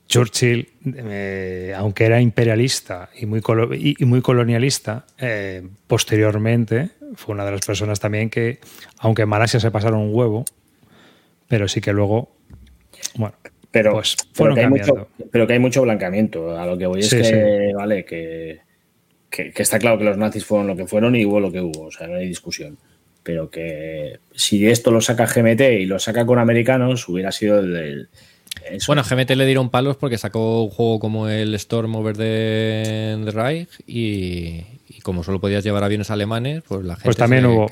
[0.07, 7.35] Churchill, eh, aunque era imperialista y muy, colo- y, y muy colonialista, eh, posteriormente fue
[7.35, 8.59] una de las personas también que,
[8.97, 10.45] aunque en Malasia se pasaron un huevo,
[11.47, 12.35] pero sí que luego,
[13.15, 13.35] bueno,
[13.71, 16.57] Pero, Pues pero, que hay mucho, pero que hay mucho blanqueamiento.
[16.57, 18.59] A lo que voy es Sí, que, vale, que,
[19.29, 21.61] que, que está claro que los nazis fueron lo que fueron y hubo lo que
[21.61, 21.85] hubo.
[21.85, 22.77] O sea, no hay discusión.
[23.21, 27.75] Pero que si esto lo saca GMT y lo saca con americanos, hubiera sido el.
[27.75, 28.09] el-
[28.71, 28.87] eso.
[28.87, 33.17] Bueno, a GMT le dieron palos porque sacó un juego como el Storm Over the,
[33.23, 34.63] the Reich y,
[34.99, 37.69] y como solo podías llevar aviones alemanes, pues la gente, Pues también se, le hubo.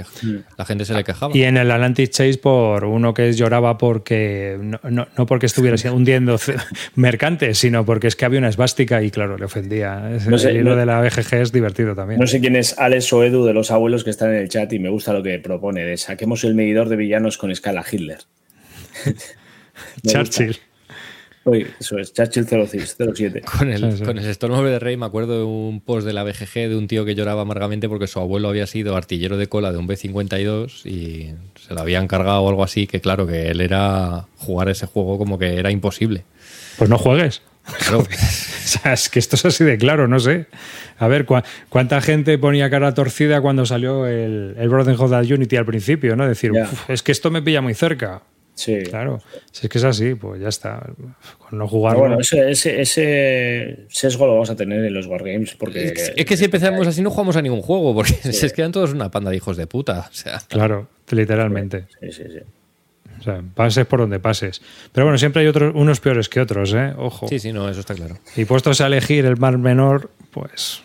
[0.58, 1.36] la gente se le quejaba.
[1.36, 5.76] Y en el Atlantic Chase por uno que lloraba porque no, no- no porque estuviera
[5.92, 6.40] hundiendo
[6.96, 10.10] mercantes, sino porque es que había una esvástica y claro, le ofendía.
[10.16, 12.20] Es- No sé, el hilo no- de la BGG es divertido también.
[12.20, 14.72] No sé quién es Alex o Edu de los abuelos que están en el chat
[14.74, 18.20] y me gusta lo que propone de saquemos el medidor de villanos con escala Hitler.
[20.08, 20.58] Churchill.
[21.50, 23.42] Uy, eso es, Churchill 07.
[23.58, 24.04] Con el, Sí, sí.
[24.04, 27.06] con el the Reich me acuerdo de un post de la BGG de un tío
[27.06, 31.34] que lloraba amargamente porque su abuelo había sido artillero de cola de un B-52 y
[31.66, 35.18] se lo habían cargado o algo así, que claro, que él era jugar ese juego
[35.18, 36.24] como que era imposible.
[36.78, 37.42] Pues no juegues.
[37.80, 38.04] Claro.
[38.68, 40.48] O sea, es que esto es así de claro, no sé.
[41.00, 45.56] A ver, ¿cuá- ¿cuánta gente ponía cara torcida cuando salió el, el Brotherhood of Unity
[45.56, 46.18] al principio?
[46.18, 46.28] ¿no?
[46.28, 46.52] Decir.
[46.52, 48.24] "Uf, es que esto me pilla muy cerca.
[48.58, 48.80] Sí.
[48.90, 50.84] Claro, si es que es así, pues ya está.
[51.38, 52.00] Con no jugarlo.
[52.00, 55.90] bueno, ese, ese, ese sesgo lo vamos a tener en los Wargames porque...
[55.90, 58.94] Es, es que si empezamos así no jugamos a ningún juego porque se quedan todos
[58.94, 60.10] una panda de hijos de puta.
[60.10, 61.86] O sea, Claro, literalmente.
[62.02, 62.40] Sí, sí, sí.
[63.20, 64.60] O sea, pases por donde pases.
[64.92, 66.94] Pero bueno, siempre hay otros, unos peores que otros, ¿eh?
[66.98, 67.28] Ojo.
[67.28, 68.18] sí, sí, no, eso está claro.
[68.36, 70.82] Y puestos a elegir el más menor, pues.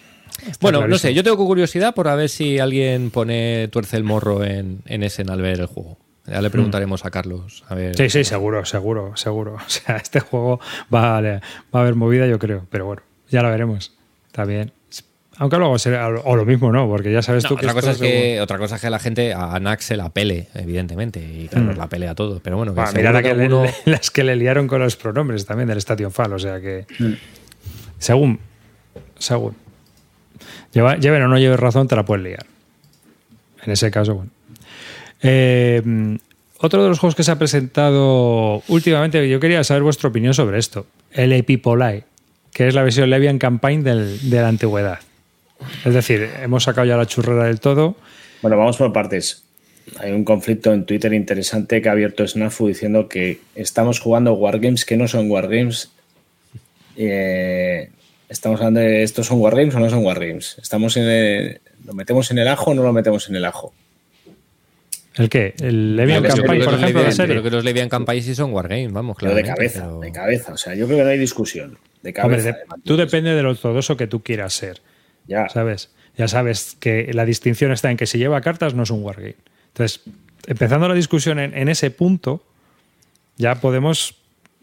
[0.46, 4.04] está Bueno, no sé, yo tengo curiosidad por a ver si alguien pone tuerce el
[4.04, 5.96] morro en, en ese al ver el juego.
[6.26, 7.64] Ya le preguntaremos a Carlos.
[7.68, 7.96] A ver.
[7.96, 9.54] Sí, sí, seguro, seguro, seguro.
[9.66, 10.60] O sea, este juego
[10.92, 11.40] va a, va
[11.72, 12.66] a haber movida, yo creo.
[12.70, 13.92] Pero bueno, ya lo veremos.
[14.26, 14.72] Está bien.
[15.38, 16.08] Aunque luego será.
[16.08, 16.86] O lo mismo, ¿no?
[16.86, 17.66] Porque ya sabes No, tú que.
[17.66, 20.48] otra, cosa es que, otra cosa es que la gente a Nax se la pele,
[20.54, 21.20] evidentemente.
[21.20, 22.38] Y Carlos la pelea todo.
[22.40, 26.12] Pero bueno, que la alguno- las que le liaron con los pronombres también del Station
[26.12, 26.34] Fall.
[26.34, 26.86] O sea que.
[26.98, 27.12] Mm.
[27.98, 28.38] Según.
[29.18, 29.56] Según.
[30.72, 32.46] Lleva- lleven o no lleves razón, te la puedes liar.
[33.64, 34.30] En ese caso, bueno.
[35.22, 35.82] Eh,
[36.58, 40.58] otro de los juegos que se ha presentado últimamente, yo quería saber vuestra opinión sobre
[40.58, 40.86] esto.
[41.12, 42.04] El Epipolae,
[42.52, 45.00] que es la versión Levian Campaign de la antigüedad.
[45.84, 47.96] Es decir, hemos sacado ya la churrera del todo.
[48.42, 49.44] Bueno, vamos por partes.
[49.98, 54.84] Hay un conflicto en Twitter interesante que ha abierto Snafu diciendo que estamos jugando Wargames
[54.84, 55.90] que no son Wargames.
[56.96, 57.90] Eh,
[58.28, 60.56] estamos hablando de estos son Wargames o no son Wargames.
[60.62, 63.74] Estamos en el- ¿Lo metemos en el ajo o no lo metemos en el ajo?
[65.16, 65.54] ¿El qué?
[65.60, 67.34] ¿El Levian Campaign, por ejemplo, la Levian- serie?
[67.34, 69.46] Creo que los Levian Campaign sí son Wargames, vamos, Pero claro.
[69.48, 70.52] de cabeza, de cabeza.
[70.54, 71.78] O sea, yo creo que no hay discusión.
[72.02, 72.26] De cabeza.
[72.26, 72.78] Hombre, de- además.
[72.84, 74.80] tú depende de lo ortodoxo que tú quieras ser,
[75.26, 75.48] Ya.
[75.48, 75.90] ¿sabes?
[76.16, 79.36] Ya sabes que la distinción está en que si lleva cartas no es un wargame.
[79.68, 80.00] Entonces,
[80.46, 82.42] empezando la discusión en, en ese punto,
[83.36, 84.16] ya podemos...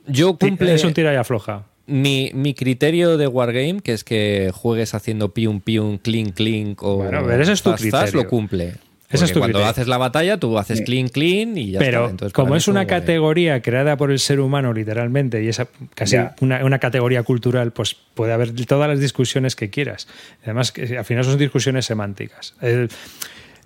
[0.07, 1.65] Yo cumple Es un tira y afloja.
[1.87, 6.97] mi, mi criterio de Wargame, que es que juegues haciendo pium pium, clink clink o
[6.97, 8.11] Bueno, pero ese es tu criterio.
[8.23, 8.75] lo cumple.
[9.11, 12.11] Es tu cuando haces la batalla, tú haces clean, clean y ya Pero está.
[12.11, 15.59] Entonces, como es una categoría creada por el ser humano literalmente y es
[15.95, 20.07] casi una, una categoría cultural, pues puede haber todas las discusiones que quieras.
[20.43, 22.53] Además, que al final son discusiones semánticas.
[22.61, 22.89] El-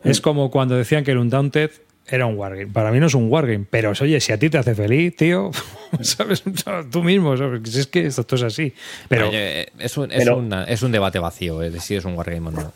[0.03, 1.71] es como cuando decían que el Undaunted
[2.07, 2.67] era un wargame.
[2.67, 5.51] Para mí no es un wargame, pero oye, si a ti te hace feliz, tío,
[6.01, 6.43] sabes,
[6.91, 7.61] tú mismo, ¿sabes?
[7.69, 8.73] Si es que esto es así.
[9.07, 12.15] Pero Oye, es, un, es, pero- una- es un debate vacío, es decir, es un
[12.15, 12.73] wargame o no.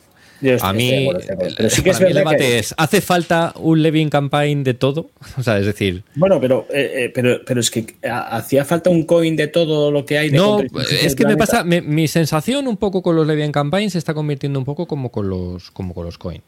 [0.62, 1.10] A mí.
[1.58, 4.64] Pero sí que es mí el verdad debate que- es, ¿hace falta un Levin Campaign
[4.64, 5.10] de todo?
[5.38, 8.90] O sea, es decir, Bueno, pero, eh, eh, pero, pero es que ha- hacía falta
[8.90, 10.30] un coin de todo lo que hay.
[10.30, 10.60] De no,
[11.02, 14.14] es que me pasa, me- mi sensación un poco con los Levin Campaign se está
[14.14, 16.42] convirtiendo un poco como con los, como con los coin.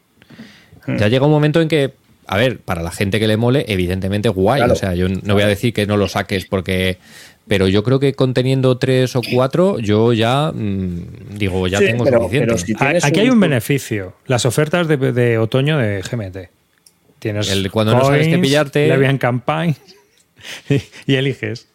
[0.86, 0.96] Hmm.
[0.96, 1.92] Ya llega un momento en que,
[2.26, 4.60] a ver, para la gente que le mole, evidentemente guay.
[4.60, 4.72] Claro.
[4.74, 6.98] O sea, yo no voy a decir que no lo saques porque...
[7.50, 12.04] Pero yo creo que conteniendo tres o cuatro, yo ya mm, digo, ya Sí, tengo
[12.04, 12.46] pero- suficiente.
[12.46, 14.14] pero si- A- tienes Aquí un- hay un beneficio.
[14.28, 16.48] Las ofertas de, de otoño de GMT.
[17.18, 19.74] Tienes El- cuando no sabes qué coins, pillarte- Levian Campaign
[20.70, 21.66] y, y eliges.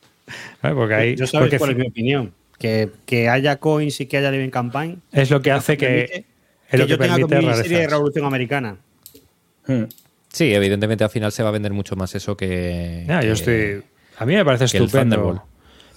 [0.64, 0.76] ¿Vale?
[0.76, 2.32] Porque hay, Yo sabes porque cuál es mi opinión.
[2.58, 5.02] Que, que haya coins y que haya Living Campaign.
[5.12, 6.24] es lo que hace que, permite es
[6.72, 7.88] que lo que yo tenga permite mi serie de.
[7.88, 8.78] Revolución Americana.
[9.68, 9.84] Hmm.
[10.32, 13.04] Sí, evidentemente al final se va a vender mucho más eso que...
[13.08, 13.84] Yo estoy.
[14.18, 15.44] A mí me parece estupendo.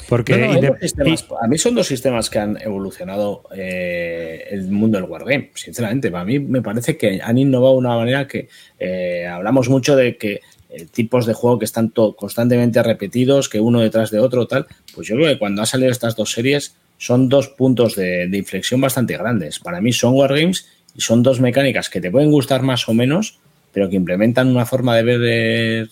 [0.09, 4.98] Porque No, no, sistemas- a mí son dos sistemas que han evolucionado eh, el mundo
[4.98, 6.10] del wargame, sinceramente.
[6.10, 8.48] Para mí me parece que han innovado de una manera que
[8.78, 10.40] eh, hablamos mucho de que
[10.70, 14.66] eh, tipos de juego que están constantemente repetidos, que uno detrás de otro, tal.
[14.94, 18.39] Pues yo creo que cuando han salido estas dos series son dos puntos de, de
[18.39, 19.59] inflexión bastante grandes.
[19.59, 23.39] Para mí son wargames y son dos mecánicas que te pueden gustar más o menos,
[23.72, 25.89] pero que implementan una forma de ver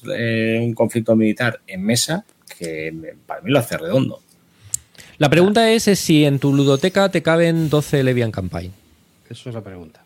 [0.62, 2.24] un conflicto militar en mesa
[2.58, 4.20] que para mí lo hace redondo.
[5.18, 8.72] La pregunta es, es si en tu ludoteca te caben 12 Levian Campaign.
[9.30, 10.02] Eso es la pregunta.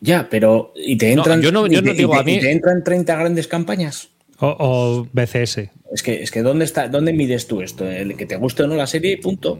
[0.00, 2.20] Ya, pero ¿y te No, entran, yo no- y yo no te- digo, y te-
[2.20, 4.08] a mí- y te entran 30 grandes campañas?
[4.40, 5.70] o, o BCS.
[5.92, 7.84] Es que, es que ¿dónde está, dónde mides tú esto?
[7.84, 9.18] ¿El que te guste o no la serie?
[9.18, 9.54] Punto.
[9.54, 9.58] O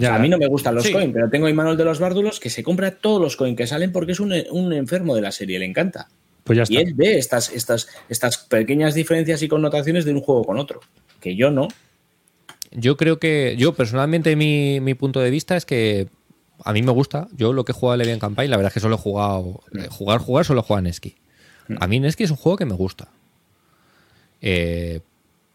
[0.00, 0.14] Ya.
[0.14, 0.92] a mí no me gustan los Sí.
[0.92, 3.66] coins, pero tengo a Imanol de los Bárdulos que se compra todos los coins que
[3.66, 6.08] salen porque es un, un enfermo de la serie, le encanta.
[6.44, 6.74] Pues ya está.
[6.74, 10.80] Y él ve estas, estas, estas pequeñas diferencias y connotaciones de un juego con otro,
[11.20, 11.68] que yo no.
[12.70, 16.08] Yo creo que, yo personalmente mi, mi punto de vista es que
[16.62, 17.28] a mí me gusta.
[17.36, 19.62] Yo lo que he jugado a Levian Campaign, la verdad es que solo he jugado,
[19.74, 21.16] eh, jugar, jugar, solo he jugado en Neski.
[21.80, 23.08] A mí Neski es un juego que me gusta.
[24.42, 25.00] Eh,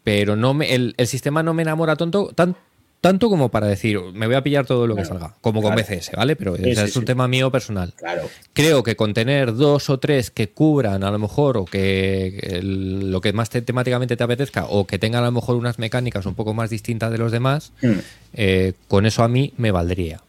[0.02, 2.56] pero no me, el, el sistema no me enamora tonto, tan,
[3.00, 5.74] tanto como para decir, me voy a pillar todo lo que salga, como con.
[5.74, 6.36] BCS, ¿vale?
[6.36, 7.06] Pero Sí, o sea, sí, es un sí.
[7.06, 7.94] tema mío personal.
[7.96, 8.22] Claro.
[8.52, 13.10] Creo que con tener dos o tres que cubran a lo mejor o que el-
[13.10, 16.26] lo que más te- temáticamente te apetezca o que tengan a lo mejor unas mecánicas
[16.26, 17.92] un poco más distintas de los demás, Mm.
[18.34, 20.20] eh, con eso a mí me valdría.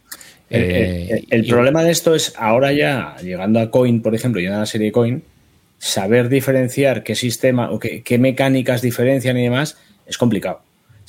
[0.48, 4.14] El, Eh, el- el y- problema de esto es ahora ya, llegando a Coin, por
[4.14, 5.22] ejemplo, y a la serie Coin,
[5.78, 9.76] saber diferenciar qué sistema o qué, qué mecánicas diferencian y demás
[10.06, 10.60] es complicado.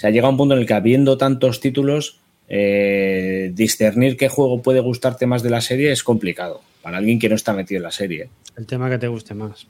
[0.03, 2.19] Sea, llega un punto en el que habiendo tantos títulos,
[2.49, 7.30] eh, discernir qué juego puede gustarte más de la serie es complicado para alguien que
[7.30, 8.30] no está metido en la serie.
[8.57, 9.65] El tema que te guste más.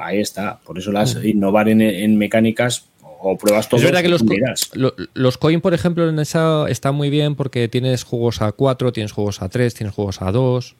[0.00, 0.58] Ahí está.
[0.64, 3.78] Por eso las innovar en, en mecánicas o pruebas todo.
[3.78, 7.68] es verdad que los, co- los coin, por ejemplo, en esa está muy bien porque
[7.68, 10.76] tienes juegos a 4, tienes juegos a 3, tienes juegos a 2.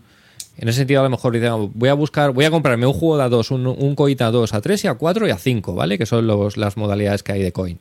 [0.57, 3.19] En ese sentido, a lo mejor digamos, voy a buscar, voy a comprarme un juego
[3.19, 5.37] de a 2, un, un coin a 2, a 3 y a 4 y a
[5.37, 5.99] 5, ¿vale?
[5.99, 7.79] Que son los, las modalidades que hay de coin.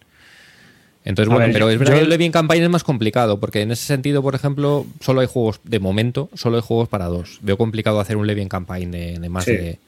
[1.06, 3.40] Entonces, A bueno, ver, pero es verdad yo- que el Levin Campaign es más complicado,
[3.40, 7.06] porque en ese sentido, por ejemplo, solo hay juegos, de momento, solo hay juegos para
[7.08, 7.40] dos.
[7.42, 9.52] Veo complicado hacer un Levin Campaign de, de más Sí.
[9.52, 9.80] de,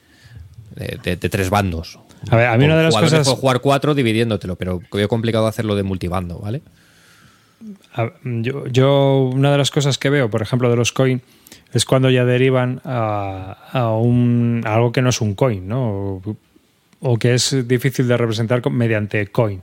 [0.74, 1.98] de- de- de tres bandos.
[2.30, 3.24] A ver, a mí Con una de las cosas.
[3.26, 6.60] puedo jugar cuatro dividiéndotelo, pero veo complicado hacerlo de multibando, ¿vale?
[7.94, 11.22] A- Yo, yo, una de las cosas que veo, por ejemplo, de los coin,
[11.72, 15.88] es cuando ya derivan a, a un, a algo que no es un coin, ¿no?
[16.24, 16.36] O,
[17.00, 19.62] o que es difícil de representar mediante coin,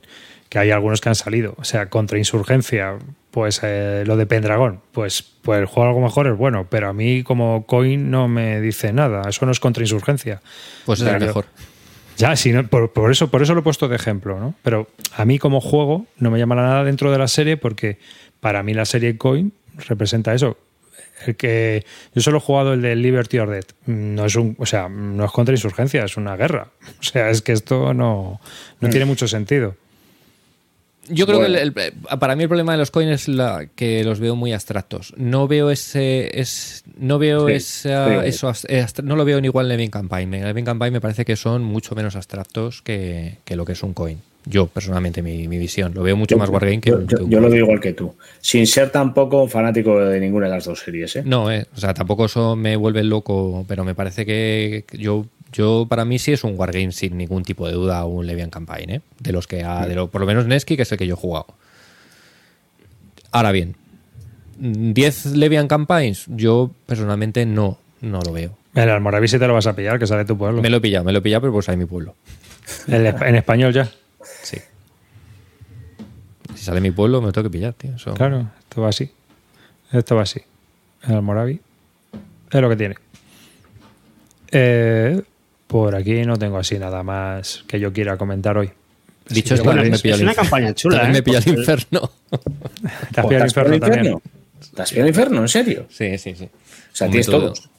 [0.53, 1.55] que hay algunos que han salido.
[1.57, 2.99] O sea, contra insurgencia,
[3.31, 6.93] pues eh, lo de Pendragón, pues, pues el juego algo mejor es bueno, pero a
[6.93, 10.43] mí como coin no me dice nada, eso no es contra insurgencia.
[10.85, 11.45] Pues es el yo- mejor.
[12.17, 14.53] Ya, sí, no, por, por eso, por eso lo he puesto de ejemplo, ¿no?
[14.61, 17.97] Pero a mí como juego no me llama nada dentro de la serie porque
[18.39, 19.53] para mí la serie Coin
[19.87, 20.55] representa eso.
[21.25, 23.71] El que yo solo he jugado el de Liberty or Death.
[23.87, 26.67] No es un, o sea, no es contra insurgencia, es una guerra.
[26.99, 28.39] O sea, es que esto no,
[28.79, 29.75] no tiene mucho sentido.
[31.09, 31.55] Yo creo Bueno.
[31.55, 34.35] que el- el- para mí el problema de los coins es la, que los veo
[34.35, 35.13] muy abstractos.
[35.17, 38.27] No veo ese, es, no veo Sí, esa- sí.
[38.27, 40.33] eso, eh, no lo veo ni igual en Levin Campaign.
[40.33, 43.83] En Levin Campaign me parece que son mucho menos abstractos que, que lo que es
[43.83, 44.19] un coin.
[44.45, 47.23] Yo personalmente mi, mi visión lo veo mucho más wargame que, yo, un- yo- que
[47.23, 48.13] un yo lo veo igual que tú.
[48.41, 51.15] Sin ser tampoco fanático de ninguna de las dos series.
[51.17, 51.23] ¿eh?
[51.25, 55.85] No, eh, o sea, tampoco eso me vuelve loco, pero me parece que yo, yo
[55.87, 59.01] para mí sí es un wargame sin ningún tipo de duda un Levian Campaign, ¿eh?
[59.19, 61.13] de los que ha, de lo, por lo menos Neski, que es el que yo
[61.13, 61.47] he jugado.
[63.31, 63.75] Ahora bien,
[64.57, 68.57] 10 Levian Campaigns, yo personalmente no, no lo veo.
[68.75, 70.61] El Almoraví sí te lo vas a pillar, que sale de tu pueblo.
[70.61, 72.15] Me lo he pillado, me lo he pillado, pero pues hay mi pueblo.
[72.87, 73.89] En español ya.
[74.41, 74.57] Sí.
[76.55, 77.95] Si sale mi pueblo, me lo tengo que pillar, tío.
[77.95, 79.11] Eso- Claro, esto va así.
[79.91, 80.41] Esto va así.
[81.03, 81.59] El Almoraví
[82.51, 82.95] es lo que tiene.
[84.51, 85.21] Eh,
[85.73, 88.69] por aquí no tengo así nada más que yo quiera comentar hoy.
[89.27, 91.11] Dicho esto, que, bueno, me es- una campaña chula, ¿eh?
[91.11, 92.11] me pilla el infierno.
[92.29, 92.41] te has
[93.11, 94.19] ¿Te pillado el has infierno también.
[94.75, 95.41] ¿Te has pillado el infierno?
[95.41, 95.87] ¿En serio?
[95.89, 96.43] Sí, sí, sí.
[96.43, 97.69] O sea, tienes todos.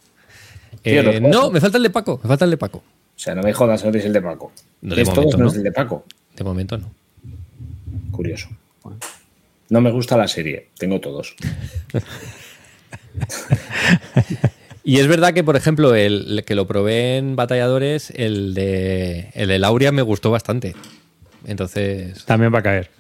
[0.82, 2.18] Eh, no, me falta el de Paco.
[2.20, 2.78] Me falta el de Paco.
[2.78, 2.82] O
[3.14, 4.50] sea, no me jodas, no tienes el de Paco.
[4.82, 5.58] No, de todos menos ¿no?
[5.58, 6.04] el de Paco.
[6.34, 6.90] De momento no.
[8.10, 8.48] Curioso.
[9.68, 11.36] No me gusta la serie, tengo todos.
[14.84, 19.30] Y es verdad que, por ejemplo, el, el que lo probé en Batalladores, el de,
[19.32, 20.74] el de Lauria me gustó bastante.
[21.46, 22.24] Entonces.
[22.26, 22.90] También va a caer.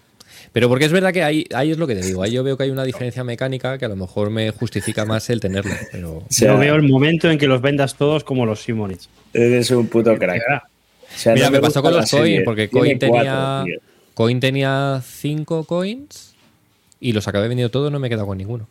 [0.52, 2.22] Pero porque es verdad que ahí, ahí es lo que te digo.
[2.22, 5.28] Ahí yo veo que hay una diferencia mecánica que a lo mejor me justifica más
[5.28, 5.74] el tenerlo.
[5.92, 6.22] Pero.
[6.30, 9.08] Yo veo el momento en que los vendas todos como los Simonits.
[9.32, 10.42] Eres un puto crack.
[10.42, 12.36] O sea, Mira, no me pasó con los serie.
[12.36, 13.82] coins, porque coin tenía, cuatro,
[14.14, 16.34] coin tenía cinco coins
[17.00, 18.68] y los acabé vendiendo todos, no me he quedado con ninguno.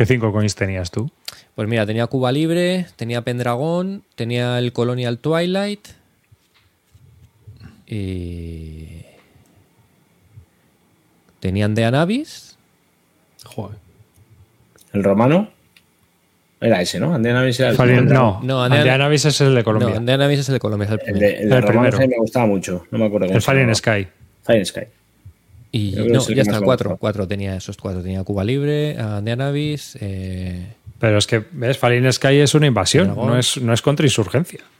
[0.00, 1.10] ¿Qué cinco coins tenías tú?
[1.54, 5.88] Pues mira, tenía Cuba Libre, tenía Pendragón, tenía el Colonial Twilight
[7.86, 9.02] y.
[11.40, 12.56] Tenían de Anabis.
[13.44, 13.76] Joder.
[14.94, 15.50] ¿El romano?
[16.62, 17.14] Era ese, ¿no?
[17.14, 18.72] Andean Avis era el no, No, es
[19.42, 20.00] el de Colombia.
[20.00, 21.26] No, de Anabis es el de Colombia, es el primero.
[21.26, 22.08] el de El romano primero.
[22.08, 22.86] me gustaba mucho.
[22.90, 23.74] No me acuerdo el Fallen.
[23.74, 24.08] Sky.
[24.44, 24.80] Fallen Sky.
[25.72, 26.96] Y no, ya está, cuatro.
[26.96, 28.02] Cuatro tenía esos cuatro.
[28.02, 29.96] Tenía Cuba Libre, de Anabis.
[30.00, 30.66] Eh,
[30.98, 31.78] Pero es que, ¿ves?
[31.78, 34.60] Fallen Sky es una invasión, no es, no es contrainsurgencia.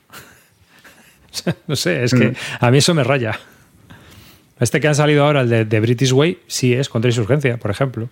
[1.67, 2.19] No sé, es Mm.
[2.19, 3.39] que a mí eso me raya.
[4.59, 8.09] Este que han salido ahora, el de, de British Way, sí es contrainsurgencia, por ejemplo.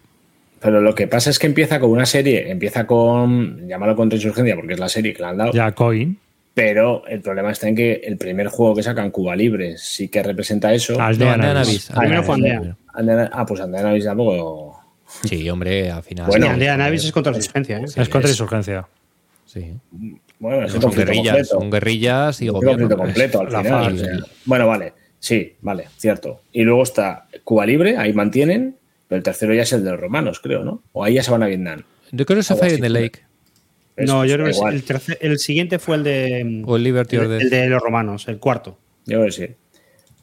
[0.62, 4.74] Pero lo que pasa es que empieza con una serie, empieza con, llámalo contrainsurgencia porque
[4.74, 6.18] es la serie que le han dado, Ya Coin,
[6.60, 10.22] pero el problema está en que el primer juego que sacan, Cuba Libre, sí que
[10.22, 11.00] representa eso.
[11.00, 11.90] Aldean Andean Abyss.
[11.92, 12.00] Abyss.
[12.00, 12.76] Primero fue
[13.32, 14.80] ah, pues Andean Abyss tampoco.
[15.24, 16.28] Sí, hombre, al final.
[16.28, 17.86] Bueno, Sí, Andrea Navis es contra resistencia, ¿eh?
[17.96, 18.88] es contrainsurgencia.
[19.46, 19.74] Sí.
[20.38, 21.60] Bueno, es un conflicto guerrillas, completo.
[21.60, 22.98] son guerrillas y Un gobierno.
[22.98, 23.84] conflicto completo al final.
[23.84, 24.32] FARC, o sea, sí.
[24.46, 24.94] bueno, vale.
[25.20, 26.42] Sí, vale, cierto.
[26.52, 28.78] Y luego está Cuba Libre, ahí mantienen,
[29.08, 30.84] pero el tercero ya es el de los romanos, creo, ¿no?
[30.94, 31.84] O ahí ya se van a Vietnam.
[32.12, 33.29] Yo creo que Fire así, in the Lake.
[34.08, 36.64] No, yo creo que el, tercer- el siguiente fue el de.
[36.66, 38.78] O el Liberty el, el de los romanos, el cuarto.
[39.06, 39.44] Yo creo que sí.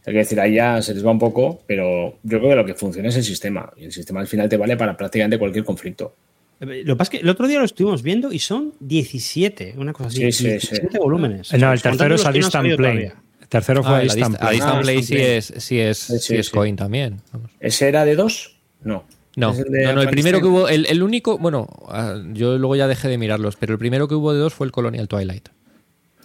[0.09, 2.65] Hay que decir, ahí ya se les va un poco, pero yo creo que lo
[2.65, 3.73] que funciona es el sistema.
[3.77, 6.15] Y el sistema al final te vale para prácticamente cualquier conflicto.
[6.61, 9.75] Eh, Lo que pasa es que el otro día lo estuvimos viendo y son 17,
[9.77, 10.21] una cosa así.
[10.31, 11.53] Sí, sí, 17 volúmenes.
[11.55, 13.15] No, el tercero es a no Distant todavía.
[13.43, 14.51] El tercero fue Ah, a la Distant dist- a.
[14.53, 16.53] Distant Ah, Play sí es, sí es, Sí, sí es sí.
[16.53, 17.21] coin también.
[17.33, 17.51] Vamos.
[17.61, 18.57] ¿Ese era de dos?
[18.85, 19.05] No.
[19.37, 22.19] No, ¿Es el de no, no, el primero que hubo, el, el único, bueno, ah,
[22.33, 24.73] yo luego ya dejé de mirarlos, pero el primero que hubo de dos fue el
[24.73, 25.49] Colonial Twilight.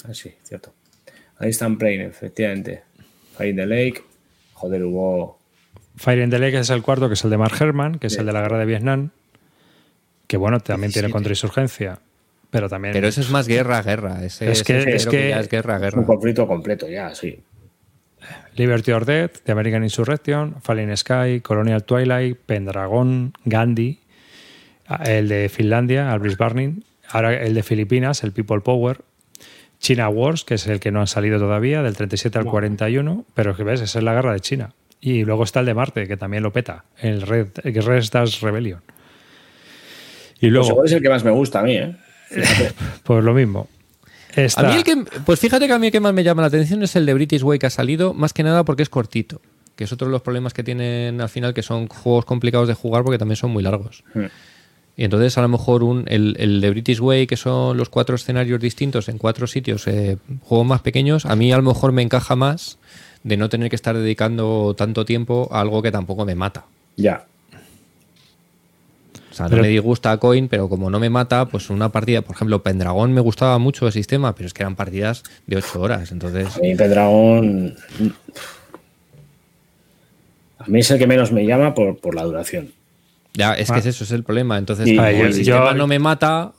[0.05, 0.73] Ah, sí, cierto.
[1.37, 2.83] Ahí están Plane, efectivamente.
[3.37, 4.03] Fire in the Lake.
[4.53, 5.39] Joder, hubo.
[5.97, 8.17] Fire in the Lake es el cuarto, que es el de Mark Herman, que es
[8.17, 9.09] el de la guerra de Vietnam.
[10.27, 11.11] Que bueno, también tiene 17.
[11.11, 11.99] contrainsurgencia.
[12.49, 12.93] Pero también.
[12.93, 14.23] Pero eso es más guerra, guerra.
[14.23, 16.05] Ese Es que- el es que- ya es guerra, Un guerra.
[16.05, 17.39] conflicto completo ya, sí.
[18.55, 23.99] Liberty or Death, The American Insurrection, Falling Sky, Colonial Twilight, Pendragon, Gandhi,
[24.87, 29.01] ah, el de Finlandia, Albris Burning, ahora el de Filipinas, el People Power,
[29.79, 33.55] China Wars, que es el que no ha salido todavía, del 37 al 41, pero
[33.55, 34.73] que ves, esa es la guerra de China.
[34.99, 38.41] Y luego está el de Marte, que también lo peta, el Red, el Red Stars
[38.41, 38.81] Rebellion.
[40.35, 41.95] Y Pues luego, es el que más me gusta a mí, ¿eh?
[43.03, 43.67] Pues lo mismo.
[44.55, 46.47] A mí el que, pues fíjate que a mí el que más me llama la
[46.47, 49.41] atención es el de British Way que ha salido, más que nada porque es cortito,
[49.75, 52.73] que es otro de los problemas que tienen al final, que son juegos complicados de
[52.73, 54.03] jugar porque también son muy largos.
[54.13, 54.25] Hmm.
[54.97, 58.15] Y entonces a lo mejor un, el, el de British Way, que son los cuatro
[58.15, 62.01] escenarios distintos en cuatro sitios, eh, juegos más pequeños, a mí a lo mejor me
[62.01, 62.77] encaja más
[63.23, 66.65] de no tener que estar dedicando tanto tiempo a algo que tampoco me mata.
[66.97, 67.25] Ya.
[69.31, 72.21] O sea, Pero- no me disgusta Coin, pero como no me mata, pues una partida,
[72.21, 75.79] por ejemplo, Pendragón me gustaba mucho el sistema, pero es que eran partidas de ocho
[75.81, 76.57] horas, entonces...
[76.57, 77.73] A mí Pendragon.
[80.59, 82.71] A mí es el que menos me llama por, por la duración.
[83.33, 84.57] Ya, es que es eso, es el problema.
[84.57, 86.51] Entonces, Y- como ver, el yo- sistema yo- no me mata.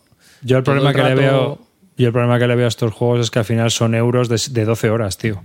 [0.42, 1.58] yo el problema el que le veo...
[1.98, 4.28] Yo el problema que le veo a estos juegos es que al final son euros
[4.30, 5.42] de, de 12 horas, tío.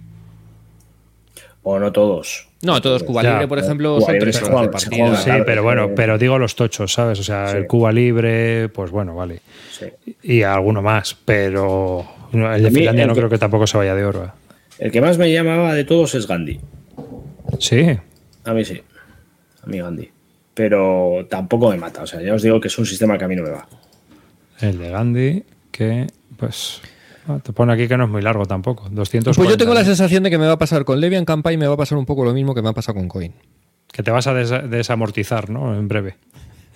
[1.62, 2.47] O no todos.
[2.64, 5.30] No, todos Cuba Ya, Libre, por ejemplo, Cuba son tres se horas de juega Sí,
[5.46, 7.20] pero eh, bueno, pero digo los tochos, ¿sabes?
[7.20, 7.58] O sea, Sí.
[7.58, 9.42] el Cuba Libre, pues bueno, vale.
[9.72, 9.86] Sí.
[10.24, 13.94] Y alguno más, pero el de Finlandia el no que- creo que tampoco se vaya
[13.94, 14.26] de oro.
[14.26, 14.30] ¿eh?
[14.80, 16.60] El que más me llamaba de todos es Gandhi.
[17.60, 17.98] Sí,
[18.44, 18.82] A mí sí.
[19.64, 20.10] A mí Gandhi.
[20.54, 22.02] Pero tampoco me mata.
[22.04, 23.68] O sea, ya os digo que es un sistema que a mí no me va.
[24.62, 26.08] el de Gandhi, que
[26.38, 26.82] pues
[27.28, 29.84] ah, te pone aquí que no es muy largo tampoco, 200 Pues yo tengo la
[29.86, 32.06] sensación de que me va a pasar con Levian Campaign, me va a pasar un
[32.06, 33.34] poco lo mismo que me ha pasado con Coin.
[33.92, 35.76] que te vas a des- desamortizar, ¿no?
[35.76, 36.16] En breve.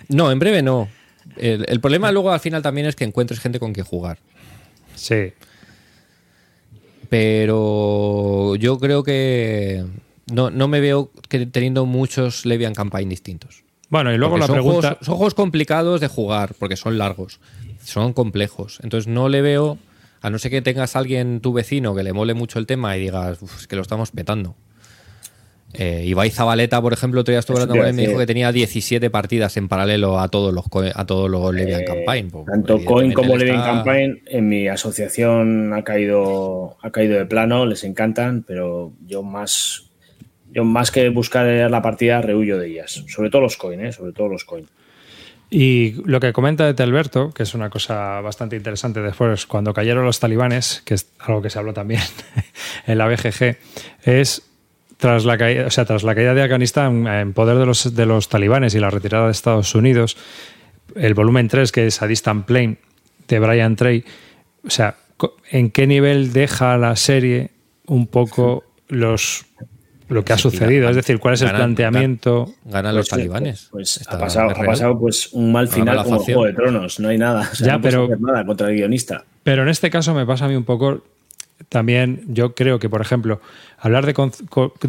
[0.08, 0.88] No, en breve no.
[1.36, 4.18] El, el problema luego al final también es que encuentres gente con quien jugar.
[4.94, 5.32] Sí.
[7.08, 9.84] pero yo creo que
[10.32, 13.64] no, no me veo que teniendo muchos Levian Campaign distintos.
[13.90, 14.88] Bueno, y luego Porque la son pregunta.
[14.88, 17.40] Juegos, son juegos complicados de jugar porque son largos,
[17.84, 18.78] son complejos.
[18.82, 19.76] Entonces no le veo,
[20.22, 22.96] a no ser que tengas a alguien, tu vecino, que le mole mucho el tema
[22.96, 24.54] y digas, "Uf, es que lo estamos petando.
[25.74, 28.26] Eh, Ibai Zabaleta, por ejemplo, otro día estuve hablando con él y me dijo que
[28.26, 32.30] tenía 17 partidas en paralelo a todos los a todos los Levian Eh, Campaign.
[32.30, 37.16] Pues, Tanto Coin como le Living está- Campaign en mi asociación ha caído, ha caído
[37.16, 39.84] de plano, les encantan, pero yo más,
[40.52, 43.04] yo más que buscar la partida rehuyo de ellas.
[43.08, 43.92] Sobre todo los Coin, ¿eh?
[43.92, 44.66] sobre todo los Coin.
[45.54, 50.02] Y lo que comenta de Telberto, que es una cosa bastante interesante después, cuando cayeron
[50.02, 52.00] los talibanes, que es algo que se habló también
[52.86, 53.58] en la BGG,
[54.02, 54.48] es
[54.96, 58.06] tras la caída, o sea, tras la caída de Afganistán en poder de los, de
[58.06, 60.16] los talibanes y la retirada de Estados Unidos,
[60.96, 62.78] el volumen 3, que es A Distant Plane,
[63.28, 64.06] de Brian Trey,
[64.66, 64.96] o sea,
[65.50, 67.50] ¿en qué nivel deja la serie
[67.86, 69.44] un poco los
[70.12, 70.88] lo que ha sucedido?
[70.88, 72.52] Es decir, ¿cuál es el ganan- planteamiento?
[72.64, 73.68] Ganan los Pues, talibanes.
[73.70, 76.18] Pues Está- ha pasado, ha pasado pues un mal final como.
[76.20, 77.48] Juego de Tronos, no hay nada.
[77.52, 79.24] O sea, Ya, no puedes pero- hacer nada contra el guionista.
[79.42, 81.02] Pero en este caso me pasa a mí un poco
[81.68, 83.40] también, yo creo que, por ejemplo,
[83.78, 84.14] hablar de,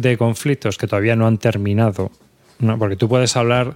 [0.00, 2.10] de conflictos que todavía no han terminado,
[2.58, 2.78] ¿no?
[2.78, 3.74] porque tú puedes hablar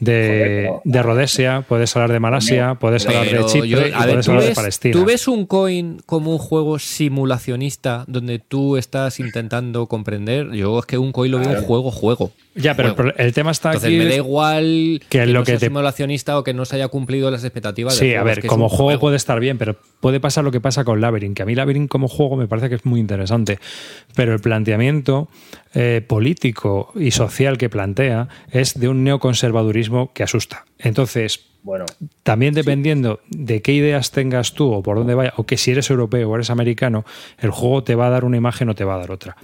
[0.00, 0.82] de, Correcto.
[0.84, 4.30] de Rhodesia, puedes hablar de Malasia, puedes hablar de Chipre yo- y ver, puedes ¿tú
[4.32, 4.92] hablar de Palestina.
[4.92, 10.50] ¿Tú ves un coin como un juego simulacionista donde tú estás intentando comprender?
[10.52, 12.32] Yo es que un coin lo veo un juego, juego.
[12.60, 13.12] Ya, pero el, Juego.
[13.14, 13.98] pro- el tema está Entonces aquí.
[13.98, 16.76] me da igual que que, lo no que sea te- simulacionista o que no se
[16.76, 17.94] haya cumplido las expectativas.
[17.96, 21.00] Sí, a ver, como juego, puede estar bien, pero puede pasar lo que pasa con
[21.00, 23.58] Labyrinth, que a mí Labyrinth como juego me parece que es muy interesante,
[24.14, 25.28] pero el planteamiento
[25.74, 30.64] eh, político y social que plantea es de un neoconservadurismo que asusta.
[30.78, 31.84] Entonces, Bueno,
[32.22, 35.90] también dependiendo de qué ideas tengas tú o por dónde vaya, o que si eres
[35.90, 37.04] europeo o eres americano,
[37.38, 39.36] el juego te va a dar una imagen o te va a dar otra.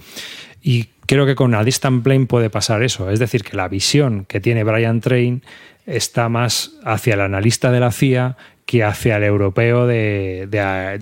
[0.61, 3.09] Y creo que con A Distant Plane puede pasar eso.
[3.09, 5.43] Es decir, que la visión que tiene Brian Train
[5.85, 8.35] está más hacia el analista de la CIA
[8.65, 10.99] que hacia el europeo de, de-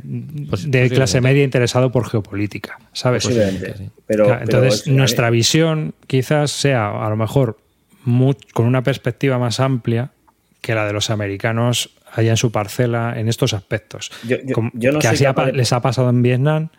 [0.50, 2.78] Pues- de clase media interesado por geopolítica.
[2.94, 3.24] ¿Sabes?
[4.06, 7.58] Pero, Entonces, es- nuestra visión quizás sea a lo mejor
[8.54, 10.12] con una perspectiva más amplia
[10.62, 14.12] que la de los americanos allá en su parcela en estos aspectos.
[14.28, 16.70] Yo- yo- Como- yo no que así ha de- les ha pasado en Vietnam,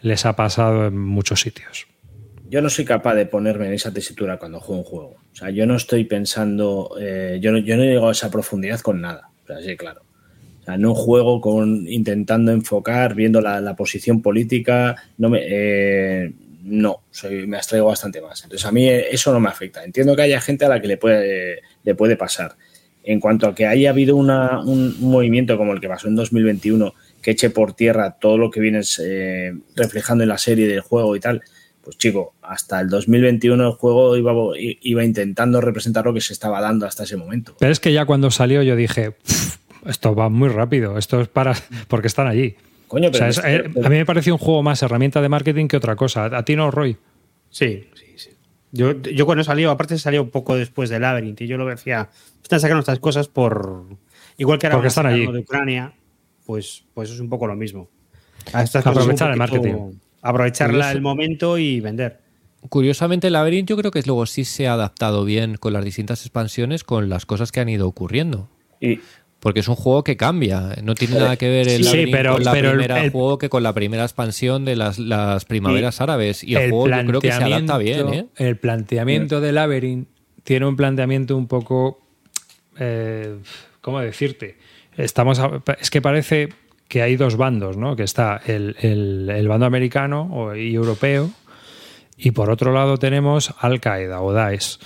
[0.00, 1.88] les ha pasado en muchos sitios.
[2.50, 5.16] Yo no soy capaz de ponerme en esa tesitura cuando juego un juego.
[5.32, 8.30] O sea, yo no estoy pensando, eh, yo, no, yo no he llegado a esa
[8.30, 9.30] profundidad con nada.
[9.44, 10.02] O sea, sí, claro.
[10.60, 14.96] O sea, no juego con intentando enfocar, viendo la, la posición política.
[15.18, 16.32] No me, eh,
[16.64, 18.42] no, soy, me abstraigo bastante más.
[18.44, 19.84] Entonces a mí eso no me afecta.
[19.84, 22.56] Entiendo que haya gente a la que le puede, le puede pasar.
[23.04, 26.16] En cuanto a que haya habido una- un, un movimiento como el que pasó en
[26.16, 26.92] 2021
[27.22, 31.14] que eche por tierra todo lo que vienes eh, reflejando en la serie del juego
[31.16, 31.42] y tal,
[31.86, 36.60] pues chico, hasta el 2021 el juego iba, iba intentando representar lo que se estaba
[36.60, 37.54] dando hasta ese momento.
[37.60, 39.56] Pero es que ya cuando salió yo dije, "Pff,
[39.86, 41.54] esto va muy rápido, esto es para...
[41.88, 42.56] porque están allí.
[42.88, 45.68] Coño, O sea, es- eh, a mí me pareció un juego más herramienta de marketing
[45.68, 46.24] que otra cosa.
[46.24, 46.96] ¿A ti no, Roy?
[47.50, 48.30] Sí, sí, sí.
[48.72, 52.10] Yo, yo cuando salió, aparte salió un poco después de Labyrinth y yo lo decía,
[52.42, 53.84] están sacando estas cosas por...
[54.38, 55.24] Igual que ahora Porque están allí.
[55.24, 55.92] de Ucrania,
[56.46, 57.88] pues, pues es un poco lo mismo.
[58.52, 59.92] A estas cosas Aprovechar el marketing.
[60.22, 60.96] Aprovecharla Curioso.
[60.96, 62.20] el momento y vender.
[62.68, 66.22] Curiosamente, el Labyrinth yo creo que luego sí se ha adaptado bien con las distintas
[66.22, 68.48] expansiones, con las cosas que han ido ocurriendo.
[68.80, 68.98] Y,
[69.38, 70.74] Porque es un juego que cambia.
[70.82, 73.38] No tiene nada que ver el Sí, pero- con la pero el- primera el- juego
[73.38, 76.42] que con la primera expansión de las, las primaveras árabes.
[76.42, 78.26] Y el, juego yo creo que se adapta bien, ¿eh?
[78.36, 80.08] El planteamiento de Labyrinth
[80.42, 82.00] tiene un planteamiento un poco.
[82.78, 83.36] eh,
[83.80, 84.56] ¿Cómo decirte?
[84.96, 86.48] Estamos a- es que parece
[86.88, 87.96] que hay dos bandos, ¿no?
[87.96, 91.30] Que está el, el- el bando americano y europeo,
[92.16, 94.78] y por otro lado tenemos Al Qaeda o Daesh.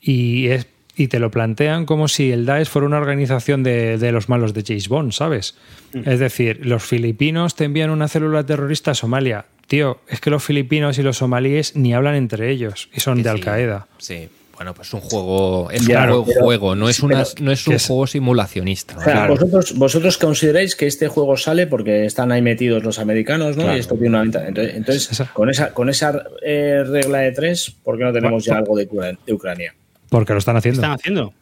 [0.00, 0.66] Y, es,
[0.96, 4.54] y te lo plantean como si el Daesh fuera una organización de, de los malos
[4.54, 5.56] de James Bond, ¿sabes?
[6.04, 9.46] Es decir, los filipinos te envían una célula terrorista a Somalia.
[9.66, 13.22] Tío, es que los filipinos y los somalíes ni hablan entre ellos y son Que
[13.24, 13.86] de sí, Al Qaeda.
[13.98, 14.28] Sí.
[14.56, 17.52] Bueno, pues es un juego, es Ya, un juego, pero- juego, no es, una, no
[17.52, 18.96] es un es- juego simulacionista.
[18.96, 19.34] o sea, Claro.
[19.34, 23.64] vosotros, vosotros consideráis que este juego sale porque están ahí metidos los americanos, ¿no?
[23.64, 23.76] Claro.
[23.76, 24.48] Y esto tiene una ventaja.
[24.48, 28.56] Entonces, entonces, con esa, con esa eh, regla de tres, ¿por qué no tenemos ya
[28.56, 28.86] algo de,
[29.26, 29.74] de Ucrania?
[30.08, 30.80] Porque lo están ¿Qué haciendo.
[30.80, 31.34] están haciendo?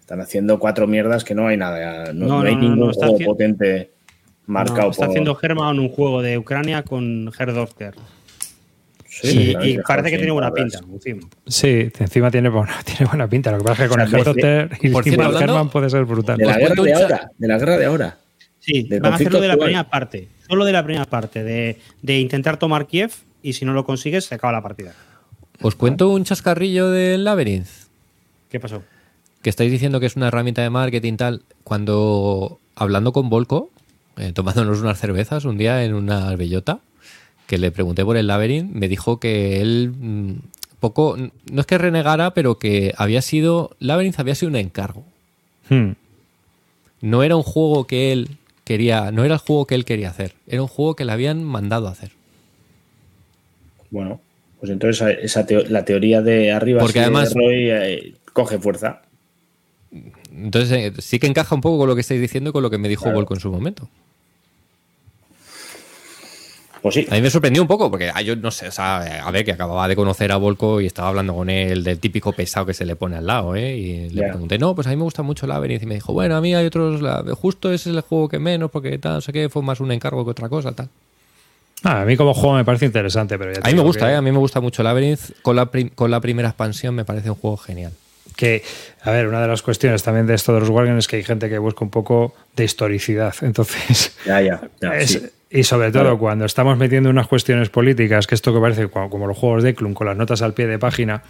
[0.00, 2.12] Están haciendo cuatro mierdas que no hay nada.
[2.14, 3.90] No, No, no hay ningún juego haci- potente
[4.46, 5.10] marcado No, está por.
[5.10, 7.94] haciendo Herman un juego de Ucrania con Herdofter.
[9.12, 10.78] Sí, y, parece que tiene buena pinta.
[10.78, 11.26] encima.
[11.46, 13.50] Sí, encima tiene, buena- tiene buena pinta.
[13.50, 15.44] Lo que pasa es que con O el sea, Helicópter y por encima cierto, el
[15.50, 16.38] Herman puede ser brutal.
[16.38, 17.30] De la Os guerra de ahora.
[17.36, 18.18] De la guerra de ahora.
[18.60, 19.66] Sí, van a hacerlo de la actual.
[19.68, 20.28] primera parte.
[20.46, 23.10] solo de la primera parte, de, de intentar tomar Kiev
[23.42, 24.92] y si no lo consigues, se acaba la partida.
[25.60, 27.66] Os cuento un chascarrillo del Labyrinth.
[28.48, 28.82] ¿Qué pasó?
[29.42, 31.42] Que estáis diciendo que es una herramienta de marketing tal.
[31.64, 33.70] Cuando hablando con Volco,
[34.18, 36.80] eh, tomándonos unas cervezas un día en una bellota,
[37.50, 40.34] que le pregunté por el Labyrinth, me dijo que él mm,
[40.78, 41.16] poco,
[41.50, 45.04] no es que renegara, pero que había sido, Labyrinth había sido un encargo.
[45.68, 45.94] Hmm.
[47.00, 48.28] No era un juego que él
[48.64, 51.42] quería, no era el juego que él quería hacer, era un juego que le habían
[51.42, 52.12] mandado a hacer.
[53.90, 54.20] Bueno,
[54.60, 59.02] pues entonces esa teo- la teoría de arriba Porque de además- Roy, eh, coge fuerza.
[60.32, 62.70] Entonces eh, sí que encaja un poco con lo que estáis diciendo y con lo
[62.70, 63.16] que me dijo Claro.
[63.18, 63.88] Volco en su momento.
[66.82, 69.24] Pues sí, A mí me sorprendió un poco, porque ah, yo no sé, o sea,
[69.26, 72.32] a ver, que acababa de conocer a Volco y estaba hablando con él del típico
[72.32, 73.76] pesado que se le pone al lado, ¿eh?
[73.76, 75.82] Y le pregunté, no, pues a mí me gusta mucho Labyrinth.
[75.82, 78.38] Y me dijo, bueno, a mí hay otros, la- justo ese es el juego que
[78.38, 80.88] menos, porque tal, no sé qué, fue más un encargo que otra cosa, tal.
[81.82, 84.12] Ah, a mí como juego me parece interesante, pero ya A mí me gusta, que-
[84.12, 84.16] ¿eh?
[84.16, 85.40] A mí me gusta mucho Labyrinth.
[85.42, 87.92] Con la, con la primera expansión me parece un juego genial.
[88.36, 88.62] que,
[89.02, 91.24] a ver, una de las cuestiones también de esto de los Wargames es que hay
[91.24, 93.34] gente que busca un poco de historicidad.
[93.42, 94.60] Entonces, ya, ya.
[94.80, 95.20] ya, es- sí.
[95.50, 96.18] Y sobre todo Claro.
[96.18, 99.94] cuando estamos metiendo unas cuestiones políticas, que esto que parece como los juegos de Clun,
[99.94, 101.22] con las notas al pie de página,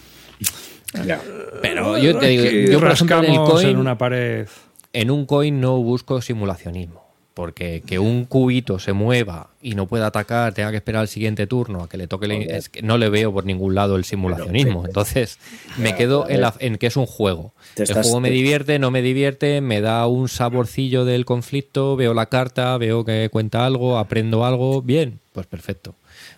[1.07, 1.21] ya.
[1.63, 4.49] Pero yo te digo, aquí yo por ejemplo en el rascamos coin, en una pared.
[4.93, 7.10] en un coin no busco simulacionismo.
[7.35, 11.47] Porque que un cubito se mueva y no pueda atacar, tenga que esperar al siguiente
[11.47, 12.51] turno a que le toque Joder.
[12.55, 14.85] es que no le veo por ningún lado el simulacionismo.
[14.85, 15.39] Entonces,
[15.79, 17.53] me quedo en, la- en que es un juego.
[17.77, 22.15] El juego me te- divierte, no me divierte, me da un saborcillo del conflicto, veo
[22.15, 25.95] la carta, veo que cuenta algo, aprendo algo, bien, pues perfecto.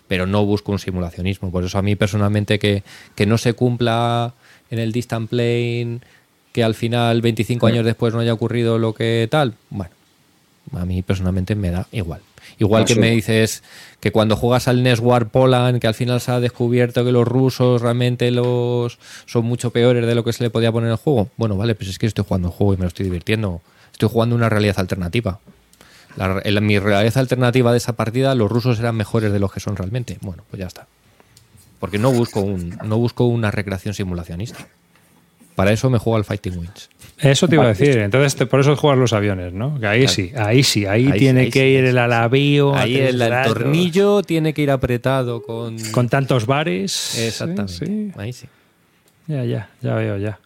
[0.07, 1.51] Pero no busco un simulacionismo.
[1.51, 2.83] Por eso a mí personalmente que,
[3.15, 4.33] que no se cumpla
[4.69, 5.99] en el distant plane,
[6.51, 9.91] que al final 25 años después no haya ocurrido lo que tal, bueno,
[10.71, 12.21] a mí personalmente me da igual.
[12.59, 12.99] Igual No, que sí.
[12.99, 13.63] me dices
[13.99, 17.27] que cuando juegas al NES War Poland, que al final se ha descubierto que los
[17.27, 20.97] rusos realmente los son mucho peores de lo que se le podía poner en el
[20.97, 21.29] juego.
[21.37, 23.61] Bueno, vale, pues es que estoy jugando un juego y me lo estoy divirtiendo.
[23.91, 25.39] Estoy jugando una realidad alternativa.
[26.15, 29.59] La- en mi realidad alternativa de esa partida, los rusos eran mejores de los que
[29.59, 30.17] son realmente.
[30.21, 30.85] Bueno, pues ya está.
[31.79, 34.67] Porque no busco un, no busco una recreación simulacionista.
[35.55, 36.89] Para eso me juego al Fighting Wings.
[37.23, 37.97] Eso te iba a decir.
[37.97, 39.79] Entonces, te- por eso juegas los aviones, ¿no?
[39.79, 40.13] Que ahí Claro.
[40.13, 41.97] sí, ahí sí, ahí, Ahí tiene sí, ahí que sí, ir el sí.
[41.97, 42.75] alavío.
[42.75, 45.77] a Ahí el, tornillo tiene que ir apretado con...
[45.91, 47.17] Con tantos bares.
[47.17, 47.73] Exactamente.
[47.73, 48.11] Sí, sí.
[48.17, 48.47] Ahí sí.
[49.27, 50.39] Ya, ya, ya veo, ya.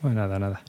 [0.00, 0.60] Pues nada, nada.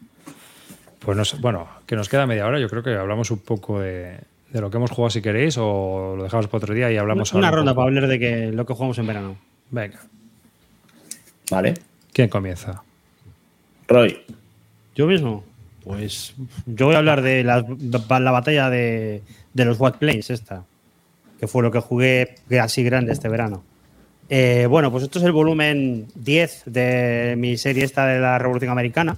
[1.00, 2.60] Pues no sé, bueno, que nos queda media hora.
[2.60, 4.18] Yo creo que hablamos un poco de,
[4.52, 7.32] de lo que hemos jugado si queréis o lo dejamos para otro día y hablamos
[7.34, 9.38] Una ronda para hablar de que lo que jugamos en verano.
[9.70, 10.00] Venga,
[11.52, 11.76] Vale.
[12.12, 12.82] ¿quién comienza?
[13.88, 14.18] Roy,
[14.98, 15.44] ¿Yo mismo?
[15.84, 16.34] Pues
[16.66, 17.64] yo voy a hablar de la,
[18.20, 19.22] la batalla de,
[19.54, 20.66] de los White Plains, esta,
[21.40, 23.64] que fue lo que jugué así grande este verano.
[24.28, 28.72] Eh, bueno, pues esto es el volumen 10 de mi serie esta de la Revolución
[28.72, 29.18] Americana.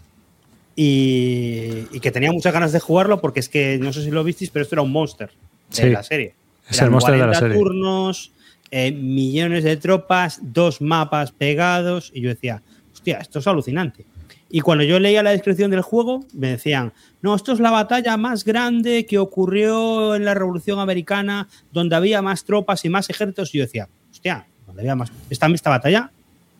[0.75, 4.23] Y, y que tenía muchas ganas de jugarlo porque es que no sé si lo
[4.23, 6.35] visteis, pero esto era un monster de Sí, la serie.
[6.69, 7.57] es Eran el monster de la 40 serie.
[7.57, 8.31] turnos,
[8.71, 12.11] eh, millones de tropas, dos mapas pegados.
[12.13, 12.61] Y yo decía,
[12.93, 14.05] hostia, esto es alucinante.
[14.49, 18.17] Y cuando yo leía la descripción del juego, me decían, no, esto es la batalla
[18.17, 23.53] más grande que ocurrió en la Revolución Americana, donde había más tropas y más ejércitos.
[23.53, 25.11] Y yo decía, hostia, donde había más.
[25.29, 26.11] Esta, batalla,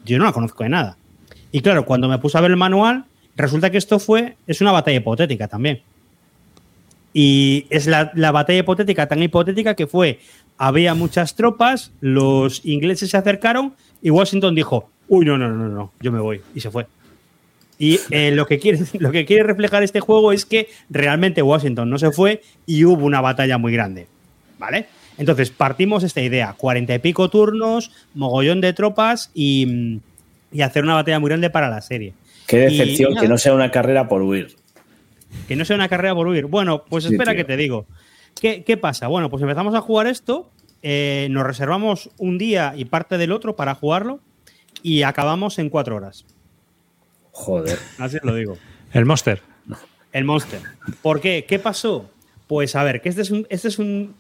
[0.06, 0.98] yo no la conozco de nada.
[1.52, 3.06] Y claro, cuando me puse a ver el manual,
[3.36, 5.82] resulta que esto fue, es una batalla hipotética también.
[7.12, 10.20] Y es la, la batalla hipotética tan hipotética que fue,
[10.60, 15.92] había muchas tropas, los ingleses se acercaron y Washington dijo, uy, no, no, no, no,
[16.00, 16.42] yo me voy.
[16.54, 16.86] Y se fue.
[17.80, 21.90] Y eh, lo, que quiere, lo que quiere reflejar este juego es que realmente Washington
[21.90, 24.08] no se fue y hubo una batalla muy grande.
[24.60, 24.88] ¿Vale?
[25.18, 30.00] Entonces partimos esta idea, cuarenta y pico turnos, mogollón de tropas y,
[30.52, 32.14] y hacer una batalla muy grande para la serie.
[32.46, 34.56] qué decepción que no sea una carrera por huir.
[35.48, 36.46] Que no sea una carrera por huir.
[36.46, 37.86] Bueno, pues espera que te digo.
[38.40, 39.08] ¿Qué, qué pasa?
[39.08, 40.50] Bueno, pues empezamos a jugar esto,
[40.82, 44.22] eh, nos reservamos un día y parte del otro para jugarlo
[44.82, 46.26] y acabamos en cuatro horas.
[47.40, 47.80] Joder.
[47.98, 48.58] Así os lo digo.
[48.92, 49.42] El monster.
[50.12, 50.60] El Monster.
[51.02, 51.46] ¿Por qué?
[51.48, 52.10] ¿Qué pasó?
[52.48, 54.16] Pues a ver, que este es un, este es un,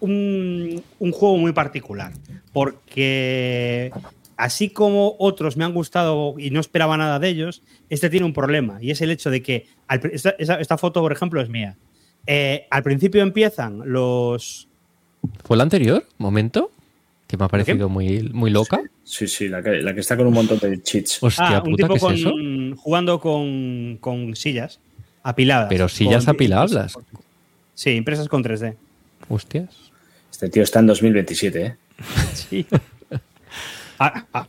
[0.00, 2.12] un, un juego muy particular.
[2.52, 3.90] Porque
[4.36, 8.32] así como otros me han gustado y no esperaba nada de ellos, este tiene un
[8.32, 8.78] problema.
[8.80, 9.66] Y es el hecho de que.
[9.88, 11.76] al esta foto, por ejemplo, es mía.
[12.26, 14.68] Eh, al principio empiezan los.
[15.44, 16.06] ¿Fue la anterior?
[16.18, 16.70] ¿Momento?
[17.32, 18.82] Que me ha parecido muy, muy loca.
[19.04, 21.22] Sí, sí, la que, la que está con un montón de cheats.
[21.22, 22.32] Hostia, Ah, un puta, tipo ¿qué con, es eso?
[22.76, 24.80] jugando con, con sillas
[25.22, 25.68] apiladas.
[25.70, 26.92] Pero sillas Con- apilables.
[27.74, 28.74] Sí, impresas con 3D.
[29.30, 29.70] Hostias.
[30.30, 31.76] Este tío está en 2027, ¿eh?
[32.34, 32.66] Sí.
[33.98, 34.46] Ah, ah.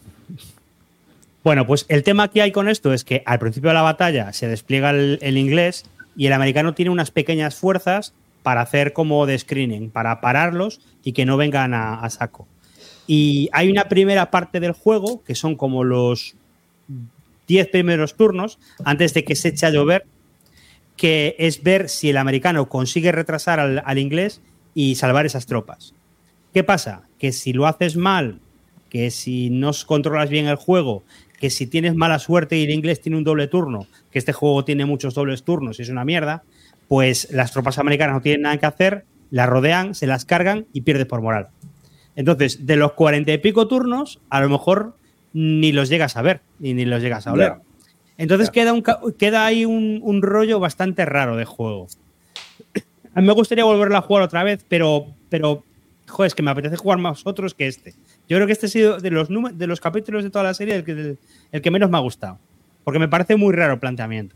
[1.41, 4.33] Bueno, pues el tema que hay con esto es que al principio de la batalla
[4.33, 5.85] se despliega el, el inglés
[6.17, 11.13] y el americano tiene unas pequeñas fuerzas para hacer como de screening, para pararlos y
[11.13, 12.45] que no vengan a, a saco.
[13.07, 16.35] Y hay una primera parte del juego que son como los
[17.47, 20.05] 10 primeros turnos antes de que se eche a llover,
[20.95, 24.41] que es ver si el americano consigue retrasar al, inglés
[24.73, 25.93] y salvar esas tropas.
[26.53, 27.03] ¿Qué pasa?
[27.17, 28.39] Que si lo haces mal,
[28.89, 31.03] que si no controlas bien el juego,
[31.39, 34.63] que si tienes mala suerte y el inglés tiene un doble turno, que este juego
[34.63, 36.43] tiene muchos dobles turnos y es una mierda,
[36.87, 40.81] pues las tropas americanas no tienen nada que hacer, las rodean, se las cargan y
[40.81, 41.49] pierdes por moral.
[42.15, 44.95] Entonces, de los cuarenta y pico turnos, a lo mejor
[45.33, 47.53] ni los llegas a ver y ni los llegas a oler.
[48.17, 48.83] Entonces queda, un,
[49.17, 51.87] queda ahí un, un rollo bastante raro de juego.
[53.15, 55.63] A mí me gustaría volverla a jugar otra vez, pero, pero
[56.07, 57.95] joder, es que me apetece jugar más otros que este.
[58.29, 60.75] Yo creo que este ha sido de los, de los capítulos de toda la serie
[60.75, 61.15] el que,
[61.51, 62.37] el que menos me ha gustado.
[62.83, 64.35] Porque me parece muy raro el planteamiento.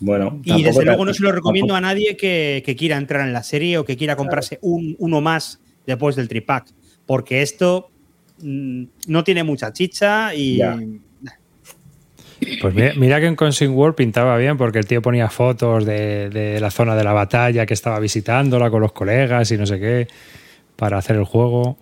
[0.00, 3.26] Bueno, Y desde luego no se lo recomiendo tampoco- a nadie que, que quiera entrar
[3.26, 6.68] en la serie o que quiera comprarse un, uno más después del tripack.
[7.06, 7.90] Porque esto
[8.40, 10.58] mm, no tiene mucha chicha y.
[10.58, 10.78] Ya.
[12.60, 16.30] Pues mira, mira que en Consing World pintaba bien porque el tío ponía fotos de,
[16.30, 19.80] de la zona de la batalla que estaba visitándola con los colegas y no sé
[19.80, 20.06] qué
[20.76, 21.76] para hacer el juego.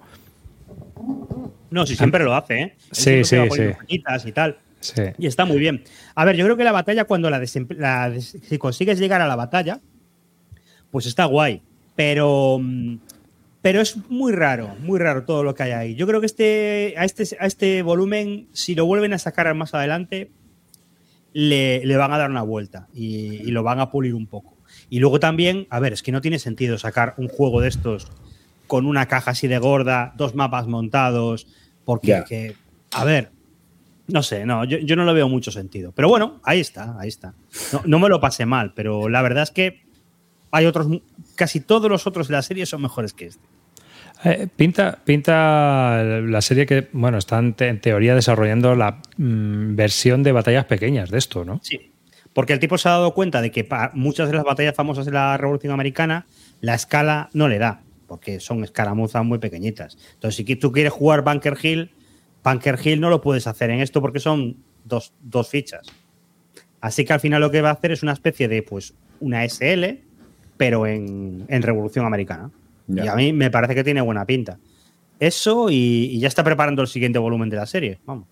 [1.71, 2.63] No, si siempre lo hace, ¿eh?
[2.63, 3.63] Él Sí, sí, sí.
[3.89, 4.57] y tal.
[4.81, 5.03] Sí.
[5.19, 5.85] Y está muy bien.
[6.15, 7.43] A ver, yo creo que la batalla, cuando la,
[7.77, 9.81] la si consigues llegar a la batalla,
[10.91, 11.61] pues está guay.
[11.97, 12.97] Pero, mm,
[13.67, 15.95] pero es muy raro, muy raro todo lo que hay ahí.
[15.97, 19.75] Yo creo que este, a, este, a este volumen, si lo vuelven a sacar más
[19.75, 20.31] adelante,
[21.33, 24.57] le, le van a dar una vuelta y, y lo van a pulir un poco.
[24.89, 28.07] Y luego también, a ver, es que no tiene sentido sacar un juego de estos
[28.69, 31.49] con una caja así de gorda, dos mapas montados,
[31.85, 32.55] porque, que,
[32.93, 33.33] a ver,
[34.07, 35.91] no sé, no, yo, yo no le veo mucho sentido.
[35.91, 37.35] Pero bueno, ahí está, ahí está.
[37.73, 39.85] No, no me lo pasé mal, pero la verdad es que
[40.53, 40.87] hay otros,
[41.35, 43.56] casi todos los otros de la serie son mejores que este.
[44.25, 50.33] Eh, pinta, pinta la serie que, bueno, están en teoría desarrollando la mm, versión de
[50.33, 51.61] batallas pequeñas de esto, ¿no?
[51.63, 51.93] Sí.
[52.33, 55.13] Porque el tipo se ha dado cuenta de que muchas de las batallas famosas de
[55.13, 56.27] la Revolución Americana,
[56.61, 59.97] la escala no le da, porque son escaramuzas muy pequeñitas.
[60.15, 61.91] Entonces, si tú quieres jugar Bunker Hill,
[62.45, 65.87] Bunker Hill no lo puedes hacer en esto porque son dos, dos fichas.
[66.81, 69.43] Así que al final lo que va a hacer es una especie de, pues, una
[69.49, 70.01] SL,
[70.57, 72.51] pero en, en Revolución Americana.
[72.89, 73.05] Ya.
[73.05, 74.59] Y a mí me parece que tiene buena pinta.
[75.19, 75.75] Eso y,
[76.13, 77.99] y ya está preparando el siguiente volumen de la serie.
[78.05, 78.27] Vamos.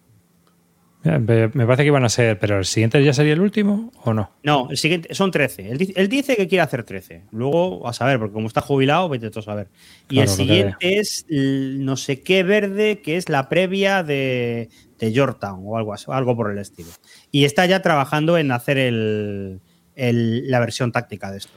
[1.02, 1.20] Me
[1.66, 4.30] parece que iban a ser, pero el siguiente ya sería el último o no.
[4.42, 5.70] No, el siguiente son 13.
[5.70, 7.24] Él, di- él dice que quiere hacer 13.
[7.30, 9.68] Luego, a saber, porque como está jubilado, vete tú a saber.
[10.08, 14.70] Y Claro, el que siguiente es no sé qué verde, que es la previa de,
[14.98, 16.88] de Yorktown o algo, así, algo por el estilo.
[17.30, 19.60] Y está ya trabajando en hacer el,
[19.96, 21.52] el- la versión táctica de esto.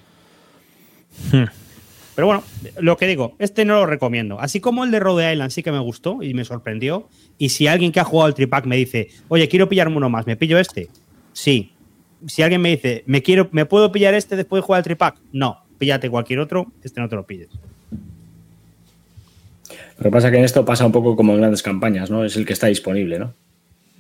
[1.31, 1.45] Hmm.
[2.17, 2.43] Pero bueno,
[2.79, 4.39] lo que digo, este no lo recomiendo.
[4.39, 7.07] Así como el de Rhode Island sí que me gustó y me sorprendió.
[7.37, 10.25] Y si alguien que ha jugado el tripack me dice, oye, quiero pillarme uno más,
[10.25, 10.89] ¿me pillo este?
[11.33, 11.73] Sí.
[12.25, 15.19] Si alguien me dice, ¿me, quiero, ¿me puedo pillar este después de jugar el tripack?
[15.31, 17.49] No, píllate cualquier otro, este no te lo pilles.
[19.99, 22.25] Lo que pasa es que en esto pasa un poco como en grandes campañas, ¿no?
[22.25, 23.35] Es el que está disponible, ¿no?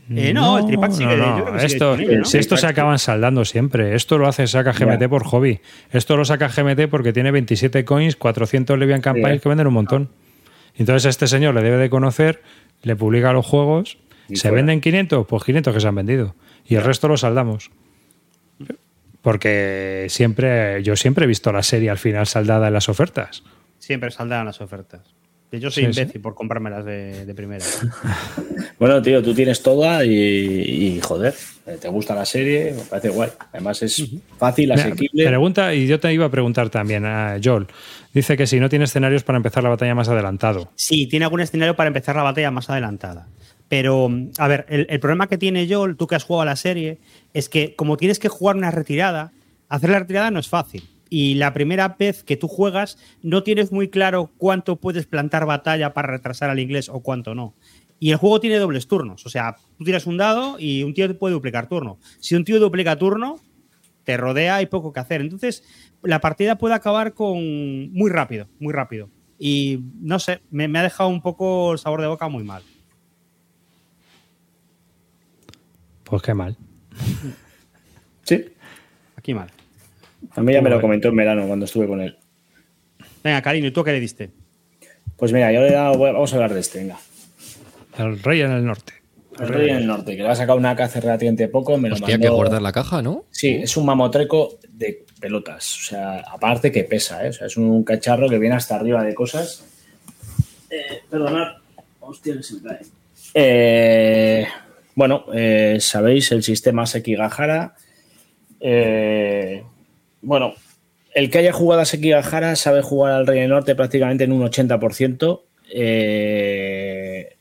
[0.09, 2.25] Eh, no, el tripack sigue- yo creo que sigue esto, ¿no?
[2.25, 3.93] Si esto se acaban saldando siempre.
[3.95, 5.59] Esto lo hace saca GMT por hobby.
[5.91, 10.09] Esto lo saca GMT porque tiene 27 coins, 400 Levian Campaigns que venden un montón.
[10.75, 12.41] Entonces este señor le debe de conocer,
[12.83, 13.97] le publica los juegos,
[14.29, 14.57] Y se fuera.
[14.57, 16.35] venden 500, pues 500 que se han vendido.
[16.65, 17.71] Y el resto lo saldamos.
[19.21, 23.43] Porque siempre, yo siempre he visto la serie al final saldada en las ofertas.
[23.79, 25.01] Siempre saldrán las ofertas.
[25.51, 25.99] Yo soy Sí, sí.
[26.01, 27.63] imbécil por comprármelas de, de primera.
[28.79, 31.33] Bueno, tío, tú tienes toda y, y, joder,
[31.65, 33.31] eh, te gusta la serie, me parece guay.
[33.51, 34.05] Además es
[34.37, 35.25] fácil, Mira, asequible.
[35.25, 37.65] Pregunta, y yo te iba a preguntar también a Joel.
[38.13, 40.69] Dice que si no tiene escenarios para empezar la batalla más adelantado.
[40.75, 43.27] Sí, tiene algún escenario para empezar la batalla más adelantada.
[43.67, 46.55] Pero, a ver, el, el problema que tiene Joel, tú que has jugado a la
[46.55, 46.99] serie,
[47.33, 49.31] es que como tienes que jugar una retirada,
[49.69, 50.83] hacer la retirada no es fácil.
[51.09, 55.93] Y la primera vez que tú juegas, no tienes muy claro cuánto puedes plantar batalla
[55.93, 57.55] para retrasar al inglés o cuánto no.
[57.99, 59.25] Y el juego tiene dobles turnos.
[59.25, 61.97] O sea, tú tiras un dado y un tío te puede duplicar turno.
[62.19, 63.39] Si un tío duplica turno,
[64.03, 65.21] te rodea y poco que hacer.
[65.21, 65.63] Entonces,
[66.03, 69.09] la partida puede acabar con muy rápido, muy rápido.
[69.39, 72.63] Y no sé, me, me ha dejado un poco el sabor de boca muy mal.
[76.03, 76.57] Pues qué mal.
[78.23, 78.43] Sí,
[79.15, 79.49] Aquí mal.
[80.31, 82.17] A mí ya me lo comentó en verano cuando estuve con él.
[83.23, 84.29] Venga, cariño, ¿y tú qué le diste?
[85.17, 85.97] Pues mira, yo le he dado.
[85.97, 86.97] Vamos a hablar de este, venga.
[87.97, 88.93] El Rey en el Norte.
[89.39, 91.77] El Rey en el Norte, que le ha sacado una caza hace relativamente poco.
[91.77, 93.25] Me lo Hostia, mandó- que guardar la caja, ¿no?
[93.31, 95.77] Sí, es un mamotreco de pelotas.
[95.79, 97.29] O sea, aparte que pesa, ¿eh?
[97.29, 99.65] O sea, es un cacharro que viene hasta arriba de cosas.
[100.69, 101.57] Eh, perdonad.
[101.99, 102.79] Hostia, que se me cae.
[103.33, 104.47] Eh,
[104.95, 107.75] bueno, eh, sabéis el sistema Sekigahara.
[108.59, 109.63] Eh,
[110.21, 110.53] bueno,
[111.13, 114.43] el que haya jugado a Sekigahara sabe jugar al Rey del Norte prácticamente en un
[114.43, 115.43] 80%.
[115.73, 117.35] Eh,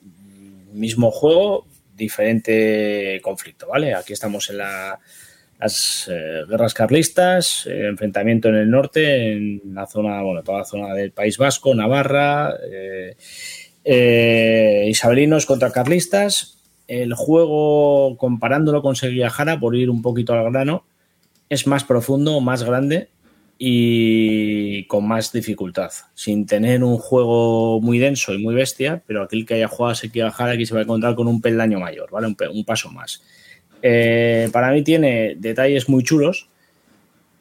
[0.73, 1.67] mismo juego,
[1.97, 3.95] diferente conflicto, ¿vale?
[3.95, 4.99] Aquí estamos en la-
[5.59, 10.65] las eh, guerras carlistas, eh, enfrentamiento en el norte, en la zona, bueno, toda la
[10.65, 12.55] zona del País Vasco, Navarra,
[13.85, 16.59] eh, isabelinos contra carlistas.
[16.89, 20.85] El juego, comparándolo con Sekigahara, por ir un poquito al grano,
[21.49, 23.09] es más profundo, más grande
[23.59, 29.47] y con más dificultad, sin tener un juego muy denso y muy bestia, pero aquel
[29.47, 32.27] que haya jugado a Sekigahara aquí se va a encontrar con un peldaño mayor, ¿vale?
[32.27, 33.23] Un, paso más.
[33.81, 36.49] Eh, para mí tiene detalles muy chulos,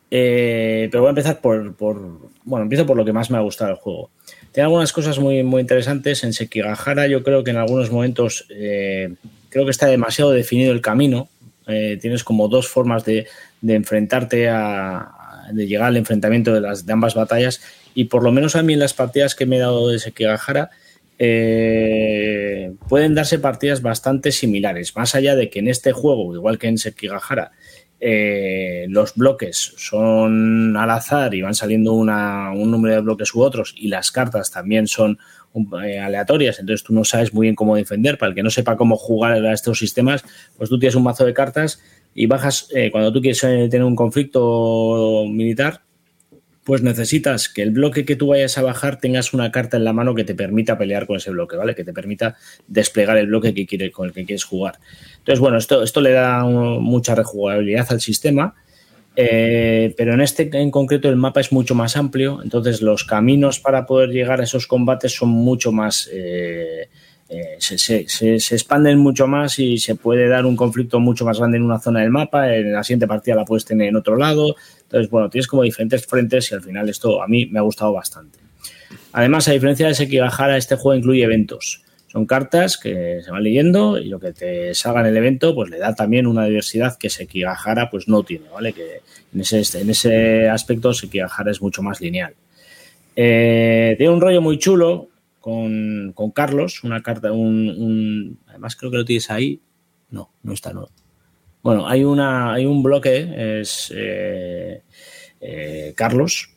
[0.09, 1.75] eh, pero voy a empezar por,
[2.45, 4.09] Bueno, empiezo por lo que más me ha gustado del juego.
[4.53, 6.23] Tiene algunas cosas muy, muy interesantes.
[6.23, 9.15] En Sekigahara yo creo que en algunos momentos eh,
[9.49, 11.27] creo que está demasiado definido el camino.
[11.65, 13.25] Tienes como dos formas de,
[13.65, 15.09] de enfrentarte a,
[15.51, 17.61] de llegar al enfrentamiento de, las, de ambas batallas.
[17.93, 20.69] Y por lo menos a mí en las partidas que me he dado de Sekigahara
[21.17, 26.67] eh, pueden darse partidas bastante similares, más allá de que en este juego, igual que
[26.67, 27.51] en Sekigahara,
[28.01, 33.41] eh, los bloques son al azar y van saliendo una- un número de bloques u
[33.41, 35.17] otros y las cartas también son
[36.01, 38.17] aleatorias, entonces tú no sabes muy bien cómo defender.
[38.17, 40.23] Para el que no sepa cómo jugar a estos sistemas,
[40.57, 41.81] pues tú tienes un mazo de cartas
[42.13, 45.81] y bajas, eh, cuando tú quieres eh, tener un conflicto militar,
[46.63, 49.93] pues necesitas que el bloque que tú vayas a bajar tengas una carta en la
[49.93, 51.75] mano que te permita pelear con ese bloque, ¿vale?
[51.75, 52.37] Que te permita
[52.67, 54.79] desplegar el bloque que quiere, con el que quieres jugar.
[55.19, 58.55] Entonces, bueno, esto, esto le da mucha rejugabilidad al sistema,
[59.15, 63.59] eh, pero en este en concreto el mapa es mucho más amplio, entonces los caminos
[63.59, 66.09] para poder llegar a esos combates son mucho más...
[66.11, 66.89] eh,
[67.27, 71.39] eh, se, se- se- expanden mucho más y se puede dar un conflicto mucho más
[71.39, 74.15] grande en una zona del mapa, en la siguiente partida la puedes tener en otro
[74.15, 77.63] lado, entonces bueno, tienes como diferentes frentes y al final esto a mí me ha
[77.63, 78.37] gustado bastante.
[79.11, 81.81] Además, a diferencia de Sekigahara, este juego incluye eventos.
[82.15, 85.69] Son cartas que se van leyendo y lo que te salga en el evento pues
[85.69, 88.71] le da también una diversidad que Sekigahara pues no tiene, ¿vale?
[88.71, 89.01] Que
[89.33, 92.33] en ese, en ese aspecto Sekigahara es mucho más lineal.
[93.17, 95.09] Eh, tiene un rollo muy chulo
[95.41, 99.59] con, con Carlos, una carta, un, además creo que lo tienes ahí.
[100.09, 100.87] No, no está, no.
[101.63, 104.83] Bueno, hay, una, hay un bloque, es eh,
[105.41, 106.54] eh, Carlos,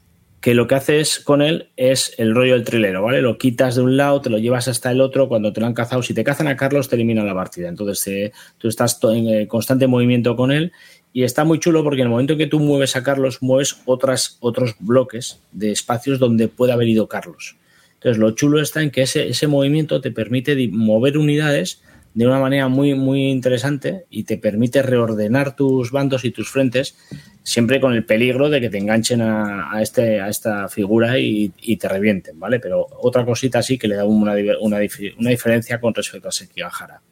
[0.48, 3.20] que lo que haces con él es el rollo del trilero, ¿vale?
[3.20, 5.74] Lo quitas de un lado, te lo llevas hasta el otro, cuando te lo han
[5.74, 9.28] cazado, si te cazan a Carlos te eliminan la partida, entonces eh, tú estás en
[9.28, 10.72] eh, constante movimiento con él
[11.12, 14.38] y está muy chulo porque en el momento que tú mueves a Carlos, mueves otras,
[14.40, 17.58] otros bloques de espacios donde puede haber ido Carlos.
[17.96, 21.82] Entonces lo chulo está en que ese, ese movimiento te permite mover unidades
[22.18, 26.96] de una manera muy, muy interesante y te permite reordenar tus bandos y tus frentes
[27.44, 31.88] siempre con el peligro de que te enganchen a, este, a esta figura y, te
[31.88, 32.58] revienten, ¿vale?
[32.58, 36.32] Pero otra cosita sí que le da una, una, dif- una diferencia con respecto a
[36.32, 37.02] Sekigahara.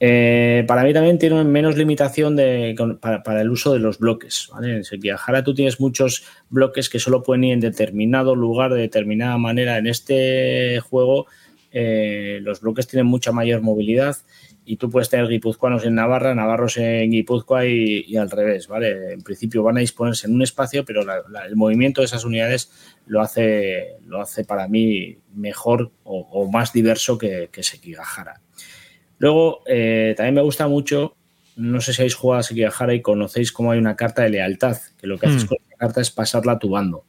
[0.00, 4.48] Eh, para mí también tiene menos limitación de, para el uso de los bloques.
[4.52, 4.78] ¿vale?
[4.78, 9.38] En Sekigahara tú tienes muchos bloques que solo pueden ir en determinado lugar, de determinada
[9.38, 9.78] manera.
[9.78, 11.26] En este juego
[11.72, 14.16] eh, los bloques tienen mucha mayor movilidad
[14.64, 18.66] y tú puedes tener guipuzcoanos en Navarra, navarros en Guipúzcoa y, y al revés.
[18.66, 19.12] ¿vale?
[19.12, 22.24] En principio van a disponerse en un espacio, pero la- la- el movimiento de esas
[22.24, 22.72] unidades
[23.06, 28.40] lo hace, lo hace para mí mejor o, o más diverso que, que Sekigahara.
[29.18, 31.14] Luego, eh, también me gusta mucho,
[31.56, 34.76] no sé si habéis jugado a Sekigahara y conocéis cómo hay una carta de lealtad,
[35.00, 35.46] que lo que haces Mm.
[35.48, 37.04] con la carta es pasarla a tu bando.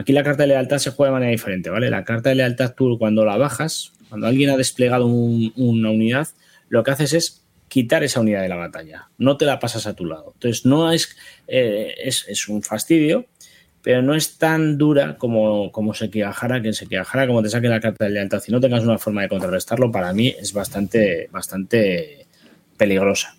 [0.00, 1.90] Aquí la carta de lealtad se juega de manera diferente, ¿vale?
[1.90, 6.26] La carta de lealtad tú cuando la bajas, cuando alguien ha desplegado un- una unidad,
[6.70, 9.94] lo que haces es quitar esa unidad de la batalla, no te la pasas a
[9.94, 10.30] tu lado.
[10.32, 11.14] Entonces, no es,
[11.46, 13.26] eh, es, un fastidio,
[13.82, 18.06] pero no es tan dura como, como que en Sekigahara, como te saque la carta
[18.06, 22.26] de lealtad y no tengas una forma de contrarrestarlo, para mí es bastante, bastante
[22.78, 23.36] peligrosa.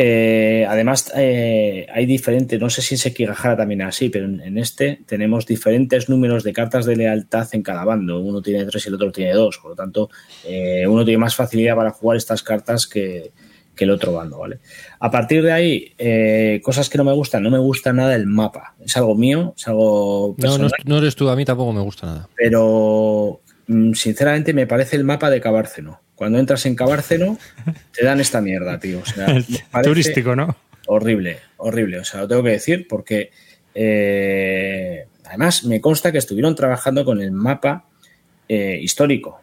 [0.00, 4.40] Eh, además, eh, hay diferentes, no sé si en Sekigahara también es así, pero en,
[4.40, 8.20] en este tenemos diferentes números de cartas de lealtad en cada bando.
[8.20, 10.08] Uno tiene tres y el otro tiene dos, por lo tanto,
[10.46, 13.32] eh, uno tiene más facilidad para jugar estas cartas que,
[13.74, 14.60] que el otro bando, ¿vale?
[15.00, 18.26] A partir de ahí, eh, cosas que no me gustan, no me gusta nada el
[18.26, 18.76] mapa.
[18.84, 22.06] Es algo mío, es algo no, no, no, eres tú, a mí tampoco me gusta
[22.06, 22.28] nada.
[22.36, 26.00] Pero mm, sinceramente me parece el mapa de Cabárceno.
[26.18, 27.38] Cuando entras en Cabárceno,
[27.92, 28.98] te dan esta mierda, tío.
[28.98, 29.40] O sea,
[29.84, 30.56] Turístico, ¿no?
[30.88, 32.00] Horrible, horrible.
[32.00, 33.30] O sea, lo tengo que decir porque
[33.72, 37.84] eh, además me consta que estuvieron trabajando con el mapa
[38.48, 39.40] eh, histórico.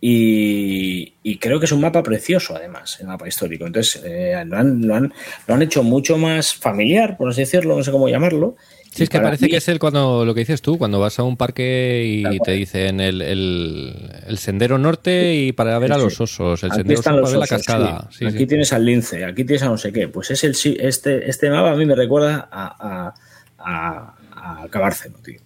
[0.00, 3.66] Y, creo que es un mapa precioso, además, el mapa histórico.
[3.66, 5.12] Entonces, eh, lo, han, lo, han,
[5.46, 8.56] lo, han, hecho mucho más familiar, por así decirlo, no sé cómo llamarlo.
[8.96, 11.22] Sí, es que parece que es el cuando lo que dices tú, cuando vas a
[11.22, 16.64] un parque y te dicen el, el, sendero norte y para ver a los osos,
[16.64, 18.08] el sendero sur para ver la cascada.
[18.10, 18.24] Sí.
[18.24, 20.08] aquí tienes al lince, aquí tienes a no sé qué.
[20.08, 23.14] Pues es el este, este mapa a mí me recuerda a, a,
[23.58, 25.40] a, a Cabárceno, tío.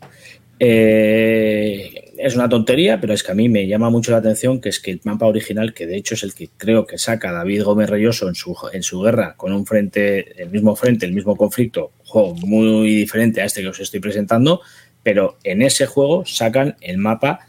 [0.62, 4.68] Eh, es una tontería, pero es que a mí me llama mucho la atención que
[4.68, 7.62] es que el mapa original, que de hecho es el que creo que saca David
[7.64, 11.34] Gómez Reyoso en su, en su guerra con un frente, el mismo frente, el mismo
[11.34, 14.60] conflicto, juego muy diferente a este que os estoy presentando,
[15.02, 17.46] pero en ese juego sacan el mapa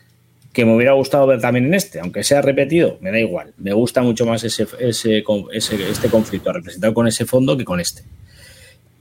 [0.53, 3.53] que me hubiera gustado ver también en este, aunque sea repetido, me da igual.
[3.57, 5.23] Me gusta mucho más ese, ese,
[5.53, 8.03] este conflicto representado con ese fondo que con este.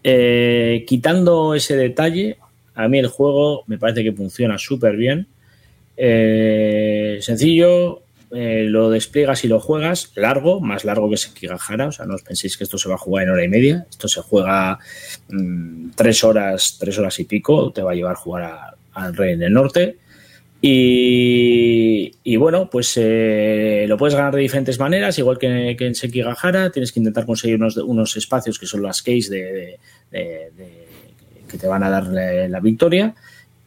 [0.02, 2.38] Eh, quitando ese detalle,
[2.74, 5.26] a mí el juego me parece que funciona súper bien.
[5.96, 12.06] Eh, sencillo, eh, lo despliegas y lo juegas largo, más largo que Sekigahara, o sea,
[12.06, 14.20] no os penséis que esto se va a jugar en hora y media, esto se
[14.22, 14.78] juega
[15.28, 19.36] mm, tres horas, tres horas y pico, te va a llevar a jugar al Rey
[19.36, 19.98] del Norte.
[20.62, 26.92] Y, bueno, pues eh, lo puedes ganar de diferentes maneras, igual que, en Sekigahara, tienes
[26.92, 29.78] que intentar conseguir unos, espacios que son las keys de
[31.50, 33.14] que te van a dar la, victoria.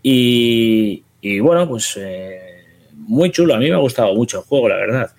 [0.01, 1.03] Y,
[1.41, 2.52] bueno, pues eh,
[3.07, 3.55] muy chulo.
[3.55, 5.11] A mí me ha gustado mucho el juego, la verdad.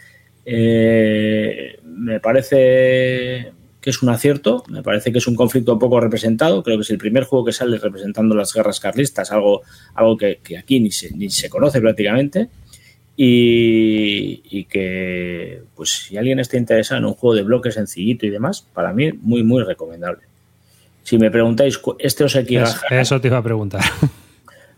[0.46, 6.62] Eh, me parece que es un acierto, me parece que es un conflicto poco representado,
[6.62, 9.60] creo que es el primer juego que sale representando las guerras carlistas, algo,
[9.94, 12.48] algo que, aquí ni se, ni se conoce prácticamente,
[13.14, 18.30] y, y, que pues si alguien está interesado en un juego de bloques sencillito y
[18.30, 20.22] demás, para mí muy, muy recomendable.
[21.02, 23.82] Si me preguntáis, ¿este os Eso, eso te iba a preguntar.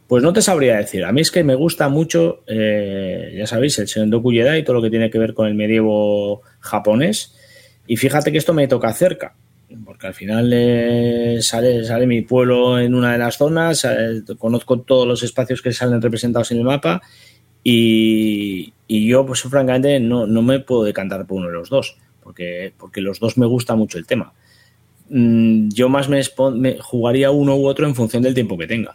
[0.08, 1.04] Pues no te sabría decir.
[1.04, 4.76] A mí es que me gusta mucho, eh, ya sabéis, el Sendoku Jedi y todo
[4.76, 7.34] lo que tiene que ver con el medievo japonés.
[7.86, 9.34] Y fíjate que esto me toca cerca,
[9.84, 14.80] porque al final eh, sale, sale mi pueblo en una de las zonas, eh, conozco
[14.80, 17.02] todos los espacios que salen representados en el mapa
[17.68, 22.72] y, yo, pues francamente, no, no, me puedo decantar por uno de los dos, porque,
[22.78, 24.32] porque los dos me gusta mucho el tema.
[25.08, 26.22] Mm, yo más me,
[26.78, 28.94] jugaría uno u otro en función del tiempo que tenga.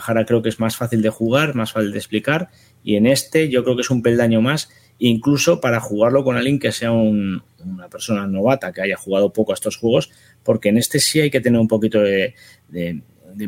[0.00, 2.50] Jara creo que es más fácil de jugar, más fácil de explicar,
[2.82, 6.58] y en este yo creo que es un peldaño más, incluso para jugarlo con alguien
[6.58, 10.10] que sea una persona novata, que haya jugado poco a estos juegos,
[10.42, 12.34] porque en este sí hay que tener un poquito de,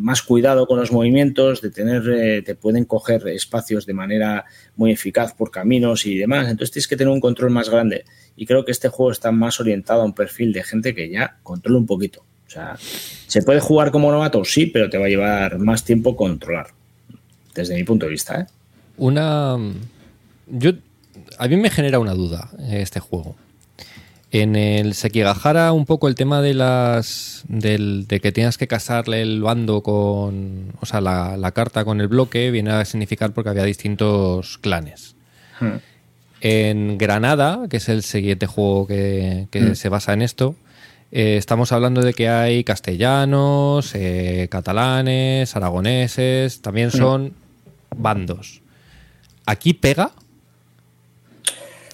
[0.01, 4.47] más cuidado con los movimientos, de tener, eh, te pueden coger espacios de manera
[4.77, 8.05] muy eficaz por caminos y demás, entonces tienes que tener un control más grande
[8.35, 11.39] y creo que este juego está más orientado a un perfil de gente que ya
[11.43, 12.25] controla un poquito.
[12.47, 16.17] O sea, se puede jugar como novato, sí, pero te va a llevar más tiempo
[16.17, 16.69] controlar,
[17.55, 18.41] desde mi punto de vista.
[18.41, 18.47] ¿eh?
[18.97, 19.57] Una.
[20.47, 20.73] Yo.
[21.39, 23.37] A mí me genera una duda eh, este juego.
[24.31, 27.45] En el Sekigahara, un poco el tema de las.
[27.49, 30.73] Del, de que tienes que casarle el bando con.
[30.81, 35.15] O sea, la, carta con el bloque viene a significar porque había distintos clanes.
[35.61, 35.77] Hmm.
[36.41, 39.75] En Granada, que es el siguiente juego que, mm.
[39.75, 40.57] se basa en esto,
[41.15, 46.91] eh, estamos hablando de que hay castellanos, eh, catalanes, aragoneses, también mm.
[46.91, 47.33] son
[47.97, 48.61] bandos.
[49.47, 50.11] ¿Aquí pega?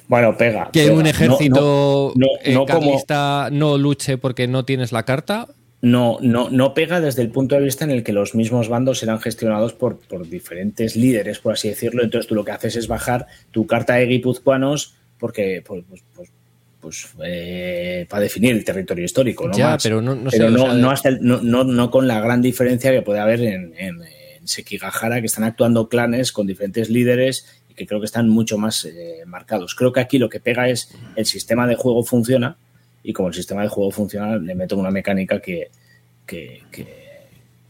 [0.09, 0.71] Bueno, pega.
[0.73, 5.47] Que un ejército no, no, no luche porque no tienes la carta
[5.83, 8.99] no, no, no pega desde el punto de vista en el que los mismos bandos
[8.99, 12.03] serán gestionados por, por diferentes líderes, por así decirlo.
[12.03, 15.85] Entonces tú lo que haces es bajar tu carta de guipuzcoanos porque pues,
[16.15, 16.31] pues,
[16.81, 21.11] pues, eh, para definir el territorio histórico, no ya, pero no, no, pero no, hasta
[21.11, 24.01] no, no, con la gran diferencia que puede haber en, en,
[24.45, 28.85] Sekigahara, que están actuando clanes con diferentes líderes y que creo que están mucho más
[28.87, 29.75] eh, marcados.
[29.75, 32.57] Creo que aquí lo que pega es el sistema de juego funciona,
[33.03, 35.71] y como el sistema de juego funciona, le meto una mecánica que,
[36.27, 36.63] que,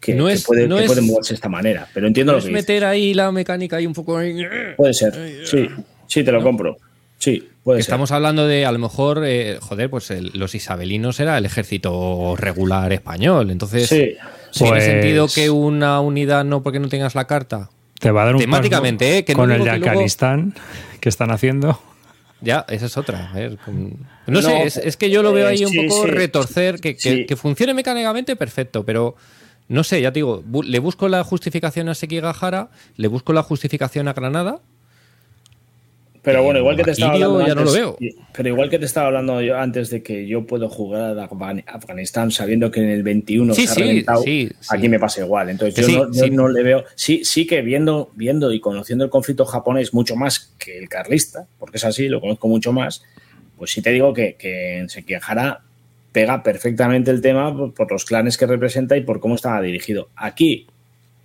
[0.00, 1.88] que, no es, puede, moverse de esta manera.
[1.92, 4.20] Pero entiendo lo que meter ahí la mecánica ahí un poco.
[4.76, 5.68] Puede ser, sí,
[6.06, 6.78] sí, te lo compro.
[7.18, 11.46] Sí, puede Estamos hablando de, a lo mejor, eh, joder, pues los isabelinos era el
[11.46, 13.50] ejército regular español.
[13.50, 14.16] Entonces, sí.
[14.52, 17.70] ¿tiene pues sentido que una unidad no porque no tengas la carta?
[17.98, 19.24] Te va a dar un Temáticamente, ¿eh?
[19.34, 20.54] con el de Afganistán
[21.00, 21.78] que están haciendo.
[22.40, 23.30] Ya, esa es otra.
[23.30, 25.82] A ver, con- no, sé, es, es que yo lo veo eh, ahí un sí,
[25.86, 26.10] poco sí.
[26.10, 29.14] retorcer, que, que- que funcione mecánicamente perfecto, pero
[29.68, 33.42] no sé, ya te digo, bu- le busco la justificación a Sekigahara, le busco la
[33.42, 34.60] justificación a Granada.
[36.22, 37.96] Pero bueno, igual que te estaba hablando ya no lo antes- veo.
[38.34, 41.64] Pero igual que te estaba hablando yo antes de que yo puedo jugar a Afgan-
[41.66, 45.22] Afganistán sabiendo que en el 21 Sí, se ha sí, reventado, sí, aquí me pasa
[45.22, 45.48] igual.
[45.48, 46.84] Entonces yo, no, yo no le veo.
[46.94, 51.46] Sí, sí que viendo, viendo y conociendo el conflicto japonés mucho más que el carlista,
[51.58, 53.02] porque es así, lo conozco mucho más,
[53.56, 55.62] pues sí te digo que, que en Sekihara
[56.12, 60.10] pega perfectamente el tema por, por los clanes que representa y por cómo estaba dirigido.
[60.16, 60.66] Aquí,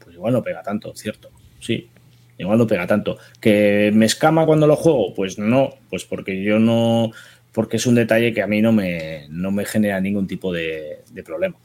[0.01, 1.31] pues igual no pega tanto, cierto.
[1.59, 1.89] Sí,
[2.37, 3.17] igual no pega tanto.
[3.39, 5.13] ¿Que me escama cuando lo juego?
[5.13, 7.11] Pues no, pues porque yo no.
[7.51, 11.03] Porque es un detalle que a mí no me, no me genera ningún tipo de,
[11.25, 11.55] problema.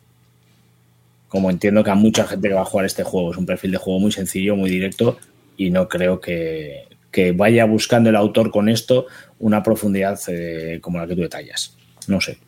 [1.28, 3.72] Como entiendo que a mucha gente que va a jugar este juego es un perfil
[3.72, 5.18] de juego muy sencillo, muy directo,
[5.56, 9.06] y no creo que, que vaya buscando el autor con esto
[9.40, 11.76] una profundidad eh, como la que tú detallas.
[12.06, 12.38] No sé.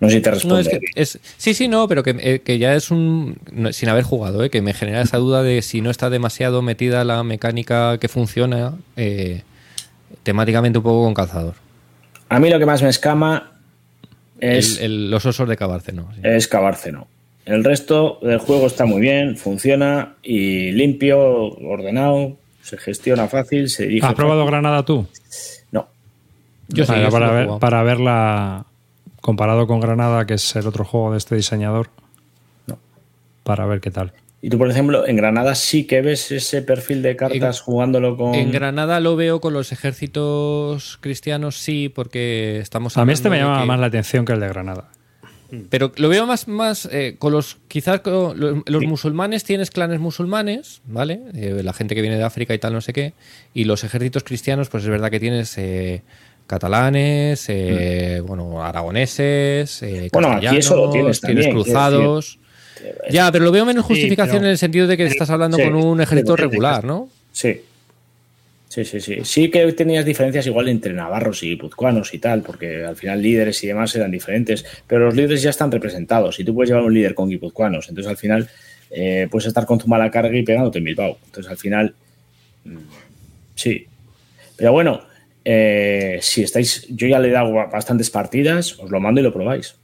[0.00, 0.60] No sé si te No, responde.
[0.62, 3.36] es que es, sí, sí, no, pero que, eh, que ya es un.
[3.52, 6.62] no, sin haber jugado, eh, que me genera esa duda de si no está demasiado
[6.62, 9.42] metida la mecánica que funciona eh,
[10.22, 11.54] temáticamente un poco con calzador.
[12.28, 13.52] A mí lo que más me escama
[14.38, 16.08] es, el- los osos de Cabárceno.
[16.14, 16.20] sí.
[16.22, 17.08] es Cabárceno.
[17.44, 23.86] El resto del juego está muy bien, funciona y limpio, ordenado, se gestiona fácil, se
[23.86, 24.06] dirige.
[24.06, 24.50] ¿Has probado fácil.
[24.52, 25.06] Granada tú?
[25.72, 25.88] No.
[26.68, 27.58] Yo sí para, lo he ver, jugado.
[29.28, 31.90] Comparado con Granada, que es el otro juego de este diseñador.
[32.66, 32.78] No.
[33.42, 34.14] Para ver qué tal.
[34.40, 38.34] Y tú, por ejemplo, en Granada sí que ves ese perfil de cartas jugándolo con.
[38.34, 43.36] En Granada lo veo con los ejércitos cristianos, sí, porque estamos A mí este me
[43.38, 44.88] llama que- más la atención que el de Granada.
[45.68, 47.58] Pero lo veo más, más eh, con los.
[47.68, 51.20] Quizás con los, los musulmanes tienes clanes musulmanes, ¿vale?
[51.34, 53.12] Eh, la gente que viene de África y tal, no sé qué.
[53.52, 56.02] Y los ejércitos cristianos, pues es verdad que tienes eh,
[56.48, 60.08] catalanes, eh, bueno, aragoneses, eh, Mm.
[60.12, 62.38] Bueno, aquí eso lo tienes también, cruzados.
[63.10, 65.56] Ya, pero lo veo menos Sí, justificación pero- en el sentido de que estás hablando
[65.56, 67.08] sí, con un ejército regular, ¿no?
[67.32, 67.60] Sí.
[68.68, 69.16] Sí, sí, sí.
[69.24, 73.62] Sí que tenías diferencias igual entre navarros y puzcuanos y tal, porque al final líderes
[73.64, 76.92] y demás eran diferentes, pero los líderes ya están representados y tú puedes llevar un
[76.94, 78.48] líder con guipuzcoanos, entonces al final
[78.90, 81.18] eh, puedes estar con tu mala carga y pegándote en Bilbao.
[81.26, 81.94] Entonces al final,
[82.64, 82.76] mm,
[83.54, 83.86] sí.
[84.56, 85.02] Pero bueno,
[85.50, 89.32] eh, si estáis, yo ya le he dado bastantes partidas, os lo mando y lo
[89.32, 89.76] probáis.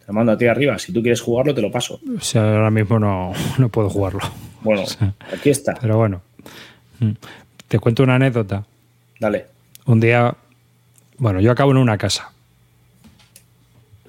[0.00, 1.98] Te lo mando a ti arriba, si tú quieres jugarlo te lo paso.
[2.16, 4.20] O sea, ahora mismo no, no puedo jugarlo.
[4.60, 4.82] Bueno,
[5.32, 6.20] aquí está, Pero bueno.
[7.00, 7.12] Mm.
[7.68, 8.64] Te cuento una anécdota.
[9.18, 9.46] dale.
[9.86, 10.34] Un día,
[11.16, 12.30] bueno, yo acabo en una casa.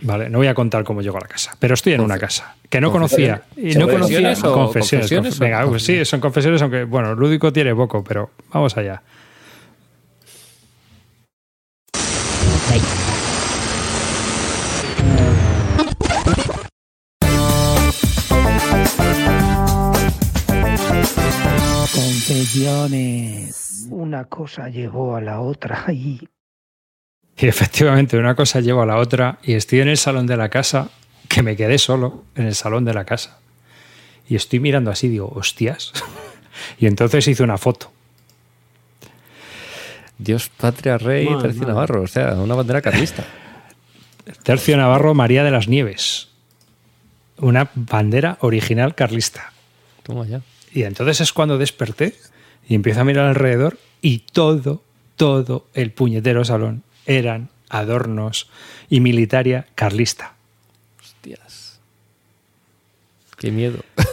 [0.01, 2.55] Vale, no voy a contar cómo llego a la casa, pero estoy en una casa
[2.69, 3.43] que no conocía.
[3.55, 5.01] Y ¿Se no conocía ¿Confesiones confesiones.
[5.09, 8.77] confesiones conf- o Venga, pues sí, son confesiones, aunque, bueno, lúdico tiene poco, pero vamos
[8.77, 9.01] allá.
[23.89, 26.27] Una cosa llevó a la otra y
[27.37, 30.49] Y efectivamente, una cosa lleva a la otra y estoy en el salón de la
[30.49, 30.89] casa,
[31.29, 33.39] que me quedé solo en el salón de la casa.
[34.27, 35.93] Y estoy mirando así, digo, hostias.
[36.79, 37.91] Y entonces hice una foto.
[40.17, 43.23] Dios, patria, rey, tercio navarro, o sea, una bandera carlista.
[44.43, 46.29] Tercio Navarro María de las Nieves.
[47.37, 49.53] Una bandera original carlista.
[50.01, 50.41] Toma ya.
[50.73, 52.15] Y entonces es cuando desperté
[52.67, 54.81] y empiezo a mirar alrededor y todo,
[55.15, 58.49] todo el puñetero salón eran adornos
[58.89, 60.35] y militaria carlista.
[61.01, 61.79] Hostias.
[63.37, 63.79] Qué miedo.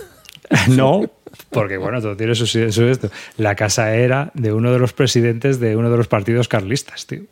[0.69, 1.11] No,
[1.51, 3.11] porque bueno, todo tiene su, su esto.
[3.39, 7.23] La casa era de uno de los presidentes de uno de los partidos carlistas, tío.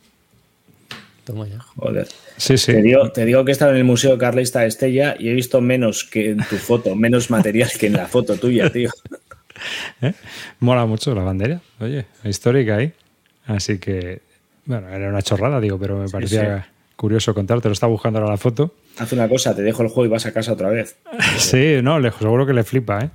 [1.23, 1.59] Toma ya.
[1.77, 2.07] Joder.
[2.35, 2.73] Sí, sí.
[2.73, 5.33] Te, digo, te digo que he estado en el Museo Carlista de Estella y he
[5.33, 8.89] visto menos que en tu foto, menos material que en la foto tuya, tío.
[10.01, 10.13] ¿Eh?
[10.59, 11.61] Mola mucho la bandera.
[11.79, 12.93] Oye, histórica ahí.
[13.45, 14.21] Así que,
[14.65, 17.67] bueno, era una chorrada, digo, pero me parecía curioso contarte.
[17.69, 18.73] Lo estaba buscando ahora la foto.
[18.97, 20.95] Haz una cosa, te dejo el juego y vas a casa otra vez.
[21.37, 23.09] Sí, no, le- seguro que le flipa, ¿eh?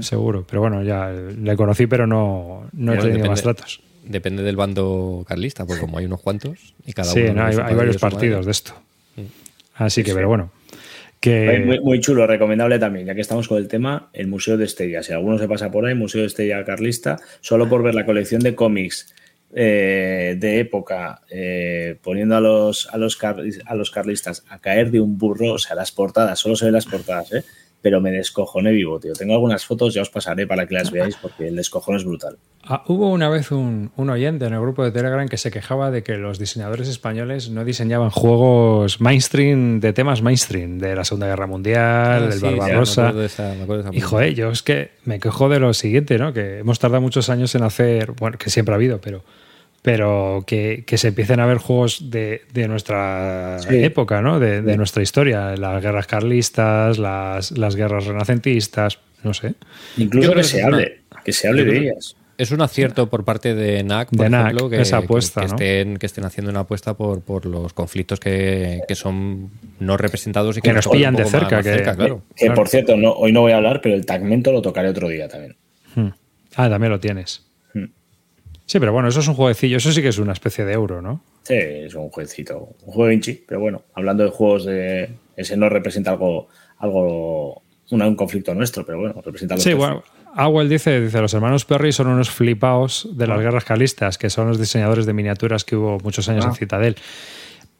[0.00, 0.44] Seguro.
[0.46, 3.80] Pero bueno, ya le conocí, pero no, no he tenido depende- más tratos.
[4.04, 7.34] Depende del bando carlista, porque como hay unos cuantos y cada Sí, uno.
[7.34, 7.98] no, hay, hay varios madre.
[7.98, 8.72] partidos de esto.
[9.16, 9.22] Mm.
[9.76, 10.28] Así que, Sí, pero sí.
[10.28, 10.50] bueno.
[11.66, 15.02] Muy, muy chulo, recomendable también, ya que estamos con el tema, el Museo de Estella.
[15.02, 18.40] Si alguno se pasa por ahí, Museo de Estella Carlista, solo por ver la colección
[18.40, 19.14] de cómics
[19.54, 24.90] eh, de época, eh, poniendo a los, a, los car- a los carlistas a caer
[24.90, 27.42] de un burro, o sea, las portadas, solo se ven las portadas, ¿eh?
[27.80, 29.12] Pero me descojoné vivo, tío.
[29.12, 32.36] Tengo algunas fotos, ya os pasaré para que las veáis porque el descojón es brutal.
[32.64, 35.90] Ah, hubo una vez un, un oyente en el grupo de Telegram que se quejaba
[35.90, 41.28] de que los diseñadores españoles no diseñaban juegos mainstream de temas mainstream, de la Segunda
[41.28, 43.02] Guerra Mundial, Ah, del sí, sí, me Barbarosa.
[43.02, 45.60] acuerdo de esa- me acuerdo de esa Y joder, yo es que me quejo de
[45.60, 46.32] lo siguiente, ¿no?
[46.32, 49.22] Que hemos tardado muchos años en hacer, bueno, que siempre ha habido, pero,
[49.82, 53.82] pero que, que se empiecen a ver juegos de, de nuestra Sí.
[53.82, 54.40] época, ¿no?
[54.40, 59.54] De, de nuestra historia, las guerras carlistas, las, las guerras renacentistas, no sé.
[59.96, 62.16] Incluso que que se hable, que se hable de ellas.
[62.36, 65.46] Es un acierto por parte de NAC, por De NAC, ejemplo, que, esa apuesta, que
[65.48, 65.54] ¿no?
[65.54, 69.50] estén, que estén haciendo una apuesta por, por los conflictos que, que son
[69.80, 72.22] no representados y que, Que nos pillan de poco más- cerca, más que- claro.
[72.36, 75.08] Que por cierto, no, hoy no voy a hablar, pero el Tagmento lo tocaré otro
[75.08, 75.56] día también.
[75.96, 76.10] Hmm.
[76.54, 77.44] Ah, también lo tienes.
[78.68, 81.00] Sí, pero bueno, eso es un jueguecillo, eso sí que es una especie de euro,
[81.00, 81.22] ¿no?
[81.42, 85.08] Sí, es un jueguecito, un juego inchi, pero bueno, hablando de juegos de
[85.38, 90.02] ese no representa algo, algo, una- un conflicto nuestro, pero bueno, representa algo Sí, bueno,
[90.34, 94.48] Awell dice, dice, los hermanos Perry son unos flipaos de las guerras carlistas, que son
[94.48, 96.48] los diseñadores de miniaturas que hubo muchos años Ah.
[96.50, 96.96] en Citadel.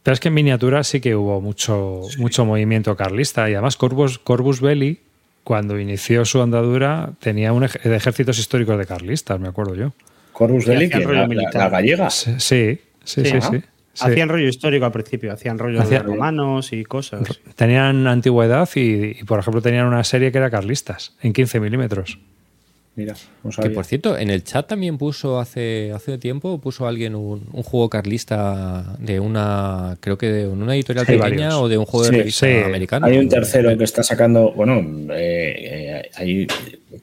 [0.03, 4.19] Pero es que en miniaturas sí que hubo mucho, mucho movimiento carlista y además Corvus,
[4.19, 5.01] Corvus Belli,
[5.45, 9.93] cuando inició su andadura, tenía un ej- ejércitos históricos de carlistas, me acuerdo yo.
[10.39, 11.55] Que rollo la, la- militar.
[11.55, 12.11] la gallega.
[12.11, 13.33] Sí, sí, sí, sí.
[13.35, 13.41] ¿no?
[13.43, 13.59] sí,
[13.95, 14.05] sí.
[14.05, 17.41] Hacían rollo histórico al principio, hacían rollo Hacían- de romanos y cosas.
[17.57, 22.19] Tenían antigüedad y, y, por ejemplo, tenían una serie que era carlistas, en 15 milímetros.
[22.95, 23.75] Mira, no Que sabía.
[23.75, 27.89] por cierto, en el chat también puso hace, hace tiempo, puso alguien un, un juego
[27.89, 31.55] carlista de una, creo que de una editorial Sí, pequeña varios.
[31.55, 32.53] o de un juego de Sí, revista sí.
[32.65, 33.07] americano.
[33.07, 34.75] Hay un tercero que está sacando, bueno,
[35.15, 36.47] eh, eh, hay-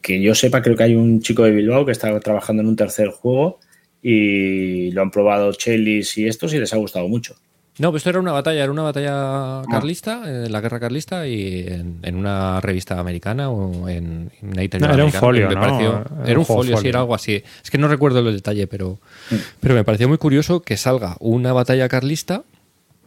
[0.06, 2.76] que yo sepa, creo que hay un chico de Bilbao que está trabajando en un
[2.76, 3.60] tercer juego
[4.04, 7.36] y lo han probado Chelis y estos y les ha gustado mucho.
[7.80, 9.12] No, pues esto era una batalla, era una batalla
[9.60, 9.64] Ah.
[9.70, 14.90] carlista, en la guerra carlista y en, en una revista americana o en una editorial
[14.92, 15.62] No, era un folio, Me ¿no?
[15.62, 16.90] pareció- Era Era un un juego folio, sí, folio.
[16.90, 17.44] era algo así.
[17.64, 19.00] Es que no recuerdo el detalle, pero,
[19.32, 19.36] Mm.
[19.60, 22.44] pero me pareció muy curioso que salga una batalla carlista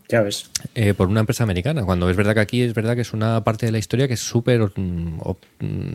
[0.08, 0.50] Ya ves.
[0.74, 3.44] eh, por una empresa americana, cuando es verdad que aquí es verdad que es una
[3.44, 5.18] parte de la historia que es súper, mm,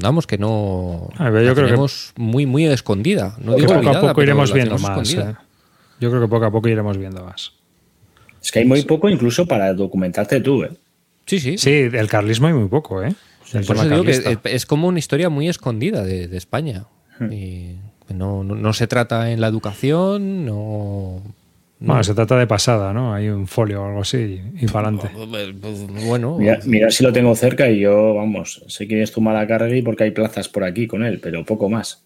[0.02, 3.35] vamos, que no A ver, yo la creo que- tenemos muy, muy escondida.
[3.40, 5.14] No Que digo poco a poco iremos viendo más.
[5.15, 5.34] eh.
[5.99, 7.53] Yo creo que poco a poco iremos viendo más.
[8.41, 10.72] Es que hay muy poco incluso para documentarte tú, ¿eh?
[11.26, 11.57] Sí, sí.
[11.57, 13.15] Sí, del carlismo hay muy poco, ¿eh?
[13.65, 16.85] Por eso digo que es, es como una historia muy escondida de, de España.
[17.19, 17.31] Hmm.
[17.31, 17.77] Y
[18.14, 21.22] no, no, no se trata en la educación, no.
[21.85, 23.14] Bueno, se trata de pasada, ¿no?
[23.14, 25.10] Hay un folio o algo así y, para adelante.
[26.05, 29.81] Bueno, Mira, mira si lo tengo cerca y yo, vamos, sé quién es tu Malacargui
[29.81, 32.05] porque hay plazas por aquí con él, pero poco más.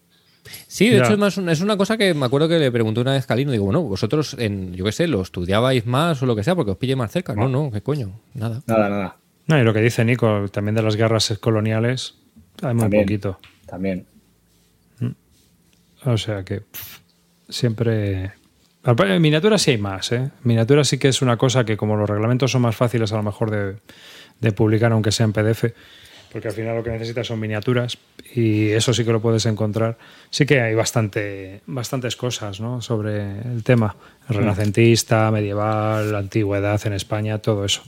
[0.66, 1.04] sí, de Ya.
[1.04, 3.26] hecho es, más es una cosa que me acuerdo que le pregunté una vez a
[3.28, 3.52] Calino.
[3.52, 6.72] Digo, bueno, vosotros, en, yo qué sé, lo estudiabais más o lo que sea porque
[6.72, 7.34] os pille más cerca.
[7.34, 8.62] No, no, qué coño, nada.
[8.66, 9.16] Nada, nada.
[9.46, 12.16] No, y lo que dice Nico, también de las guerras coloniales,
[12.62, 13.04] hay muy También.
[13.04, 13.38] poquito.
[13.66, 14.06] También.
[16.04, 16.98] O sea que pff,
[17.48, 18.32] siempre...
[18.84, 20.30] En miniaturas sí hay más, ¿eh?
[20.44, 23.22] Miniaturas sí que es una cosa que como los reglamentos son más fáciles a lo
[23.22, 23.76] mejor de,
[24.40, 25.64] de publicar, aunque sea en PDF,
[26.32, 27.96] porque al final lo que necesitas son miniaturas
[28.34, 29.96] y eso sí que lo puedes encontrar.
[30.30, 32.82] Sí que hay bastante, bastantes cosas ¿no?
[32.82, 33.96] sobre el tema.
[34.28, 37.82] Renacentista, medieval, antigüedad en España, todo eso.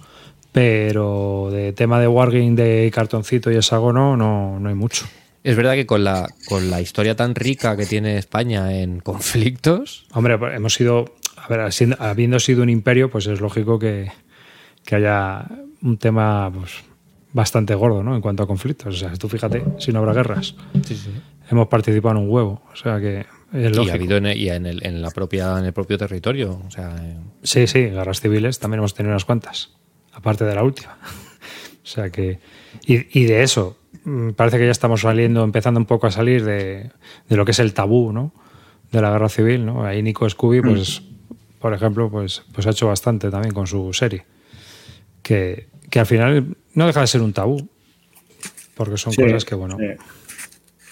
[0.52, 5.06] Pero de tema de wargame, de cartoncito y hexágono, no, no hay mucho.
[5.42, 10.06] Es verdad que con la, con la historia tan rica que tiene España en conflictos,
[10.12, 14.10] Hombre, pues, hemos sido, a ver, habiendo sido un imperio, pues es lógico que,
[14.84, 15.46] que haya
[15.82, 16.72] un tema pues,
[17.32, 18.14] bastante gordo, ¿no?
[18.14, 18.94] En cuanto a conflictos.
[18.94, 20.54] O sea, tú fíjate, si no habrá guerras.
[21.50, 24.66] Hemos participado en un huevo, o sea que es y ha habido en, y en,
[24.66, 26.62] el, en la propia, en el propio territorio.
[26.66, 26.94] O sea,
[27.42, 29.70] Sí, sí, guerras civiles también hemos tenido unas cuantas,
[30.12, 30.96] aparte de la última.
[31.82, 32.38] o sea que.
[32.86, 33.76] Y, y de eso,
[34.36, 36.90] parece que ya estamos saliendo, empezando un poco a salir de,
[37.28, 38.32] de lo que es el tabú, ¿no?
[38.92, 39.84] De la guerra civil, ¿no?
[39.84, 41.02] Ahí Nico Scooby, pues,
[41.60, 44.24] por ejemplo, pues, pues ha hecho bastante también con su serie.
[45.22, 47.68] Que, que al final no deja de ser un tabú.
[48.74, 49.76] Porque son Sí, cosas que, bueno.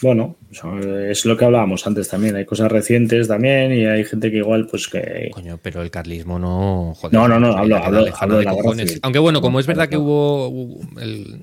[0.03, 2.35] Bueno, es lo que hablábamos antes también.
[2.37, 5.31] Hay cosas recientes también y hay gente que igual, pues que.
[5.33, 6.95] coño, pero el carlismo no.
[6.97, 8.89] Joder, No, no, no, hablo- hablo- hablo de de la guerra cojones.
[8.89, 9.01] civil.
[9.03, 10.49] Aunque bueno, como es verdad que hubo.
[10.49, 11.41] hubo- El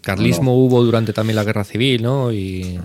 [0.00, 2.32] carlismo hubo durante también la guerra civil, ¿no?
[2.32, 2.78] Y.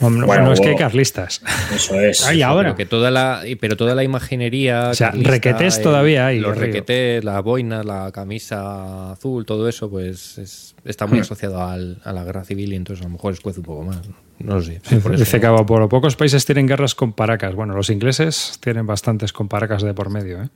[0.00, 1.42] No, no- Bueno, no es que hay carlistas.
[1.72, 2.26] Eso es.
[2.26, 2.70] Ay, ahora.
[2.70, 4.88] Pero que toda la, pero toda la imaginería.
[4.90, 9.68] O sea, carlista, requetés el- todavía hay, Los requetés, la boina, la camisa azul, todo
[9.68, 11.10] eso, pues es- está Hmm.
[11.10, 13.82] muy asociado al- a la guerra civil y entonces a lo mejor escuece un poco
[13.84, 14.00] más.
[14.08, 14.14] No
[14.44, 14.80] lo sé.
[14.84, 15.16] sí, por.
[15.16, 17.54] Dice Cabo Polo, pocos países tienen guerras con paracas.
[17.54, 20.48] Bueno, los ingleses tienen bastantes con paracas de por medio, ¿eh?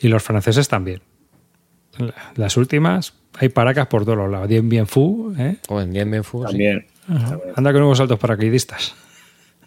[0.00, 1.00] Y los franceses también.
[2.34, 4.48] Las últimas, hay paracas por todos los lados.
[4.48, 5.56] Dien Bien Fu, ¿eh?
[5.68, 6.48] O en Dien Bien Fu, sí.
[6.48, 6.86] También.
[7.56, 8.94] Anda con nuevos saltos paracaidistas.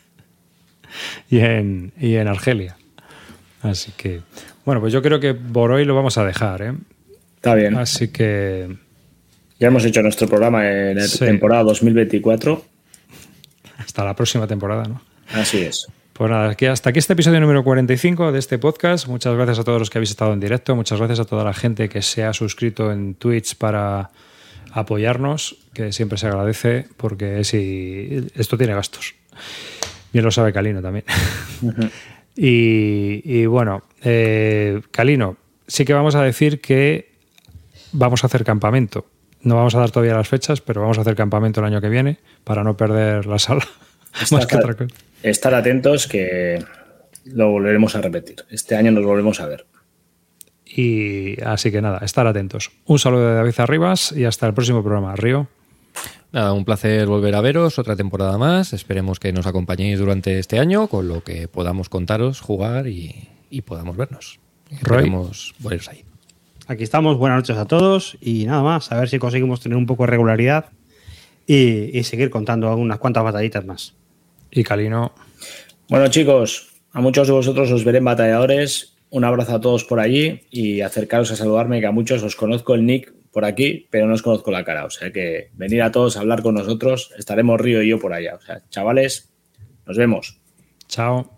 [1.30, 2.78] y, en, y en Argelia.
[3.62, 4.22] Así que,
[4.66, 6.74] bueno, pues yo creo que por hoy lo vamos a dejar, ¿eh?
[7.36, 7.76] Está bien.
[7.78, 8.78] Así que,
[9.60, 11.20] Ya hemos hecho nuestro programa en la Sí.
[11.20, 12.64] temporada 2024.
[13.80, 15.02] Hasta la próxima temporada, ¿no?
[15.34, 15.88] Así es.
[16.14, 19.08] Pues nada, hasta aquí este episodio número 45 de este podcast.
[19.08, 20.76] Muchas gracias a todos los que habéis estado en directo.
[20.76, 24.10] Muchas gracias a toda la gente que se ha suscrito en Twitch para
[24.74, 29.16] apoyarnos, que siempre se agradece porque si esto tiene gastos.
[30.12, 31.06] Bien lo sabe Calino también.
[32.36, 35.38] y, y bueno, eh, Calino,
[35.68, 37.14] sí que vamos a decir que
[37.94, 39.06] vamos a hacer campamento.
[39.42, 41.90] No vamos a dar todavía las fechas, pero vamos a hacer campamento el año que
[41.90, 43.66] viene para no perder la sala.
[44.32, 44.94] Más que otra cosa.
[45.24, 46.64] Estar atentos que
[47.26, 48.38] lo volveremos a repetir.
[48.50, 49.66] Este año nos volvemos a ver.
[50.66, 52.72] Y así que nada, estar atentos.
[52.86, 55.16] Un saludo de David Arribas y hasta el próximo programa.
[55.16, 55.48] Río.
[56.32, 58.74] Nada, un placer volver a veros otra temporada más.
[58.74, 63.62] Esperemos que nos acompañéis durante este año con lo que podamos contaros, jugar y, y
[63.62, 64.40] podamos vernos.
[64.82, 64.98] Roy.
[64.98, 66.04] Esperemos veros ahí.
[66.70, 69.88] Aquí estamos, buenas noches a todos y nada más, a ver si conseguimos tener un
[69.88, 70.66] poco de regularidad
[71.48, 73.96] y, y seguir contando unas cuantas batallitas más.
[74.52, 75.12] Y Calino.
[75.90, 78.96] Bueno, chicos, a muchos de vosotros os veré en batalladores.
[79.10, 82.76] Un abrazo a todos por allí y acercaros a saludarme, que a muchos os conozco
[82.76, 84.86] el nick por aquí, pero no os conozco la cara.
[84.86, 88.14] O sea que venir a todos a hablar con nosotros, estaremos Río y yo por
[88.14, 88.36] allá.
[88.36, 89.34] O sea, chavales,
[89.88, 90.40] nos vemos.
[90.88, 91.34] Chao.